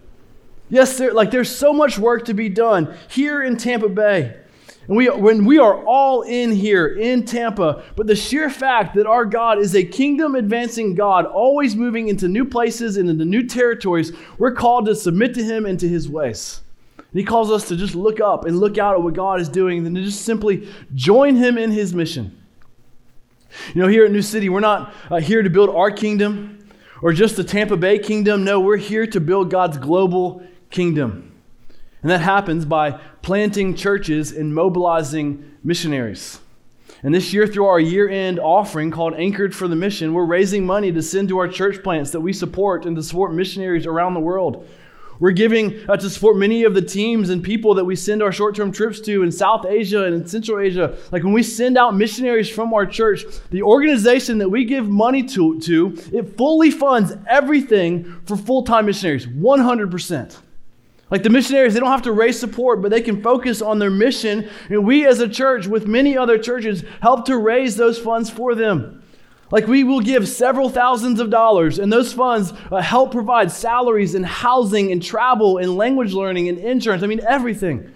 Yes, 0.68 0.98
there, 0.98 1.12
like 1.12 1.30
there's 1.30 1.54
so 1.54 1.72
much 1.72 1.98
work 1.98 2.26
to 2.26 2.34
be 2.34 2.48
done 2.48 2.96
here 3.08 3.42
in 3.42 3.56
Tampa 3.56 3.88
Bay. 3.88 4.36
And 4.88 4.96
we, 4.96 5.08
when 5.08 5.44
we 5.44 5.58
are 5.58 5.84
all 5.84 6.22
in 6.22 6.52
here 6.52 6.86
in 6.86 7.24
Tampa, 7.24 7.82
but 7.96 8.06
the 8.06 8.14
sheer 8.14 8.48
fact 8.48 8.94
that 8.94 9.06
our 9.06 9.24
God 9.24 9.58
is 9.58 9.74
a 9.74 9.84
kingdom 9.84 10.34
advancing 10.34 10.94
God, 10.94 11.26
always 11.26 11.74
moving 11.74 12.08
into 12.08 12.28
new 12.28 12.44
places 12.44 12.96
and 12.96 13.10
into 13.10 13.24
new 13.24 13.46
territories, 13.46 14.12
we're 14.38 14.52
called 14.52 14.86
to 14.86 14.94
submit 14.94 15.34
to 15.34 15.42
Him 15.42 15.66
and 15.66 15.78
to 15.80 15.88
His 15.88 16.08
ways. 16.08 16.60
And 16.98 17.20
He 17.20 17.24
calls 17.24 17.50
us 17.50 17.66
to 17.68 17.76
just 17.76 17.96
look 17.96 18.20
up 18.20 18.44
and 18.44 18.60
look 18.60 18.78
out 18.78 18.94
at 18.94 19.02
what 19.02 19.14
God 19.14 19.40
is 19.40 19.48
doing 19.48 19.84
and 19.86 19.96
to 19.96 20.02
just 20.02 20.22
simply 20.22 20.68
join 20.94 21.34
Him 21.34 21.58
in 21.58 21.72
His 21.72 21.92
mission. 21.92 22.42
You 23.74 23.82
know, 23.82 23.88
here 23.88 24.04
at 24.04 24.12
New 24.12 24.22
City, 24.22 24.48
we're 24.48 24.60
not 24.60 24.94
uh, 25.10 25.16
here 25.16 25.42
to 25.42 25.50
build 25.50 25.70
our 25.70 25.90
kingdom 25.90 26.68
or 27.02 27.12
just 27.12 27.36
the 27.36 27.44
Tampa 27.44 27.76
Bay 27.76 27.98
kingdom. 27.98 28.44
No, 28.44 28.60
we're 28.60 28.76
here 28.76 29.06
to 29.06 29.20
build 29.20 29.50
God's 29.50 29.78
global 29.78 30.46
kingdom. 30.70 31.32
And 32.02 32.10
that 32.10 32.20
happens 32.20 32.64
by 32.64 33.00
planting 33.26 33.74
churches 33.74 34.30
and 34.30 34.54
mobilizing 34.54 35.52
missionaries. 35.64 36.38
And 37.02 37.12
this 37.12 37.32
year, 37.32 37.44
through 37.48 37.66
our 37.66 37.80
year 37.80 38.08
end 38.08 38.38
offering 38.38 38.92
called 38.92 39.14
Anchored 39.14 39.52
for 39.52 39.66
the 39.66 39.74
Mission, 39.74 40.14
we're 40.14 40.24
raising 40.24 40.64
money 40.64 40.92
to 40.92 41.02
send 41.02 41.28
to 41.30 41.38
our 41.38 41.48
church 41.48 41.82
plants 41.82 42.12
that 42.12 42.20
we 42.20 42.32
support 42.32 42.86
and 42.86 42.94
to 42.94 43.02
support 43.02 43.34
missionaries 43.34 43.84
around 43.84 44.14
the 44.14 44.20
world. 44.20 44.68
We're 45.18 45.32
giving 45.32 45.90
uh, 45.90 45.96
to 45.96 46.08
support 46.08 46.36
many 46.36 46.62
of 46.62 46.74
the 46.74 46.82
teams 46.82 47.30
and 47.30 47.42
people 47.42 47.74
that 47.74 47.84
we 47.84 47.96
send 47.96 48.22
our 48.22 48.30
short 48.30 48.54
term 48.54 48.70
trips 48.70 49.00
to 49.00 49.24
in 49.24 49.32
South 49.32 49.66
Asia 49.66 50.04
and 50.04 50.14
in 50.14 50.24
Central 50.28 50.60
Asia. 50.60 50.96
Like 51.10 51.24
when 51.24 51.32
we 51.32 51.42
send 51.42 51.76
out 51.76 51.96
missionaries 51.96 52.48
from 52.48 52.72
our 52.72 52.86
church, 52.86 53.24
the 53.50 53.62
organization 53.62 54.38
that 54.38 54.48
we 54.48 54.64
give 54.64 54.88
money 54.88 55.24
to, 55.24 55.58
to 55.62 55.98
it 56.12 56.36
fully 56.36 56.70
funds 56.70 57.12
everything 57.28 58.04
for 58.24 58.36
full 58.36 58.62
time 58.62 58.86
missionaries, 58.86 59.26
100%. 59.26 60.36
Like 61.10 61.22
the 61.22 61.30
missionaries, 61.30 61.74
they 61.74 61.80
don't 61.80 61.90
have 61.90 62.02
to 62.02 62.12
raise 62.12 62.38
support, 62.38 62.82
but 62.82 62.90
they 62.90 63.00
can 63.00 63.22
focus 63.22 63.62
on 63.62 63.78
their 63.78 63.90
mission. 63.90 64.48
And 64.68 64.84
we 64.84 65.06
as 65.06 65.20
a 65.20 65.28
church, 65.28 65.66
with 65.66 65.86
many 65.86 66.18
other 66.18 66.36
churches, 66.36 66.84
help 67.00 67.26
to 67.26 67.36
raise 67.38 67.76
those 67.76 67.98
funds 67.98 68.28
for 68.28 68.54
them. 68.54 69.02
Like 69.52 69.68
we 69.68 69.84
will 69.84 70.00
give 70.00 70.28
several 70.28 70.68
thousands 70.68 71.20
of 71.20 71.30
dollars, 71.30 71.78
and 71.78 71.92
those 71.92 72.12
funds 72.12 72.52
uh, 72.72 72.80
help 72.80 73.12
provide 73.12 73.52
salaries 73.52 74.16
and 74.16 74.26
housing 74.26 74.90
and 74.90 75.00
travel 75.00 75.58
and 75.58 75.76
language 75.76 76.12
learning 76.12 76.48
and 76.48 76.58
insurance. 76.58 77.04
I 77.04 77.06
mean, 77.06 77.20
everything. 77.26 77.92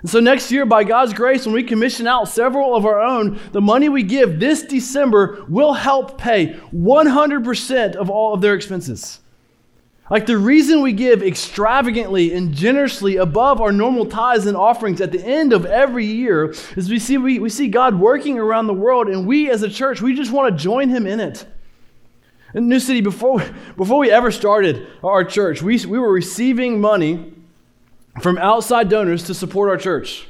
And 0.00 0.08
so 0.08 0.20
next 0.20 0.52
year, 0.52 0.64
by 0.64 0.84
God's 0.84 1.12
grace, 1.12 1.44
when 1.44 1.54
we 1.56 1.64
commission 1.64 2.06
out 2.06 2.28
several 2.28 2.76
of 2.76 2.86
our 2.86 3.00
own, 3.00 3.40
the 3.50 3.60
money 3.60 3.88
we 3.88 4.04
give 4.04 4.38
this 4.38 4.62
December 4.62 5.44
will 5.48 5.72
help 5.72 6.18
pay 6.18 6.56
100% 6.72 7.96
of 7.96 8.08
all 8.08 8.32
of 8.32 8.40
their 8.40 8.54
expenses. 8.54 9.18
Like 10.10 10.24
the 10.24 10.38
reason 10.38 10.80
we 10.80 10.92
give 10.92 11.22
extravagantly 11.22 12.32
and 12.32 12.54
generously 12.54 13.16
above 13.16 13.60
our 13.60 13.72
normal 13.72 14.06
tithes 14.06 14.46
and 14.46 14.56
offerings 14.56 15.00
at 15.00 15.12
the 15.12 15.22
end 15.22 15.52
of 15.52 15.66
every 15.66 16.06
year 16.06 16.54
is 16.76 16.88
we 16.88 16.98
see, 16.98 17.18
we, 17.18 17.38
we 17.38 17.50
see 17.50 17.68
God 17.68 17.94
working 17.94 18.38
around 18.38 18.68
the 18.68 18.74
world, 18.74 19.08
and 19.08 19.26
we 19.26 19.50
as 19.50 19.62
a 19.62 19.68
church, 19.68 20.00
we 20.00 20.14
just 20.14 20.32
want 20.32 20.50
to 20.56 20.62
join 20.62 20.88
Him 20.88 21.06
in 21.06 21.20
it. 21.20 21.44
In 22.54 22.68
New 22.68 22.80
City, 22.80 23.02
before, 23.02 23.44
before 23.76 23.98
we 23.98 24.10
ever 24.10 24.30
started 24.30 24.86
our 25.04 25.24
church, 25.24 25.62
we, 25.62 25.84
we 25.84 25.98
were 25.98 26.12
receiving 26.12 26.80
money 26.80 27.34
from 28.22 28.38
outside 28.38 28.88
donors 28.88 29.24
to 29.24 29.34
support 29.34 29.68
our 29.68 29.76
church. 29.76 30.26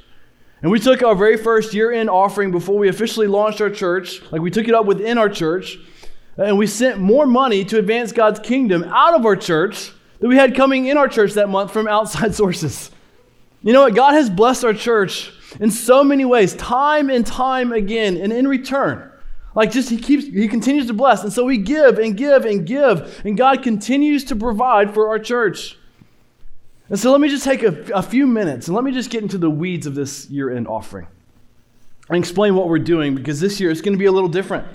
And 0.61 0.73
we 0.73 0.81
took 0.81 1.05
our 1.05 1.15
very 1.15 1.37
first 1.37 1.73
year 1.73 1.93
end 1.93 2.11
offering 2.11 2.51
before 2.51 2.77
we 2.77 2.89
officially 2.89 3.29
launched 3.29 3.61
our 3.61 3.71
church. 3.71 4.21
Like 4.33 4.43
we 4.43 4.51
took 4.51 4.67
it 4.67 4.75
up 4.75 4.87
within 4.87 5.17
our 5.17 5.29
church 5.29 5.79
and 6.39 6.57
we 6.57 6.67
sent 6.67 7.01
more 7.01 7.27
money 7.27 7.65
to 7.67 7.79
advance 7.79 8.13
God's 8.13 8.41
kingdom 8.41 8.85
out 8.85 9.15
of 9.15 9.27
our 9.27 9.37
church 9.37 9.93
that 10.21 10.29
we 10.29 10.37
had 10.37 10.55
coming 10.55 10.87
in 10.87 10.97
our 10.97 11.09
church 11.09 11.35
that 11.35 11.49
month 11.49 11.73
from 11.73 11.89
outside 11.89 12.35
sources. 12.35 12.91
You 13.63 13.73
know 13.73 13.83
what? 13.83 13.95
God 13.95 14.13
has 14.15 14.31
blessed 14.31 14.65
our 14.65 14.73
church 14.73 15.33
in 15.59 15.71
so 15.71 16.05
many 16.05 16.25
ways, 16.25 16.55
time 16.55 17.11
and 17.11 17.27
time 17.27 17.73
again, 17.73 18.17
and 18.17 18.33
in 18.33 18.47
return. 18.47 19.11
Like 19.55 19.73
just 19.73 19.91
he 19.91 19.97
keeps 19.97 20.25
he 20.25 20.47
continues 20.47 20.87
to 20.87 20.93
bless. 20.93 21.25
And 21.25 21.33
so 21.33 21.45
we 21.45 21.59
give 21.59 21.99
and 21.99 22.17
give 22.17 22.45
and 22.45 22.65
give, 22.65 23.21
and 23.25 23.37
God 23.37 23.63
continues 23.63 24.25
to 24.27 24.37
provide 24.37 24.95
for 24.95 25.09
our 25.09 25.19
church. 25.19 25.77
And 26.89 26.99
so 26.99 27.11
let 27.11 27.21
me 27.21 27.29
just 27.29 27.45
take 27.45 27.63
a, 27.65 27.85
a 27.93 28.03
few 28.03 28.27
minutes 28.27 28.69
and 28.69 28.75
let 28.75 28.85
me 28.85 28.93
just 28.93 29.11
get 29.11 29.23
into 29.23 29.37
the 29.37 29.51
weeds 29.51 29.87
of 29.87 29.95
this 29.95 30.31
year-end 30.31 30.69
offering 30.69 31.07
and 32.09 32.17
explain 32.17 32.55
what 32.55 32.69
we're 32.69 32.79
doing 32.79 33.15
because 33.15 33.41
this 33.41 33.61
year 33.61 33.71
it's 33.71 33.83
going 33.83 33.93
to 33.93 33.99
be 33.99 34.07
a 34.07 34.13
little 34.13 34.29
different. 34.29 34.67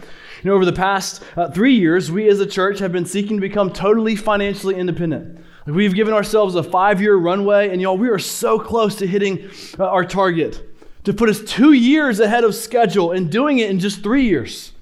You 0.44 0.50
know, 0.50 0.56
over 0.56 0.66
the 0.66 0.74
past 0.74 1.24
uh, 1.38 1.50
three 1.50 1.76
years, 1.76 2.12
we 2.12 2.28
as 2.28 2.42
a 2.42 2.46
church 2.46 2.80
have 2.80 2.92
been 2.92 3.06
seeking 3.06 3.38
to 3.38 3.42
become 3.42 3.72
totally 3.72 4.18
financially 4.18 4.76
independent. 4.76 5.38
Like 5.66 5.74
we've 5.74 5.96
given 5.96 6.14
ourselves 6.14 6.56
a 6.56 6.64
five 6.64 7.02
year 7.02 7.16
runway, 7.16 7.70
and 7.70 7.82
y'all, 7.82 7.98
we 7.98 8.10
are 8.10 8.20
so 8.20 8.60
close 8.60 8.96
to 8.96 9.08
hitting 9.08 9.50
uh, 9.80 9.86
our 9.86 10.04
target 10.04 10.62
to 11.06 11.14
put 11.14 11.30
us 11.30 11.42
two 11.46 11.72
years 11.72 12.20
ahead 12.20 12.44
of 12.44 12.56
schedule 12.56 13.14
and 13.14 13.32
doing 13.32 13.60
it 13.60 13.70
in 13.70 13.80
just 13.80 14.04
three 14.04 14.26
years. 14.26 14.74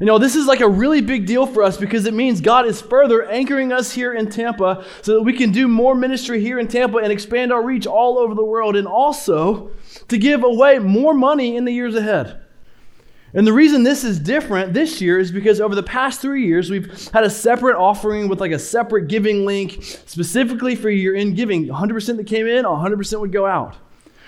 You 0.00 0.06
know, 0.06 0.18
this 0.18 0.34
is 0.34 0.46
like 0.46 0.60
a 0.60 0.68
really 0.68 1.00
big 1.00 1.26
deal 1.26 1.46
for 1.46 1.62
us 1.62 1.76
because 1.76 2.04
it 2.06 2.14
means 2.14 2.40
God 2.40 2.66
is 2.66 2.80
further 2.80 3.24
anchoring 3.24 3.72
us 3.72 3.92
here 3.92 4.12
in 4.14 4.28
Tampa 4.28 4.84
so 5.02 5.14
that 5.14 5.22
we 5.22 5.32
can 5.32 5.52
do 5.52 5.68
more 5.68 5.94
ministry 5.94 6.40
here 6.40 6.58
in 6.58 6.66
Tampa 6.66 6.98
and 6.98 7.12
expand 7.12 7.52
our 7.52 7.62
reach 7.62 7.86
all 7.86 8.18
over 8.18 8.34
the 8.34 8.44
world 8.44 8.74
and 8.74 8.88
also 8.88 9.70
to 10.08 10.18
give 10.18 10.42
away 10.42 10.80
more 10.80 11.14
money 11.14 11.56
in 11.56 11.64
the 11.64 11.72
years 11.72 11.94
ahead. 11.94 12.40
And 13.34 13.46
the 13.46 13.52
reason 13.52 13.82
this 13.82 14.04
is 14.04 14.18
different 14.18 14.72
this 14.72 15.00
year 15.00 15.18
is 15.18 15.30
because 15.30 15.60
over 15.60 15.74
the 15.74 15.82
past 15.82 16.20
three 16.20 16.46
years, 16.46 16.70
we've 16.70 17.10
had 17.10 17.24
a 17.24 17.30
separate 17.30 17.76
offering 17.76 18.28
with 18.28 18.40
like 18.40 18.52
a 18.52 18.58
separate 18.58 19.08
giving 19.08 19.44
link 19.44 19.82
specifically 20.06 20.74
for 20.74 20.88
year 20.88 21.14
end 21.14 21.36
giving. 21.36 21.66
100% 21.68 22.16
that 22.16 22.26
came 22.26 22.46
in, 22.46 22.64
100% 22.64 23.20
would 23.20 23.32
go 23.32 23.44
out. 23.44 23.76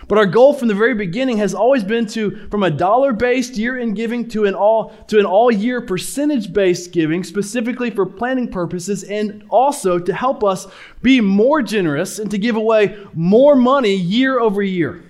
But 0.06 0.18
our 0.18 0.26
goal 0.26 0.52
from 0.52 0.68
the 0.68 0.74
very 0.74 0.94
beginning 0.94 1.38
has 1.38 1.54
always 1.54 1.84
been 1.84 2.04
to, 2.08 2.48
from 2.50 2.62
a 2.62 2.70
dollar 2.70 3.12
based 3.12 3.56
year 3.56 3.78
end 3.78 3.96
giving 3.96 4.28
to 4.30 4.44
an 4.44 4.54
all, 4.54 4.92
to 5.06 5.18
an 5.18 5.24
all 5.24 5.50
year 5.50 5.80
percentage 5.80 6.52
based 6.52 6.92
giving, 6.92 7.22
specifically 7.24 7.90
for 7.90 8.04
planning 8.04 8.48
purposes, 8.48 9.04
and 9.04 9.44
also 9.48 9.98
to 9.98 10.12
help 10.12 10.42
us 10.42 10.66
be 11.00 11.20
more 11.20 11.62
generous 11.62 12.18
and 12.18 12.30
to 12.32 12.38
give 12.38 12.56
away 12.56 12.98
more 13.14 13.54
money 13.54 13.94
year 13.94 14.40
over 14.40 14.62
year. 14.62 15.02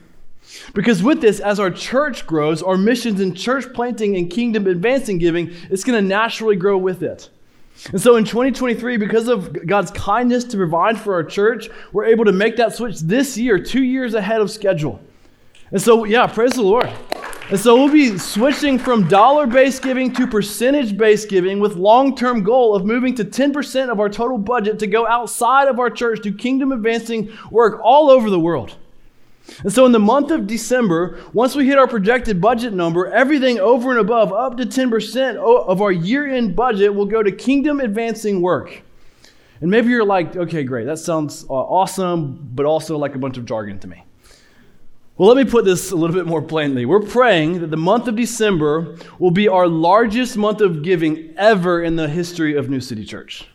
Because 0.75 1.03
with 1.03 1.21
this, 1.21 1.41
as 1.41 1.61
our 1.61 1.71
church 1.71 2.27
grows, 2.27 2.63
our 2.63 2.77
missions 2.77 3.21
in 3.21 3.35
church 3.35 3.73
planting 3.73 4.17
and 4.17 4.31
kingdom 4.31 4.67
advancing 4.67 5.19
giving, 5.19 5.53
it's 5.71 5.85
going 5.85 6.03
to 6.03 6.07
naturally 6.07 6.57
grow 6.57 6.79
with 6.79 7.03
it. 7.03 7.31
And 7.93 8.01
so 8.01 8.17
in 8.17 8.25
2023, 8.25 8.99
because 8.99 9.29
of 9.29 9.67
God's 9.67 9.91
kindness 9.93 10.45
to 10.45 10.57
provide 10.57 10.99
for 10.99 11.15
our 11.15 11.25
church, 11.25 11.69
we're 11.93 12.05
able 12.05 12.27
to 12.27 12.33
make 12.33 12.57
that 12.57 12.75
switch 12.75 13.01
this 13.01 13.39
year, 13.39 13.59
two 13.59 13.83
years 13.83 14.15
ahead 14.15 14.41
of 14.41 14.51
schedule. 14.51 15.01
And 15.71 15.81
so, 15.81 16.05
yeah, 16.05 16.27
praise 16.27 16.53
the 16.53 16.63
Lord. 16.63 16.91
And 17.51 17.59
so 17.59 17.75
we'll 17.75 17.93
be 17.93 18.17
switching 18.17 18.79
from 18.79 19.09
dollar 19.09 19.47
based 19.47 19.83
giving 19.83 20.13
to 20.13 20.27
percentage 20.27 20.97
based 20.97 21.29
giving 21.29 21.59
with 21.59 21.75
long 21.75 22.15
term 22.15 22.45
goal 22.45 22.77
of 22.77 22.85
moving 22.85 23.15
to 23.17 23.25
10% 23.25 23.91
of 23.91 23.99
our 23.99 24.09
total 24.09 24.39
budget 24.39 24.79
to 24.81 24.87
go 24.87 25.07
outside 25.07 25.67
of 25.67 25.81
our 25.81 25.91
church 25.91 26.23
to 26.23 26.33
kingdom 26.33 26.71
advancing 26.71 27.33
work 27.51 27.81
all 27.83 28.09
over 28.09 28.31
the 28.31 28.39
world. 28.39 28.77
And 29.63 29.73
so 29.73 29.87
in 29.87 29.93
the 29.93 29.99
month 29.99 30.31
of 30.31 30.47
December, 30.47 31.19
once 31.33 31.55
we 31.55 31.67
hit 31.67 31.79
our 31.79 31.89
projected 31.89 32.41
budget 32.41 32.73
number, 32.73 33.07
everything 33.07 33.59
over 33.59 33.91
and 33.91 34.01
above, 34.01 34.33
up 34.33 34.57
to 34.57 34.65
10% 34.65 35.37
of 35.37 35.83
our 35.83 35.93
year 35.93 36.27
end 36.29 36.57
budget, 36.57 36.95
will 36.95 37.07
go 37.07 37.23
to 37.23 37.33
kingdom 37.33 37.81
advancing 37.81 38.41
work. 38.41 38.83
And 39.61 39.71
maybe 39.71 39.89
you're 39.91 40.05
like, 40.05 40.37
okay, 40.37 40.63
great, 40.63 40.87
that 40.87 40.99
sounds 40.99 41.45
awesome, 41.49 42.49
but 42.55 42.65
also 42.65 42.97
like 42.97 43.15
a 43.15 43.19
bunch 43.19 43.37
of 43.37 43.45
jargon 43.45 43.79
to 43.81 43.89
me. 43.89 44.05
Well, 45.19 45.29
let 45.29 45.37
me 45.37 45.51
put 45.51 45.67
this 45.67 45.91
a 45.91 45.97
little 45.97 46.17
bit 46.17 46.25
more 46.25 46.41
plainly. 46.41 46.87
We're 46.87 47.01
praying 47.01 47.61
that 47.61 47.71
the 47.71 47.77
month 47.77 48.09
of 48.09 48.17
December 48.17 48.97
will 49.19 49.31
be 49.31 49.49
our 49.49 49.69
largest 49.69 50.39
month 50.39 50.63
of 50.63 50.83
giving 50.83 51.35
ever 51.37 51.83
in 51.83 51.97
the 51.97 52.09
history 52.09 52.57
of 52.57 52.71
New 52.71 52.81
City 52.81 53.05
Church. 53.05 53.47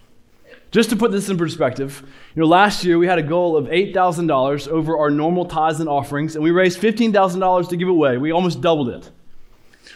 Just 0.75 0.89
to 0.89 0.97
put 0.97 1.13
this 1.13 1.29
in 1.29 1.37
perspective, 1.37 2.03
you 2.35 2.41
know, 2.41 2.47
last 2.49 2.83
year 2.83 2.97
we 2.97 3.07
had 3.07 3.17
a 3.17 3.23
goal 3.23 3.55
of 3.55 3.67
$8,000 3.67 4.67
over 4.67 4.97
our 4.97 5.09
normal 5.09 5.45
tithes 5.45 5.79
and 5.79 5.87
offerings, 5.87 6.35
and 6.35 6.43
we 6.43 6.51
raised 6.51 6.81
$15,000 6.81 7.69
to 7.69 7.77
give 7.77 7.87
away. 7.87 8.17
We 8.17 8.33
almost 8.33 8.59
doubled 8.59 8.89
it. 8.89 9.09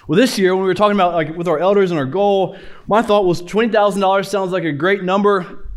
Well, 0.07 0.17
this 0.17 0.39
year 0.39 0.55
when 0.55 0.63
we 0.63 0.69
were 0.69 0.73
talking 0.73 0.95
about 0.95 1.15
like 1.15 1.35
with 1.35 1.49
our 1.49 1.59
elders 1.59 1.91
and 1.91 1.99
our 1.99 2.05
goal, 2.05 2.55
my 2.87 3.01
thought 3.01 3.25
was 3.25 3.41
$20,000 3.41 4.25
sounds 4.25 4.53
like 4.53 4.63
a 4.63 4.71
great 4.71 5.03
number 5.03 5.67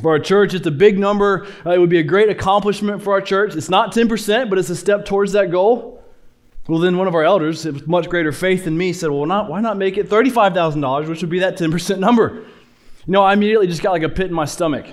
for 0.00 0.12
our 0.12 0.18
church. 0.18 0.54
It's 0.54 0.66
a 0.66 0.70
big 0.70 0.98
number. 0.98 1.46
Uh, 1.66 1.72
it 1.72 1.78
would 1.78 1.90
be 1.90 1.98
a 1.98 2.02
great 2.02 2.30
accomplishment 2.30 3.02
for 3.02 3.12
our 3.12 3.20
church. 3.20 3.54
It's 3.54 3.68
not 3.68 3.92
10%, 3.92 4.48
but 4.48 4.58
it's 4.58 4.70
a 4.70 4.76
step 4.76 5.04
towards 5.04 5.32
that 5.32 5.50
goal. 5.50 6.02
Well, 6.66 6.78
then 6.78 6.96
one 6.96 7.08
of 7.08 7.14
our 7.14 7.24
elders, 7.24 7.66
with 7.66 7.86
much 7.86 8.08
greater 8.08 8.32
faith 8.32 8.64
than 8.64 8.78
me, 8.78 8.94
said, 8.94 9.10
Well, 9.10 9.26
not, 9.26 9.50
why 9.50 9.60
not 9.60 9.76
make 9.76 9.98
it 9.98 10.08
$35,000, 10.08 11.08
which 11.10 11.20
would 11.20 11.28
be 11.28 11.40
that 11.40 11.58
10% 11.58 11.98
number? 11.98 12.46
You 13.10 13.14
know, 13.14 13.24
I 13.24 13.32
immediately 13.32 13.66
just 13.66 13.82
got 13.82 13.90
like 13.90 14.04
a 14.04 14.08
pit 14.08 14.26
in 14.26 14.32
my 14.32 14.44
stomach. 14.44 14.86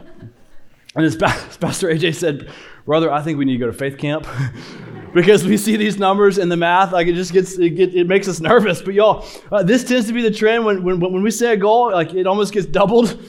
And 0.95 1.05
as 1.05 1.15
Pastor 1.59 1.87
AJ 1.87 2.15
said, 2.15 2.49
Brother, 2.83 3.11
I 3.11 3.21
think 3.21 3.37
we 3.37 3.45
need 3.45 3.51
to 3.51 3.59
go 3.59 3.67
to 3.67 3.73
faith 3.73 3.99
camp. 3.99 4.25
because 5.13 5.45
we 5.45 5.55
see 5.55 5.75
these 5.77 5.99
numbers 5.99 6.39
and 6.39 6.51
the 6.51 6.57
math, 6.57 6.93
like 6.93 7.05
it 7.05 7.13
just 7.13 7.31
gets, 7.31 7.59
it, 7.59 7.77
it 7.77 8.07
makes 8.07 8.27
us 8.27 8.39
nervous. 8.51 8.81
But 8.81 8.95
y'all, 8.95 9.23
uh, 9.51 9.61
this 9.61 9.83
tends 9.83 10.07
to 10.07 10.13
be 10.13 10.23
the 10.23 10.31
trend 10.31 10.65
when, 10.65 10.81
when, 10.81 10.99
when 10.99 11.21
we 11.21 11.29
say 11.29 11.53
a 11.53 11.57
goal, 11.57 11.91
like 11.91 12.15
it 12.15 12.25
almost 12.25 12.53
gets 12.53 12.65
doubled. 12.65 13.23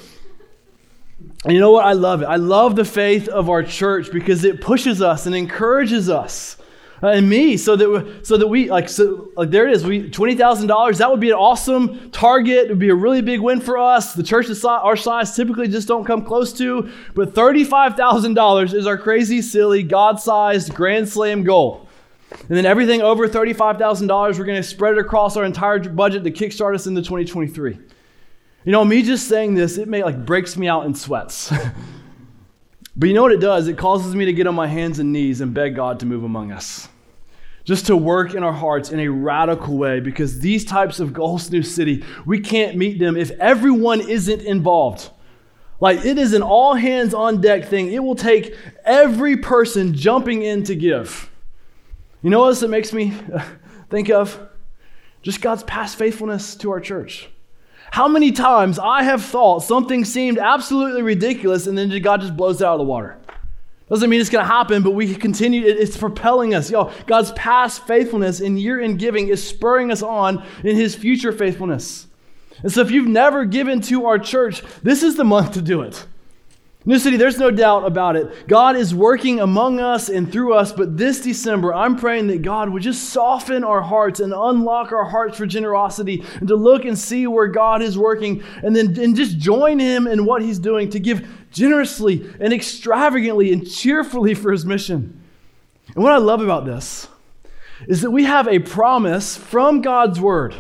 And 1.45 1.53
you 1.53 1.61
know 1.61 1.73
what? 1.73 1.85
I 1.85 1.93
love 1.93 2.23
it. 2.23 2.25
I 2.25 2.37
love 2.37 2.75
the 2.75 2.87
faith 2.87 3.29
of 3.29 3.51
our 3.51 3.63
church 3.63 4.11
because 4.11 4.43
it 4.43 4.63
pushes 4.63 5.03
us 5.03 5.27
and 5.27 5.37
encourages 5.37 6.09
us. 6.09 6.57
Uh, 7.03 7.09
and 7.09 7.29
me, 7.29 7.57
so 7.57 7.77
that 7.77 8.21
so 8.25 8.37
that 8.37 8.49
we 8.49 8.71
like 8.71 8.89
so 8.89 9.31
like 9.37 9.51
there 9.51 9.69
it 9.69 9.75
is. 9.75 9.85
We 9.85 10.11
twenty 10.11 10.35
thousand 10.35 10.67
dollars. 10.67 10.99
That 10.99 11.11
would 11.11 11.21
be 11.21 11.31
an 11.31 11.37
awesome 11.37 12.11
target. 12.11 12.67
It 12.67 12.69
would 12.71 12.79
be 12.79 12.89
a 12.89 12.95
really 12.95 13.23
big 13.23 13.41
win 13.41 13.61
for 13.61 13.79
us. 13.79 14.15
The 14.15 14.23
church 14.23 14.49
our 14.65 14.97
size 14.97 15.37
typically 15.37 15.69
just 15.69 15.87
don't 15.87 16.05
come 16.05 16.25
close 16.25 16.53
to. 16.55 16.91
But 17.15 17.35
thirty 17.35 17.63
five 17.63 17.97
thousand 17.97 18.35
dollars 18.35 18.75
is 18.75 18.87
our 18.87 18.99
crazy, 18.99 19.43
silly, 19.43 19.83
God-sized 19.85 20.75
grand 20.75 21.09
slam 21.09 21.45
goal. 21.45 21.89
And 22.31 22.57
then 22.57 22.67
everything 22.67 23.01
over 23.01 23.29
thirty 23.29 23.53
five 23.53 23.79
thousand 23.79 24.09
dollars, 24.09 24.39
we're 24.39 24.45
going 24.45 24.61
to 24.61 24.69
spread 24.69 24.95
it 24.95 24.99
across 24.99 25.37
our 25.37 25.45
entire 25.45 25.79
budget 25.79 26.25
to 26.25 26.31
kickstart 26.31 26.75
us 26.75 26.87
into 26.87 27.03
twenty 27.03 27.25
twenty 27.25 27.49
three. 27.49 27.79
You 28.65 28.73
know, 28.73 28.85
me 28.85 29.03
just 29.03 29.29
saying 29.29 29.55
this, 29.55 29.79
it 29.79 29.87
may 29.87 30.03
like 30.03 30.27
breaks 30.27 30.57
me 30.57 30.67
out 30.67 30.85
in 30.85 30.95
sweats. 30.95 31.53
but 32.99 33.09
you 33.09 33.15
know 33.15 33.23
what 33.23 33.33
it 33.33 33.41
does? 33.41 33.69
It 33.69 33.79
causes 33.79 34.17
me 34.17 34.25
to 34.25 34.33
get 34.33 34.49
on 34.49 34.57
my 34.57 34.67
hands 34.67 34.99
and 34.99 35.13
knees 35.13 35.41
and 35.41 35.55
beg 35.55 35.77
God 35.77 36.01
to 36.01 36.07
move 36.07 36.25
among 36.25 36.51
us. 36.51 36.89
Just 37.63 37.87
to 37.87 37.97
work 37.97 38.35
in 38.35 38.43
our 38.43 38.53
hearts 38.53 38.91
in 38.91 38.99
a 38.99 39.09
radical 39.09 39.79
way 39.79 40.01
because 40.01 40.41
these 40.41 40.65
types 40.65 40.99
of 40.99 41.13
goals, 41.13 41.51
New 41.51 41.63
City, 41.63 42.05
we 42.27 42.41
can't 42.41 42.77
meet 42.77 42.99
them 42.99 43.17
if 43.17 43.31
everyone 43.33 44.01
isn't 44.01 44.43
involved. 44.43 45.11
Like 45.81 46.05
it 46.05 46.19
is 46.19 46.33
an 46.33 46.43
all 46.43 46.75
hands 46.75 47.15
on 47.15 47.41
deck 47.41 47.67
thing. 47.67 47.93
It 47.93 48.03
will 48.03 48.17
take 48.17 48.57
every 48.85 49.37
person 49.37 49.95
jumping 49.95 50.43
in 50.43 50.65
to 50.65 50.75
give. 50.75 51.31
You 52.23 52.31
know 52.31 52.41
what 52.41 52.49
else 52.49 52.63
it 52.65 52.71
makes 52.71 52.93
me 52.93 53.15
think 53.91 54.11
of? 54.11 54.41
Just 55.23 55.41
God's 55.41 55.63
past 55.63 55.97
faithfulness 55.97 56.57
to 56.57 56.73
our 56.73 56.81
church. 56.81 57.29
How 57.91 58.09
many 58.09 58.33
times 58.33 58.79
I 58.79 59.03
have 59.03 59.25
thought 59.25 59.63
something 59.63 60.05
seemed 60.05 60.39
absolutely 60.39 61.03
ridiculous 61.03 61.67
and 61.67 61.77
then 61.77 61.91
God 62.03 62.21
just 62.21 62.37
blows 62.37 62.61
it 62.61 62.65
out 62.65 62.75
of 62.75 62.79
the 62.79 62.85
water. 62.85 63.19
Doesn't 63.89 64.11
mean 64.11 64.21
it's 64.21 64.29
going 64.29 64.45
to 64.45 64.53
happen, 64.53 64.83
but 64.83 64.91
we 64.91 65.15
continue. 65.15 65.65
It's 65.65 65.97
propelling 65.97 66.55
us. 66.55 66.71
Yo, 66.71 66.93
God's 67.07 67.33
past 67.33 67.87
faithfulness 67.87 68.41
in 68.41 68.59
year 68.59 68.81
in 68.81 68.99
giving 68.99 69.29
is 69.29 69.43
spurring 69.43 69.91
us 69.91 70.03
on 70.03 70.45
in 70.63 70.77
his 70.77 70.95
future 70.95 71.33
faithfulness. 71.33 72.07
And 72.63 72.71
so 72.71 72.83
if 72.83 72.91
you've 72.91 73.09
never 73.09 73.47
given 73.47 73.81
to 73.83 74.07
our 74.07 74.19
church, 74.19 74.63
this 74.83 75.03
is 75.03 75.17
the 75.17 75.25
month 75.25 75.53
to 75.53 75.63
do 75.63 75.81
it. 75.83 76.07
New 76.89 76.99
City, 76.99 77.19
there's 77.19 77.39
no 77.39 77.51
doubt 77.51 77.85
about 77.85 78.17
it. 78.17 78.49
God 78.49 78.75
is 78.75 78.95
working 78.95 79.41
among 79.41 79.79
us 79.79 80.09
and 80.09 80.33
through 80.33 80.55
us, 80.55 80.73
but 80.73 80.97
this 80.97 81.21
December, 81.21 81.75
I'm 81.75 81.97
praying 81.97 82.29
that 82.29 82.41
God 82.41 82.71
would 82.71 82.81
just 82.81 83.11
soften 83.11 83.63
our 83.63 83.83
hearts 83.83 84.21
and 84.21 84.33
unlock 84.33 84.91
our 84.91 85.05
hearts 85.05 85.37
for 85.37 85.45
generosity 85.45 86.25
and 86.37 86.49
to 86.49 86.57
look 86.57 86.87
and 86.87 86.99
see 86.99 87.27
where 87.27 87.47
God 87.47 87.83
is 87.83 87.99
working 87.99 88.43
and 88.63 88.75
then 88.75 88.99
and 88.99 89.15
just 89.15 89.37
join 89.37 89.79
Him 89.79 90.07
in 90.07 90.25
what 90.25 90.41
He's 90.41 90.59
doing 90.59 90.89
to 90.89 90.99
give 90.99 91.29
generously 91.53 92.27
and 92.41 92.55
extravagantly 92.55 93.53
and 93.53 93.71
cheerfully 93.71 94.33
for 94.33 94.51
His 94.51 94.65
mission. 94.65 95.23
And 95.95 96.03
what 96.03 96.15
I 96.15 96.17
love 96.17 96.41
about 96.41 96.65
this 96.65 97.07
is 97.87 98.01
that 98.01 98.13
we 98.13 98.25
have 98.25 98.49
a 98.49 98.61
promise 98.61 99.37
from 99.37 99.83
God's 99.83 100.19
Word 100.19 100.55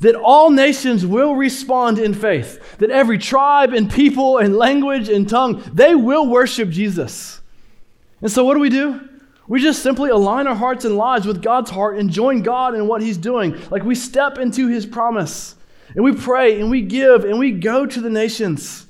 that 0.00 0.14
all 0.14 0.50
nations 0.50 1.06
will 1.06 1.34
respond 1.34 1.98
in 1.98 2.14
faith, 2.14 2.78
that 2.78 2.90
every 2.90 3.18
tribe 3.18 3.72
and 3.72 3.90
people 3.90 4.38
and 4.38 4.56
language 4.56 5.08
and 5.08 5.28
tongue, 5.28 5.62
they 5.72 5.94
will 5.94 6.26
worship 6.26 6.68
Jesus. 6.68 7.40
And 8.20 8.30
so, 8.30 8.44
what 8.44 8.54
do 8.54 8.60
we 8.60 8.70
do? 8.70 9.08
We 9.48 9.62
just 9.62 9.82
simply 9.82 10.10
align 10.10 10.46
our 10.46 10.54
hearts 10.54 10.84
and 10.84 10.96
lives 10.96 11.26
with 11.26 11.42
God's 11.42 11.70
heart 11.70 11.98
and 11.98 12.10
join 12.10 12.42
God 12.42 12.74
in 12.74 12.88
what 12.88 13.00
He's 13.00 13.16
doing. 13.16 13.56
Like 13.70 13.84
we 13.84 13.94
step 13.94 14.38
into 14.38 14.68
His 14.68 14.84
promise 14.84 15.54
and 15.94 16.04
we 16.04 16.14
pray 16.14 16.60
and 16.60 16.70
we 16.70 16.82
give 16.82 17.24
and 17.24 17.38
we 17.38 17.52
go 17.52 17.86
to 17.86 18.00
the 18.00 18.10
nations. 18.10 18.86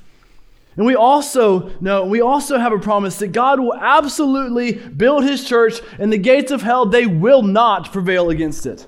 And 0.77 0.85
we 0.85 0.95
also 0.95 1.71
know, 1.81 2.05
we 2.05 2.21
also 2.21 2.59
have 2.59 2.73
a 2.73 2.79
promise 2.79 3.19
that 3.19 3.29
God 3.29 3.61
will 3.61 3.75
absolutely 3.75 4.73
build 4.73 5.25
His 5.25 5.47
church 5.47 5.81
and 5.99 6.13
the 6.13 6.19
gates 6.19 6.51
of 6.51 6.63
hell, 6.63 6.87
they 6.87 7.07
will 7.07 7.43
not 7.43 7.93
prevail 7.93 8.31
against 8.31 8.67
it. 8.67 8.87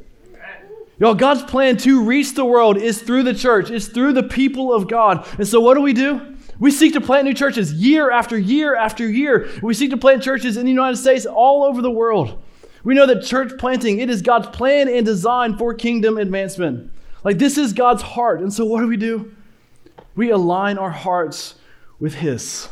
Y'all, 1.01 1.15
God's 1.15 1.43
plan 1.45 1.77
to 1.79 2.03
reach 2.03 2.35
the 2.35 2.45
world 2.45 2.77
is 2.77 3.01
through 3.01 3.23
the 3.23 3.35
church, 3.35 3.71
it's 3.71 3.87
through 3.87 4.13
the 4.13 4.23
people 4.23 4.73
of 4.73 4.89
God. 4.89 5.27
And 5.39 5.47
so, 5.47 5.61
what 5.61 5.75
do 5.75 5.81
we 5.81 5.93
do? 5.93 6.37
We 6.59 6.73
seek 6.73 6.93
to 6.95 7.01
plant 7.01 7.25
new 7.25 7.35
churches 7.35 7.73
year 7.73 8.11
after 8.11 8.37
year 8.37 8.75
after 8.75 9.09
year. 9.09 9.49
We 9.63 9.75
seek 9.75 9.91
to 9.91 9.97
plant 9.97 10.25
churches 10.25 10.57
in 10.57 10.65
the 10.65 10.73
United 10.73 10.97
States 10.97 11.25
all 11.25 11.63
over 11.63 11.81
the 11.81 11.91
world. 11.91 12.43
We 12.83 12.95
know 12.95 13.07
that 13.07 13.23
church 13.23 13.53
planting, 13.59 14.01
it 14.01 14.11
is 14.11 14.23
God's 14.23 14.49
plan 14.49 14.89
and 14.89 15.07
design 15.07 15.57
for 15.57 15.73
kingdom 15.75 16.19
advancement. 16.19 16.91
Like 17.23 17.39
this 17.39 17.59
is 17.59 17.73
God's 17.73 18.03
heart. 18.03 18.41
And 18.41 18.53
so 18.53 18.65
what 18.65 18.81
do 18.81 18.89
we 18.89 18.97
do? 18.97 19.35
We 20.17 20.31
align 20.31 20.79
our 20.79 20.91
hearts 20.91 21.55
with 22.01 22.15
His. 22.15 22.69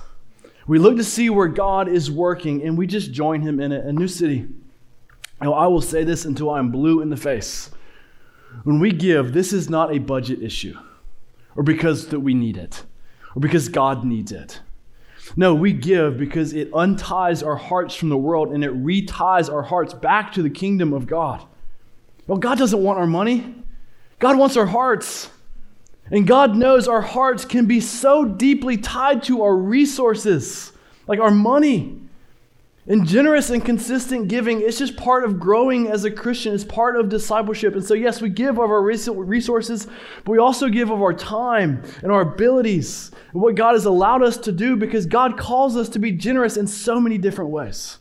We 0.66 0.80
look 0.80 0.96
to 0.96 1.04
see 1.04 1.30
where 1.30 1.48
God 1.48 1.88
is 1.88 2.10
working 2.10 2.62
and 2.62 2.76
we 2.76 2.88
just 2.88 3.12
join 3.12 3.40
Him 3.40 3.60
in 3.60 3.70
it. 3.70 3.84
A 3.84 3.92
new 3.92 4.08
city. 4.08 4.48
Now, 5.40 5.52
I 5.52 5.66
will 5.66 5.82
say 5.82 6.02
this 6.02 6.24
until 6.24 6.50
I'm 6.50 6.72
blue 6.72 7.02
in 7.02 7.10
the 7.10 7.16
face. 7.16 7.70
When 8.64 8.78
we 8.78 8.92
give, 8.92 9.32
this 9.32 9.52
is 9.52 9.70
not 9.70 9.94
a 9.94 9.98
budget 9.98 10.42
issue 10.42 10.76
or 11.54 11.62
because 11.62 12.08
that 12.08 12.20
we 12.20 12.34
need 12.34 12.56
it 12.56 12.84
or 13.34 13.40
because 13.40 13.68
God 13.68 14.04
needs 14.04 14.32
it. 14.32 14.60
No, 15.36 15.54
we 15.54 15.72
give 15.72 16.18
because 16.18 16.52
it 16.52 16.70
unties 16.72 17.42
our 17.42 17.56
hearts 17.56 17.94
from 17.94 18.10
the 18.10 18.16
world 18.16 18.52
and 18.52 18.62
it 18.62 18.72
reties 18.72 19.52
our 19.52 19.62
hearts 19.62 19.92
back 19.92 20.32
to 20.32 20.42
the 20.42 20.50
kingdom 20.50 20.92
of 20.92 21.06
God. 21.06 21.44
Well, 22.26 22.38
God 22.38 22.58
doesn't 22.58 22.82
want 22.82 22.98
our 22.98 23.06
money, 23.06 23.54
God 24.18 24.38
wants 24.38 24.56
our 24.56 24.66
hearts. 24.66 25.30
And 26.10 26.24
God 26.24 26.54
knows 26.54 26.86
our 26.86 27.00
hearts 27.00 27.44
can 27.44 27.66
be 27.66 27.80
so 27.80 28.24
deeply 28.24 28.76
tied 28.76 29.24
to 29.24 29.42
our 29.42 29.56
resources, 29.56 30.70
like 31.08 31.18
our 31.18 31.32
money. 31.32 32.00
And 32.88 33.04
generous 33.04 33.50
and 33.50 33.64
consistent 33.64 34.28
giving 34.28 34.60
is 34.60 34.78
just 34.78 34.96
part 34.96 35.24
of 35.24 35.40
growing 35.40 35.88
as 35.88 36.04
a 36.04 36.10
Christian. 36.10 36.54
It's 36.54 36.62
part 36.62 36.94
of 36.94 37.08
discipleship. 37.08 37.74
And 37.74 37.84
so, 37.84 37.94
yes, 37.94 38.22
we 38.22 38.28
give 38.28 38.58
of 38.58 38.70
our 38.70 38.80
resources, 38.80 39.86
but 40.24 40.30
we 40.30 40.38
also 40.38 40.68
give 40.68 40.90
of 40.90 41.02
our 41.02 41.12
time 41.12 41.82
and 42.02 42.12
our 42.12 42.20
abilities 42.20 43.10
and 43.32 43.42
what 43.42 43.56
God 43.56 43.72
has 43.72 43.86
allowed 43.86 44.22
us 44.22 44.36
to 44.38 44.52
do 44.52 44.76
because 44.76 45.04
God 45.04 45.36
calls 45.36 45.76
us 45.76 45.88
to 45.90 45.98
be 45.98 46.12
generous 46.12 46.56
in 46.56 46.68
so 46.68 47.00
many 47.00 47.18
different 47.18 47.50
ways. 47.50 47.98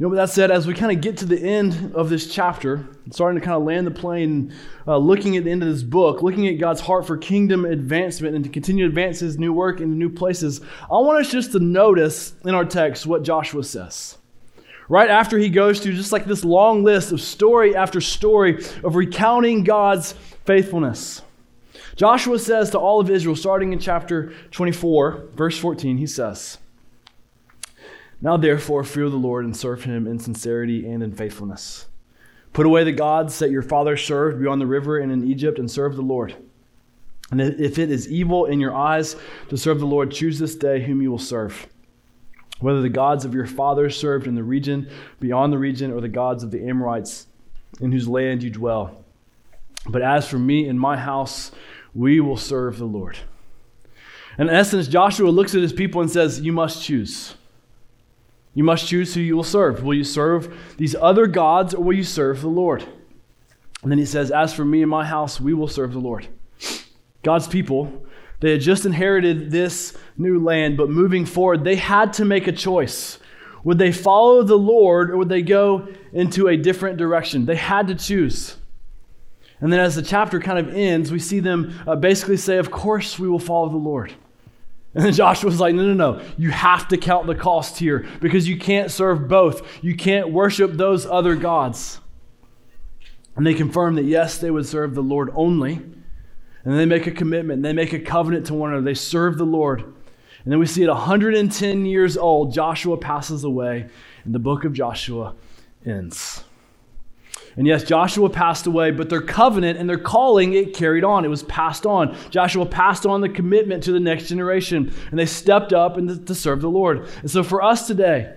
You 0.00 0.06
know, 0.06 0.10
with 0.12 0.16
that 0.16 0.30
said, 0.30 0.50
as 0.50 0.66
we 0.66 0.72
kind 0.72 0.96
of 0.96 1.02
get 1.02 1.18
to 1.18 1.26
the 1.26 1.38
end 1.38 1.92
of 1.94 2.08
this 2.08 2.26
chapter, 2.26 2.88
starting 3.10 3.38
to 3.38 3.44
kind 3.44 3.54
of 3.54 3.64
land 3.64 3.86
the 3.86 3.90
plane, 3.90 4.54
uh, 4.86 4.96
looking 4.96 5.36
at 5.36 5.44
the 5.44 5.50
end 5.50 5.62
of 5.62 5.68
this 5.68 5.82
book, 5.82 6.22
looking 6.22 6.48
at 6.48 6.54
God's 6.54 6.80
heart 6.80 7.06
for 7.06 7.18
kingdom 7.18 7.66
advancement 7.66 8.34
and 8.34 8.42
to 8.42 8.48
continue 8.48 8.86
to 8.86 8.88
advance 8.88 9.20
his 9.20 9.38
new 9.38 9.52
work 9.52 9.78
into 9.82 9.94
new 9.94 10.08
places, 10.08 10.62
I 10.84 10.94
want 10.94 11.20
us 11.20 11.30
just 11.30 11.52
to 11.52 11.58
notice 11.58 12.32
in 12.46 12.54
our 12.54 12.64
text 12.64 13.04
what 13.04 13.24
Joshua 13.24 13.62
says. 13.62 14.16
right 14.88 15.10
after 15.10 15.36
he 15.36 15.50
goes 15.50 15.80
through 15.80 15.92
just 15.92 16.12
like 16.12 16.24
this 16.24 16.46
long 16.46 16.82
list 16.82 17.12
of 17.12 17.20
story 17.20 17.76
after 17.76 18.00
story 18.00 18.64
of 18.82 18.94
recounting 18.94 19.64
God's 19.64 20.12
faithfulness. 20.46 21.20
Joshua 21.96 22.38
says 22.38 22.70
to 22.70 22.78
all 22.78 23.00
of 23.00 23.10
Israel, 23.10 23.36
starting 23.36 23.74
in 23.74 23.78
chapter 23.78 24.32
24, 24.52 25.26
verse 25.34 25.58
14, 25.58 25.98
he 25.98 26.06
says, 26.06 26.56
Now 28.22 28.36
therefore 28.36 28.84
fear 28.84 29.08
the 29.08 29.16
Lord 29.16 29.44
and 29.44 29.56
serve 29.56 29.84
him 29.84 30.06
in 30.06 30.18
sincerity 30.18 30.86
and 30.86 31.02
in 31.02 31.12
faithfulness. 31.12 31.86
Put 32.52 32.66
away 32.66 32.84
the 32.84 32.92
gods 32.92 33.38
that 33.38 33.50
your 33.50 33.62
fathers 33.62 34.04
served 34.04 34.40
beyond 34.40 34.60
the 34.60 34.66
river 34.66 34.98
and 34.98 35.10
in 35.12 35.26
Egypt 35.26 35.58
and 35.58 35.70
serve 35.70 35.96
the 35.96 36.02
Lord. 36.02 36.34
And 37.30 37.40
if 37.40 37.78
it 37.78 37.90
is 37.90 38.10
evil 38.10 38.46
in 38.46 38.60
your 38.60 38.74
eyes 38.74 39.16
to 39.48 39.56
serve 39.56 39.78
the 39.78 39.86
Lord, 39.86 40.10
choose 40.10 40.38
this 40.38 40.56
day 40.56 40.82
whom 40.82 41.00
you 41.00 41.10
will 41.10 41.18
serve. 41.18 41.68
Whether 42.58 42.82
the 42.82 42.88
gods 42.88 43.24
of 43.24 43.34
your 43.34 43.46
fathers 43.46 43.96
served 43.96 44.26
in 44.26 44.34
the 44.34 44.42
region 44.42 44.90
beyond 45.20 45.52
the 45.52 45.58
region 45.58 45.92
or 45.92 46.00
the 46.00 46.08
gods 46.08 46.42
of 46.42 46.50
the 46.50 46.66
Amorites 46.66 47.26
in 47.80 47.92
whose 47.92 48.08
land 48.08 48.42
you 48.42 48.50
dwell. 48.50 49.04
But 49.86 50.02
as 50.02 50.28
for 50.28 50.38
me 50.38 50.68
and 50.68 50.78
my 50.78 50.96
house, 50.96 51.52
we 51.94 52.20
will 52.20 52.36
serve 52.36 52.78
the 52.78 52.84
Lord. 52.84 53.16
In 54.38 54.50
essence, 54.50 54.88
Joshua 54.88 55.30
looks 55.30 55.54
at 55.54 55.62
his 55.62 55.72
people 55.72 56.00
and 56.00 56.10
says, 56.10 56.40
You 56.40 56.52
must 56.52 56.82
choose. 56.82 57.34
You 58.54 58.64
must 58.64 58.88
choose 58.88 59.14
who 59.14 59.20
you 59.20 59.36
will 59.36 59.44
serve. 59.44 59.84
Will 59.84 59.94
you 59.94 60.04
serve 60.04 60.74
these 60.76 60.94
other 60.94 61.26
gods 61.26 61.72
or 61.74 61.84
will 61.84 61.96
you 61.96 62.04
serve 62.04 62.40
the 62.40 62.48
Lord? 62.48 62.84
And 63.82 63.90
then 63.90 63.98
he 63.98 64.06
says, 64.06 64.30
As 64.30 64.52
for 64.52 64.64
me 64.64 64.82
and 64.82 64.90
my 64.90 65.04
house, 65.04 65.40
we 65.40 65.54
will 65.54 65.68
serve 65.68 65.92
the 65.92 66.00
Lord. 66.00 66.26
God's 67.22 67.46
people, 67.46 68.04
they 68.40 68.52
had 68.52 68.60
just 68.60 68.86
inherited 68.86 69.50
this 69.50 69.96
new 70.16 70.42
land, 70.42 70.76
but 70.76 70.90
moving 70.90 71.26
forward, 71.26 71.64
they 71.64 71.76
had 71.76 72.12
to 72.14 72.24
make 72.24 72.46
a 72.46 72.52
choice. 72.52 73.18
Would 73.62 73.78
they 73.78 73.92
follow 73.92 74.42
the 74.42 74.56
Lord 74.56 75.10
or 75.10 75.18
would 75.18 75.28
they 75.28 75.42
go 75.42 75.88
into 76.12 76.48
a 76.48 76.56
different 76.56 76.96
direction? 76.96 77.44
They 77.44 77.56
had 77.56 77.88
to 77.88 77.94
choose. 77.94 78.56
And 79.60 79.70
then 79.70 79.80
as 79.80 79.94
the 79.94 80.02
chapter 80.02 80.40
kind 80.40 80.58
of 80.58 80.74
ends, 80.74 81.12
we 81.12 81.18
see 81.18 81.40
them 81.40 81.78
uh, 81.86 81.94
basically 81.96 82.38
say, 82.38 82.56
Of 82.56 82.70
course, 82.70 83.18
we 83.18 83.28
will 83.28 83.38
follow 83.38 83.68
the 83.68 83.76
Lord. 83.76 84.14
And 84.94 85.14
Joshua's 85.14 85.60
like, 85.60 85.74
No, 85.74 85.92
no, 85.92 85.94
no. 85.94 86.22
You 86.36 86.50
have 86.50 86.88
to 86.88 86.96
count 86.96 87.26
the 87.26 87.34
cost 87.34 87.78
here 87.78 88.06
because 88.20 88.48
you 88.48 88.58
can't 88.58 88.90
serve 88.90 89.28
both. 89.28 89.62
You 89.82 89.94
can't 89.94 90.30
worship 90.30 90.72
those 90.72 91.06
other 91.06 91.36
gods. 91.36 92.00
And 93.36 93.46
they 93.46 93.54
confirm 93.54 93.94
that, 93.94 94.04
yes, 94.04 94.38
they 94.38 94.50
would 94.50 94.66
serve 94.66 94.94
the 94.94 95.02
Lord 95.02 95.30
only. 95.34 95.80
And 96.64 96.78
they 96.78 96.84
make 96.84 97.06
a 97.06 97.10
commitment. 97.10 97.62
They 97.62 97.72
make 97.72 97.92
a 97.92 98.00
covenant 98.00 98.46
to 98.46 98.54
one 98.54 98.70
another. 98.70 98.84
They 98.84 98.94
serve 98.94 99.38
the 99.38 99.46
Lord. 99.46 99.80
And 99.80 100.52
then 100.52 100.58
we 100.58 100.66
see 100.66 100.82
at 100.82 100.88
110 100.88 101.86
years 101.86 102.16
old, 102.16 102.52
Joshua 102.52 102.96
passes 102.96 103.44
away, 103.44 103.88
and 104.24 104.34
the 104.34 104.38
book 104.38 104.64
of 104.64 104.72
Joshua 104.72 105.34
ends. 105.86 106.44
And 107.56 107.66
yes, 107.66 107.82
Joshua 107.84 108.30
passed 108.30 108.66
away, 108.66 108.90
but 108.90 109.10
their 109.10 109.20
covenant 109.20 109.78
and 109.78 109.88
their 109.88 109.98
calling, 109.98 110.52
it 110.54 110.74
carried 110.74 111.04
on. 111.04 111.24
It 111.24 111.28
was 111.28 111.42
passed 111.42 111.84
on. 111.84 112.16
Joshua 112.30 112.64
passed 112.64 113.06
on 113.06 113.20
the 113.20 113.28
commitment 113.28 113.82
to 113.84 113.92
the 113.92 114.00
next 114.00 114.28
generation, 114.28 114.92
and 115.10 115.18
they 115.18 115.26
stepped 115.26 115.72
up 115.72 115.96
and 115.96 116.26
to 116.26 116.34
serve 116.34 116.60
the 116.60 116.70
Lord. 116.70 117.08
And 117.20 117.30
so 117.30 117.42
for 117.42 117.62
us 117.62 117.86
today, 117.86 118.34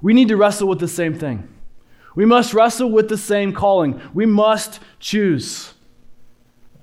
we 0.00 0.12
need 0.12 0.28
to 0.28 0.36
wrestle 0.36 0.68
with 0.68 0.80
the 0.80 0.88
same 0.88 1.14
thing. 1.14 1.48
We 2.14 2.26
must 2.26 2.52
wrestle 2.52 2.90
with 2.90 3.08
the 3.08 3.16
same 3.16 3.52
calling. 3.52 4.00
We 4.12 4.26
must 4.26 4.80
choose. 4.98 5.72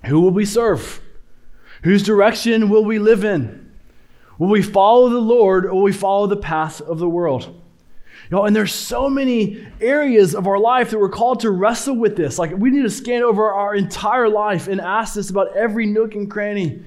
Who 0.06 0.22
will 0.22 0.32
we 0.32 0.46
serve? 0.46 1.02
Whose 1.84 2.04
direction 2.04 2.70
will 2.70 2.86
we 2.86 3.00
live 3.00 3.24
in? 3.24 3.72
Will 4.38 4.48
we 4.48 4.62
follow 4.62 5.10
the 5.10 5.20
Lord 5.20 5.66
or 5.66 5.76
will 5.76 5.84
we 5.84 5.92
follow 5.92 6.26
the 6.26 6.38
path 6.38 6.82
of 6.82 7.00
the 7.00 7.10
world? 7.10 7.59
Know, 8.32 8.46
and 8.46 8.56
there's 8.56 8.74
so 8.74 9.10
many 9.10 9.68
areas 9.82 10.36
of 10.36 10.46
our 10.46 10.60
life 10.60 10.92
that 10.92 11.00
we're 11.00 11.10
called 11.10 11.40
to 11.40 11.50
wrestle 11.50 11.96
with 11.96 12.16
this. 12.16 12.38
Like 12.38 12.56
we 12.56 12.70
need 12.70 12.84
to 12.84 12.90
scan 12.90 13.24
over 13.24 13.52
our 13.52 13.74
entire 13.74 14.30
life 14.30 14.68
and 14.68 14.80
ask 14.80 15.16
this 15.16 15.32
about 15.32 15.56
every 15.58 15.88
nook 15.88 16.14
and 16.14 16.30
cranny. 16.30 16.84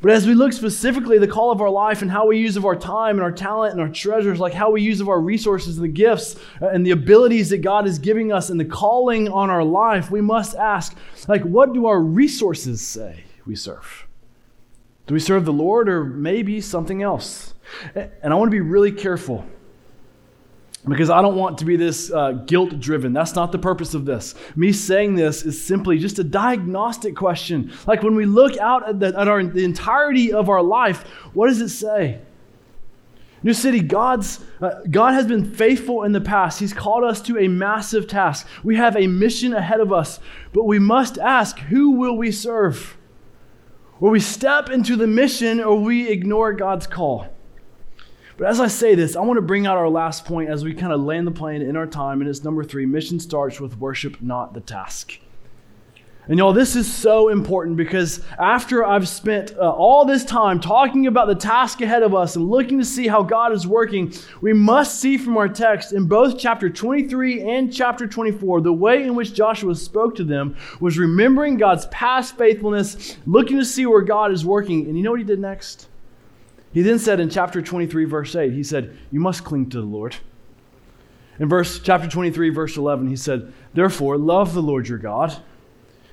But 0.00 0.12
as 0.12 0.26
we 0.26 0.34
look 0.34 0.52
specifically 0.52 1.18
the 1.18 1.26
call 1.26 1.50
of 1.50 1.60
our 1.60 1.70
life 1.70 2.02
and 2.02 2.10
how 2.10 2.26
we 2.26 2.38
use 2.38 2.56
of 2.56 2.64
our 2.64 2.76
time 2.76 3.16
and 3.16 3.22
our 3.22 3.32
talent 3.32 3.72
and 3.72 3.80
our 3.80 3.88
treasures, 3.88 4.38
like 4.38 4.52
how 4.52 4.70
we 4.70 4.82
use 4.82 5.00
of 5.00 5.08
our 5.08 5.20
resources 5.20 5.76
and 5.76 5.84
the 5.84 5.88
gifts 5.88 6.36
uh, 6.62 6.68
and 6.68 6.86
the 6.86 6.92
abilities 6.92 7.50
that 7.50 7.58
God 7.58 7.86
is 7.86 7.98
giving 7.98 8.30
us 8.30 8.50
and 8.50 8.60
the 8.60 8.64
calling 8.64 9.28
on 9.28 9.50
our 9.50 9.64
life, 9.64 10.08
we 10.10 10.20
must 10.20 10.54
ask, 10.54 10.94
like, 11.26 11.42
what 11.42 11.72
do 11.72 11.86
our 11.86 12.00
resources 12.00 12.80
say 12.80 13.24
we 13.44 13.56
serve? 13.56 14.06
Do 15.08 15.14
we 15.14 15.20
serve 15.20 15.44
the 15.44 15.52
Lord 15.52 15.88
or 15.88 16.04
maybe 16.04 16.60
something 16.60 17.02
else? 17.02 17.54
And 17.94 18.32
I 18.32 18.36
want 18.36 18.50
to 18.50 18.54
be 18.54 18.60
really 18.60 18.92
careful 18.92 19.44
because 20.88 21.10
I 21.10 21.22
don't 21.22 21.36
want 21.36 21.58
to 21.58 21.64
be 21.64 21.76
this 21.76 22.10
uh, 22.12 22.32
guilt 22.32 22.80
driven. 22.80 23.12
That's 23.12 23.34
not 23.34 23.52
the 23.52 23.58
purpose 23.58 23.94
of 23.94 24.04
this. 24.04 24.34
Me 24.56 24.72
saying 24.72 25.14
this 25.14 25.44
is 25.44 25.62
simply 25.62 25.98
just 25.98 26.18
a 26.18 26.24
diagnostic 26.24 27.16
question. 27.16 27.72
Like 27.86 28.02
when 28.02 28.14
we 28.14 28.26
look 28.26 28.56
out 28.58 28.88
at, 28.88 29.00
the, 29.00 29.08
at 29.08 29.28
our, 29.28 29.42
the 29.42 29.64
entirety 29.64 30.32
of 30.32 30.48
our 30.48 30.62
life, 30.62 31.02
what 31.34 31.48
does 31.48 31.60
it 31.60 31.70
say? 31.70 32.20
New 33.42 33.54
City, 33.54 33.80
God's, 33.80 34.40
uh, 34.60 34.80
God 34.90 35.14
has 35.14 35.26
been 35.26 35.44
faithful 35.44 36.02
in 36.02 36.12
the 36.12 36.20
past. 36.20 36.58
He's 36.58 36.72
called 36.72 37.04
us 37.04 37.20
to 37.22 37.38
a 37.38 37.46
massive 37.46 38.08
task. 38.08 38.46
We 38.64 38.76
have 38.76 38.96
a 38.96 39.06
mission 39.06 39.54
ahead 39.54 39.80
of 39.80 39.92
us, 39.92 40.18
but 40.52 40.64
we 40.64 40.78
must 40.78 41.18
ask 41.18 41.58
who 41.58 41.92
will 41.92 42.16
we 42.16 42.32
serve? 42.32 42.96
Will 44.00 44.10
we 44.10 44.20
step 44.20 44.70
into 44.70 44.96
the 44.96 45.06
mission 45.06 45.60
or 45.60 45.78
we 45.78 46.08
ignore 46.08 46.52
God's 46.52 46.86
call? 46.86 47.28
But 48.38 48.46
as 48.46 48.60
I 48.60 48.68
say 48.68 48.94
this, 48.94 49.16
I 49.16 49.20
want 49.20 49.36
to 49.36 49.42
bring 49.42 49.66
out 49.66 49.76
our 49.76 49.88
last 49.88 50.24
point 50.24 50.48
as 50.48 50.62
we 50.62 50.72
kind 50.72 50.92
of 50.92 51.00
land 51.00 51.26
the 51.26 51.32
plane 51.32 51.60
in 51.60 51.76
our 51.76 51.88
time, 51.88 52.20
and 52.20 52.30
it's 52.30 52.44
number 52.44 52.62
three 52.62 52.86
mission 52.86 53.18
starts 53.18 53.60
with 53.60 53.76
worship, 53.78 54.22
not 54.22 54.54
the 54.54 54.60
task. 54.60 55.18
And 56.28 56.38
y'all, 56.38 56.52
this 56.52 56.76
is 56.76 56.92
so 56.92 57.30
important 57.30 57.76
because 57.76 58.20
after 58.38 58.84
I've 58.84 59.08
spent 59.08 59.56
uh, 59.56 59.70
all 59.70 60.04
this 60.04 60.24
time 60.24 60.60
talking 60.60 61.08
about 61.08 61.26
the 61.26 61.34
task 61.34 61.80
ahead 61.80 62.04
of 62.04 62.14
us 62.14 62.36
and 62.36 62.48
looking 62.48 62.78
to 62.78 62.84
see 62.84 63.08
how 63.08 63.24
God 63.24 63.52
is 63.52 63.66
working, 63.66 64.12
we 64.40 64.52
must 64.52 65.00
see 65.00 65.16
from 65.16 65.36
our 65.36 65.48
text 65.48 65.92
in 65.92 66.06
both 66.06 66.38
chapter 66.38 66.70
23 66.70 67.40
and 67.40 67.72
chapter 67.72 68.06
24 68.06 68.60
the 68.60 68.72
way 68.72 69.02
in 69.02 69.16
which 69.16 69.34
Joshua 69.34 69.74
spoke 69.74 70.14
to 70.16 70.24
them 70.24 70.54
was 70.78 70.98
remembering 70.98 71.56
God's 71.56 71.86
past 71.86 72.36
faithfulness, 72.38 73.16
looking 73.26 73.56
to 73.56 73.64
see 73.64 73.86
where 73.86 74.02
God 74.02 74.30
is 74.30 74.44
working. 74.44 74.86
And 74.86 74.96
you 74.96 75.02
know 75.02 75.10
what 75.12 75.20
he 75.20 75.26
did 75.26 75.40
next? 75.40 75.88
He 76.72 76.82
then 76.82 76.98
said 76.98 77.20
in 77.20 77.30
chapter 77.30 77.62
23, 77.62 78.04
verse 78.04 78.34
8, 78.34 78.52
he 78.52 78.62
said, 78.62 78.96
You 79.10 79.20
must 79.20 79.44
cling 79.44 79.70
to 79.70 79.80
the 79.80 79.86
Lord. 79.86 80.16
In 81.38 81.48
verse 81.48 81.80
chapter 81.80 82.08
23, 82.08 82.50
verse 82.50 82.76
11, 82.76 83.08
he 83.08 83.16
said, 83.16 83.52
Therefore, 83.72 84.18
love 84.18 84.54
the 84.54 84.62
Lord 84.62 84.88
your 84.88 84.98
God. 84.98 85.36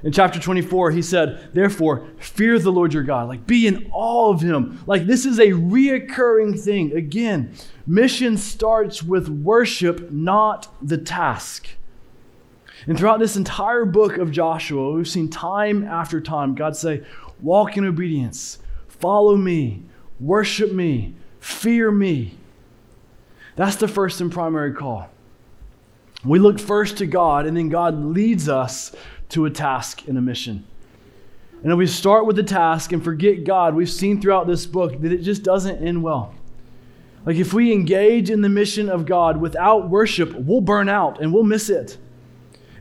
In 0.03 0.11
chapter 0.11 0.39
24, 0.39 0.91
he 0.91 1.01
said, 1.01 1.49
Therefore, 1.53 2.07
fear 2.19 2.59
the 2.59 2.71
Lord 2.71 2.93
your 2.93 3.03
God. 3.03 3.27
Like, 3.27 3.47
be 3.47 3.65
in 3.65 3.89
awe 3.91 4.29
of 4.29 4.41
him. 4.41 4.83
Like, 4.85 5.07
this 5.07 5.25
is 5.25 5.39
a 5.39 5.47
reoccurring 5.47 6.59
thing. 6.59 6.95
Again, 6.95 7.53
mission 7.87 8.37
starts 8.37 9.01
with 9.01 9.27
worship, 9.27 10.11
not 10.11 10.67
the 10.81 10.99
task. 10.99 11.69
And 12.85 12.97
throughout 12.97 13.19
this 13.19 13.35
entire 13.35 13.85
book 13.85 14.17
of 14.17 14.31
Joshua, 14.31 14.93
we've 14.93 15.07
seen 15.07 15.27
time 15.27 15.83
after 15.83 16.21
time 16.21 16.53
God 16.53 16.75
say, 16.75 17.03
Walk 17.41 17.75
in 17.75 17.85
obedience, 17.85 18.59
follow 18.87 19.35
me, 19.35 19.83
worship 20.19 20.71
me, 20.71 21.13
fear 21.39 21.91
me. 21.91 22.35
That's 23.55 23.75
the 23.75 23.87
first 23.87 24.21
and 24.21 24.31
primary 24.31 24.73
call. 24.73 25.09
We 26.23 26.39
look 26.39 26.59
first 26.59 26.97
to 26.97 27.05
God, 27.05 27.45
and 27.45 27.55
then 27.55 27.69
God 27.69 28.03
leads 28.03 28.49
us 28.49 28.95
to 29.29 29.45
a 29.45 29.49
task 29.49 30.07
and 30.07 30.17
a 30.17 30.21
mission. 30.21 30.65
And 31.63 31.71
if 31.71 31.77
we 31.77 31.87
start 31.87 32.25
with 32.25 32.35
the 32.35 32.43
task 32.43 32.91
and 32.91 33.03
forget 33.03 33.43
God, 33.43 33.75
we've 33.75 33.89
seen 33.89 34.21
throughout 34.21 34.47
this 34.47 34.65
book 34.65 34.99
that 35.01 35.11
it 35.11 35.19
just 35.19 35.43
doesn't 35.43 35.83
end 35.83 36.03
well. 36.03 36.33
Like 37.25 37.37
if 37.37 37.53
we 37.53 37.73
engage 37.73 38.29
in 38.29 38.41
the 38.41 38.49
mission 38.49 38.89
of 38.89 39.05
God 39.05 39.37
without 39.37 39.89
worship, 39.89 40.33
we'll 40.35 40.61
burn 40.61 40.89
out 40.89 41.21
and 41.21 41.33
we'll 41.33 41.43
miss 41.43 41.69
it. 41.69 41.97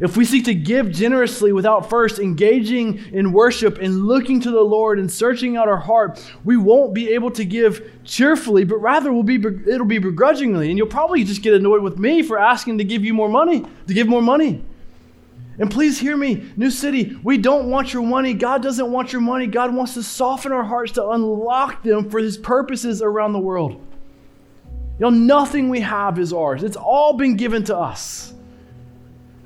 If 0.00 0.16
we 0.16 0.24
seek 0.24 0.44
to 0.46 0.54
give 0.54 0.90
generously 0.90 1.52
without 1.52 1.88
first 1.88 2.18
engaging 2.18 2.98
in 3.12 3.32
worship 3.32 3.78
and 3.78 4.06
looking 4.06 4.40
to 4.40 4.50
the 4.50 4.60
Lord 4.60 4.98
and 4.98 5.10
searching 5.10 5.56
out 5.56 5.68
our 5.68 5.76
heart, 5.76 6.20
we 6.44 6.56
won't 6.56 6.94
be 6.94 7.10
able 7.10 7.30
to 7.32 7.44
give 7.44 7.92
cheerfully, 8.02 8.64
but 8.64 8.78
rather 8.78 9.12
will 9.12 9.22
be 9.22 9.36
it'll 9.36 9.86
be 9.86 9.98
begrudgingly. 9.98 10.68
And 10.68 10.76
you'll 10.76 10.88
probably 10.88 11.22
just 11.22 11.42
get 11.42 11.54
annoyed 11.54 11.82
with 11.82 11.96
me 11.96 12.22
for 12.22 12.38
asking 12.38 12.78
to 12.78 12.84
give 12.84 13.04
you 13.04 13.14
more 13.14 13.28
money, 13.28 13.64
to 13.86 13.94
give 13.94 14.08
more 14.08 14.22
money. 14.22 14.64
And 15.58 15.70
please 15.70 16.00
hear 16.00 16.16
me, 16.16 16.50
New 16.56 16.70
City, 16.70 17.16
we 17.22 17.38
don't 17.38 17.70
want 17.70 17.92
your 17.92 18.02
money. 18.02 18.34
God 18.34 18.62
doesn't 18.62 18.90
want 18.90 19.12
your 19.12 19.20
money. 19.20 19.46
God 19.46 19.72
wants 19.72 19.94
to 19.94 20.02
soften 20.02 20.50
our 20.50 20.64
hearts 20.64 20.90
to 20.92 21.08
unlock 21.10 21.84
them 21.84 22.10
for 22.10 22.18
his 22.18 22.36
purposes 22.36 23.00
around 23.00 23.32
the 23.32 23.38
world. 23.38 23.80
You 24.98 25.00
know, 25.00 25.10
nothing 25.10 25.68
we 25.68 25.80
have 25.80 26.18
is 26.18 26.32
ours. 26.32 26.64
It's 26.64 26.76
all 26.76 27.12
been 27.12 27.36
given 27.36 27.62
to 27.64 27.76
us. 27.76 28.33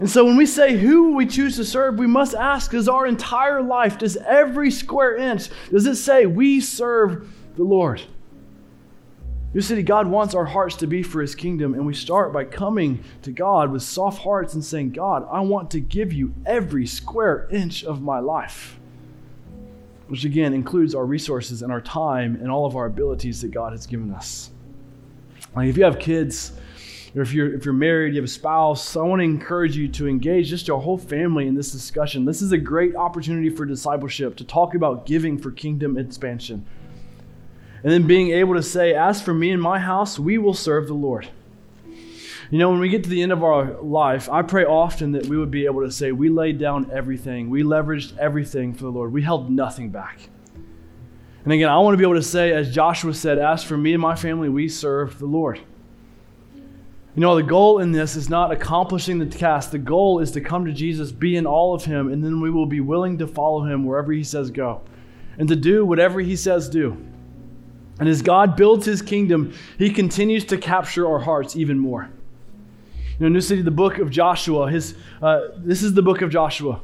And 0.01 0.09
so 0.09 0.25
when 0.25 0.37
we 0.37 0.47
say 0.47 0.77
who 0.77 1.15
we 1.15 1.27
choose 1.27 1.57
to 1.57 1.65
serve, 1.65 1.99
we 1.99 2.07
must 2.07 2.35
ask 2.35 2.71
does 2.71 2.89
our 2.89 3.07
entire 3.07 3.61
life, 3.61 3.99
does 3.99 4.17
every 4.17 4.71
square 4.71 5.17
inch, 5.17 5.49
does 5.71 5.87
it 5.87 5.97
say 5.97 6.27
we 6.27 6.61
serve 6.61 7.29
the 7.57 7.65
Lord? 7.65 8.03
New 9.55 9.63
City, 9.63 9.83
God 9.83 10.07
wants 10.07 10.35
our 10.35 10.45
hearts 10.45 10.77
to 10.77 10.87
be 10.87 11.03
for 11.03 11.23
His 11.23 11.35
kingdom, 11.35 11.73
and 11.75 11.87
we 11.87 11.95
start 11.95 12.33
by 12.33 12.45
coming 12.45 13.03
to 13.23 13.33
God 13.33 13.73
with 13.73 13.83
soft 13.83 14.23
hearts 14.23 14.55
and 14.55 14.63
saying, 14.63 14.91
God, 14.91 15.27
I 15.33 15.41
want 15.41 15.71
to 15.71 15.81
give 15.81 16.13
you 16.13 16.35
every 16.45 16.87
square 16.87 17.49
inch 17.51 17.83
of 17.83 18.03
my 18.03 18.21
life. 18.21 18.79
Which 20.09 20.25
again 20.25 20.53
includes 20.53 20.95
our 20.95 21.05
resources 21.05 21.63
and 21.63 21.73
our 21.73 21.81
time 21.81 22.37
and 22.37 22.51
all 22.51 22.67
of 22.67 22.77
our 22.77 22.87
abilities 22.87 23.41
that 23.41 23.51
God 23.51 23.73
has 23.73 23.87
given 23.87 24.13
us. 24.13 24.51
Like 25.57 25.69
if 25.69 25.77
you 25.77 25.85
have 25.85 25.99
kids, 25.99 26.53
or 27.15 27.23
if 27.23 27.33
you're 27.33 27.55
if 27.55 27.65
you're 27.65 27.75
married, 27.75 28.15
you 28.15 28.21
have 28.21 28.29
a 28.29 28.33
spouse, 28.33 28.97
I 28.97 29.03
want 29.03 29.21
to 29.21 29.25
encourage 29.25 29.77
you 29.77 29.89
to 29.89 30.09
engage 30.09 30.49
just 30.49 30.69
your 30.69 30.81
whole 30.81 30.99
family 30.99 31.47
in 31.47 31.55
this 31.55 31.73
discussion. 31.73 32.25
This 32.25 32.43
is 32.43 32.53
a 32.53 32.59
great 32.59 32.95
opportunity 32.95 33.51
for 33.51 33.65
discipleship 33.65 34.37
to 34.37 34.45
talk 34.45 34.75
about 34.75 35.07
giving 35.07 35.39
for 35.39 35.51
kingdom 35.51 35.97
expansion. 35.97 36.67
And 37.83 37.93
then 37.93 38.07
being 38.07 38.31
able 38.31 38.55
to 38.55 38.63
say, 38.63 38.95
As 38.95 39.23
for 39.23 39.33
me 39.33 39.51
and 39.51 39.63
my 39.63 39.79
house, 39.79 40.19
we 40.19 40.39
will 40.39 40.55
serve 40.55 40.89
the 40.89 40.95
Lord. 40.95 41.29
You 42.51 42.59
know, 42.59 42.71
when 42.71 42.81
we 42.81 42.89
get 42.89 43.05
to 43.05 43.11
the 43.11 43.23
end 43.23 43.33
of 43.33 43.45
our 43.45 43.81
life, 43.83 44.29
I 44.31 44.41
pray 44.43 44.65
often 44.65 45.13
that 45.13 45.27
we 45.27 45.37
would 45.37 45.51
be 45.51 45.67
able 45.67 45.83
to 45.83 45.93
say, 45.93 46.13
We 46.13 46.29
laid 46.29 46.59
down 46.59 46.91
everything, 46.93 47.51
we 47.51 47.63
leveraged 47.63 48.17
everything 48.19 48.75
for 48.75 48.85
the 48.85 48.91
Lord, 48.91 49.13
we 49.13 49.23
held 49.23 49.51
nothing 49.51 49.91
back. 49.91 50.29
And 51.45 51.53
again, 51.53 51.69
I 51.69 51.79
want 51.79 51.95
to 51.95 51.99
be 51.99 52.05
able 52.05 52.15
to 52.15 52.23
say, 52.23 52.53
as 52.53 52.75
Joshua 52.75 53.15
said, 53.15 53.39
As 53.39 53.63
for 53.63 53.77
me 53.77 53.93
and 53.93 54.03
my 54.03 54.17
family, 54.17 54.49
we 54.49 54.69
serve 54.69 55.19
the 55.19 55.27
Lord. 55.27 55.61
You 57.15 57.23
know, 57.23 57.35
the 57.37 57.43
goal 57.43 57.81
in 57.81 57.91
this 57.91 58.15
is 58.15 58.29
not 58.29 58.53
accomplishing 58.53 59.19
the 59.19 59.27
task. 59.27 59.71
The 59.71 59.79
goal 59.79 60.21
is 60.21 60.31
to 60.33 60.41
come 60.41 60.65
to 60.67 60.73
Jesus, 60.73 61.11
be 61.11 61.37
in 61.37 61.47
all 61.47 61.75
of 61.75 61.85
Him, 61.85 62.13
and 62.13 62.23
then 62.23 62.41
we 62.41 62.51
will 62.51 62.67
be 62.67 62.81
willing 62.81 63.19
to 63.19 63.27
follow 63.27 63.65
Him 63.65 63.85
wherever 63.85 64.13
He 64.13 64.23
says 64.23 64.51
go 64.51 64.83
and 65.39 65.49
to 65.49 65.57
do 65.57 65.85
whatever 65.85 66.21
He 66.21 66.37
says 66.37 66.69
do. 66.69 66.97
And 67.99 68.09
as 68.09 68.23
God 68.23 68.57
builds 68.57 68.87
His 68.87 69.03
kingdom, 69.03 69.55
He 69.79 69.91
continues 69.91 70.45
to 70.47 70.59
capture 70.59 71.09
our 71.09 71.21
hearts 71.21 71.57
even 71.57 71.79
more. 71.79 72.11
You 73.19 73.27
know, 73.27 73.29
New 73.29 73.41
City, 73.41 73.63
the 73.63 73.71
book 73.71 73.99
of 73.99 74.11
Joshua, 74.11 74.71
his, 74.71 74.95
uh, 75.21 75.49
this 75.57 75.83
is 75.83 75.95
the 75.95 76.03
book 76.03 76.23
of 76.23 76.31
Joshua. 76.31 76.81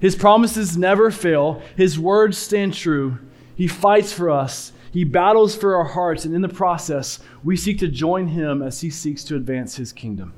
His 0.00 0.16
promises 0.16 0.76
never 0.76 1.10
fail, 1.10 1.62
His 1.76 1.98
words 1.98 2.38
stand 2.38 2.74
true. 2.74 3.18
He 3.54 3.68
fights 3.68 4.12
for 4.12 4.30
us. 4.30 4.72
He 4.92 5.04
battles 5.04 5.54
for 5.54 5.76
our 5.76 5.84
hearts, 5.84 6.24
and 6.24 6.34
in 6.34 6.40
the 6.40 6.48
process, 6.48 7.20
we 7.44 7.56
seek 7.56 7.78
to 7.78 7.88
join 7.88 8.26
him 8.26 8.60
as 8.60 8.80
he 8.80 8.90
seeks 8.90 9.22
to 9.24 9.36
advance 9.36 9.76
his 9.76 9.92
kingdom. 9.92 10.32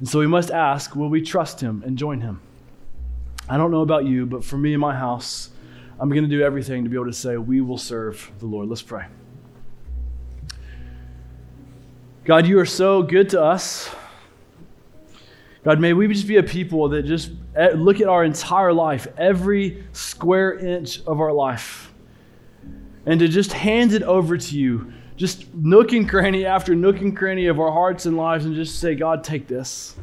And 0.00 0.08
so 0.08 0.18
we 0.18 0.26
must 0.26 0.50
ask 0.50 0.96
will 0.96 1.08
we 1.08 1.22
trust 1.22 1.60
him 1.60 1.82
and 1.86 1.96
join 1.96 2.20
him? 2.20 2.40
I 3.48 3.56
don't 3.56 3.70
know 3.70 3.82
about 3.82 4.04
you, 4.04 4.26
but 4.26 4.44
for 4.44 4.58
me 4.58 4.72
and 4.72 4.80
my 4.80 4.96
house, 4.96 5.50
I'm 6.00 6.10
going 6.10 6.24
to 6.24 6.28
do 6.28 6.42
everything 6.42 6.82
to 6.84 6.90
be 6.90 6.96
able 6.96 7.06
to 7.06 7.12
say, 7.12 7.36
We 7.36 7.60
will 7.60 7.78
serve 7.78 8.30
the 8.40 8.46
Lord. 8.46 8.68
Let's 8.68 8.82
pray. 8.82 9.06
God, 12.24 12.46
you 12.46 12.58
are 12.58 12.66
so 12.66 13.04
good 13.04 13.30
to 13.30 13.40
us. 13.40 13.88
God, 15.62 15.78
may 15.80 15.92
we 15.92 16.08
just 16.08 16.26
be 16.26 16.36
a 16.36 16.42
people 16.42 16.88
that 16.88 17.04
just 17.04 17.30
eh, 17.54 17.70
look 17.74 18.00
at 18.00 18.08
our 18.08 18.24
entire 18.24 18.72
life, 18.72 19.06
every 19.16 19.84
square 19.92 20.58
inch 20.58 21.02
of 21.06 21.20
our 21.20 21.32
life 21.32 21.85
and 23.06 23.20
to 23.20 23.28
just 23.28 23.52
hand 23.52 23.92
it 23.92 24.02
over 24.02 24.36
to 24.36 24.58
you, 24.58 24.92
just 25.16 25.54
nook 25.54 25.92
and 25.92 26.08
cranny 26.08 26.44
after 26.44 26.74
nook 26.74 27.00
and 27.00 27.16
cranny 27.16 27.46
of 27.46 27.58
our 27.58 27.70
hearts 27.70 28.04
and 28.06 28.16
lives, 28.16 28.44
and 28.44 28.54
just 28.54 28.80
say, 28.80 28.94
God, 28.94 29.24
take 29.24 29.46
this. 29.46 29.96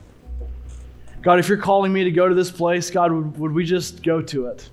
God, 1.22 1.39
if 1.39 1.47
you're 1.47 1.58
calling 1.58 1.93
me 1.93 2.04
to 2.04 2.12
go 2.12 2.28
to 2.28 2.36
this 2.36 2.51
place, 2.51 2.89
God, 2.89 3.12
would, 3.12 3.38
would 3.38 3.54
we 3.54 3.66
just 3.66 4.04
go 4.04 4.22
to 4.22 4.47
it? 4.47 4.70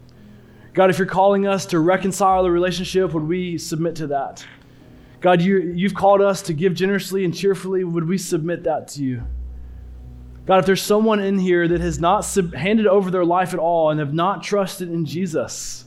God, 0.73 0.91
if 0.91 0.99
you're 0.99 1.07
calling 1.07 1.47
us 1.47 1.67
to 1.67 1.81
reconcile 1.81 2.43
the 2.43 2.51
relationship, 2.51 3.13
would 3.13 3.27
we 3.27 3.59
submit 3.59 3.97
to 3.97 4.07
that? 4.09 4.45
God, 5.21 5.43
you, 5.43 5.59
you've 5.59 5.95
called 5.95 6.23
us 6.23 6.43
to 6.43 6.55
give 6.55 6.75
generously 6.75 7.25
and 7.25 7.35
cheerfully, 7.35 7.85
would 7.85 8.09
we 8.09 8.17
submit 8.17 8.65
that 8.65 8.89
to 8.89 9.05
you? 9.05 9.23
God, 10.47 10.61
if 10.61 10.67
there's 10.67 10.83
someone 10.83 11.21
in 11.21 11.39
here 11.39 11.69
that 11.69 11.81
has 11.81 12.01
not 12.01 12.25
sub- 12.25 12.55
handed 12.55 12.87
over 12.87 13.11
their 13.11 13.25
life 13.25 13.53
at 13.53 13.61
all 13.61 13.91
and 13.91 14.01
have 14.01 14.15
not 14.15 14.43
trusted 14.43 14.91
in 14.91 15.05
Jesus, 15.05 15.85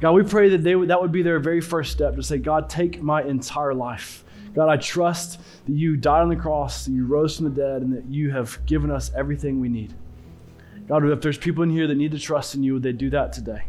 God, 0.00 0.12
we 0.12 0.22
pray 0.22 0.48
that 0.50 0.64
they 0.64 0.74
would, 0.74 0.88
that 0.88 1.00
would 1.00 1.12
be 1.12 1.22
their 1.22 1.38
very 1.38 1.60
first 1.60 1.92
step 1.92 2.16
to 2.16 2.22
say, 2.22 2.38
God, 2.38 2.70
take 2.70 3.02
my 3.02 3.22
entire 3.22 3.74
life. 3.74 4.24
God, 4.54 4.68
I 4.68 4.76
trust 4.76 5.40
that 5.66 5.72
you 5.72 5.96
died 5.96 6.22
on 6.22 6.28
the 6.28 6.36
cross, 6.36 6.86
that 6.86 6.92
you 6.92 7.06
rose 7.06 7.36
from 7.36 7.44
the 7.44 7.62
dead, 7.62 7.82
and 7.82 7.92
that 7.92 8.06
you 8.06 8.30
have 8.30 8.58
given 8.66 8.90
us 8.90 9.12
everything 9.14 9.60
we 9.60 9.68
need. 9.68 9.94
God, 10.88 11.04
if 11.04 11.20
there's 11.20 11.38
people 11.38 11.62
in 11.62 11.70
here 11.70 11.86
that 11.86 11.94
need 11.94 12.12
to 12.12 12.18
trust 12.18 12.54
in 12.54 12.62
you, 12.62 12.74
would 12.74 12.82
they 12.82 12.92
do 12.92 13.10
that 13.10 13.32
today? 13.32 13.64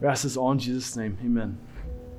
We 0.00 0.06
ask 0.06 0.22
this 0.22 0.36
all 0.36 0.52
in 0.52 0.58
Jesus' 0.58 0.94
name. 0.96 1.18
Amen. 1.24 1.58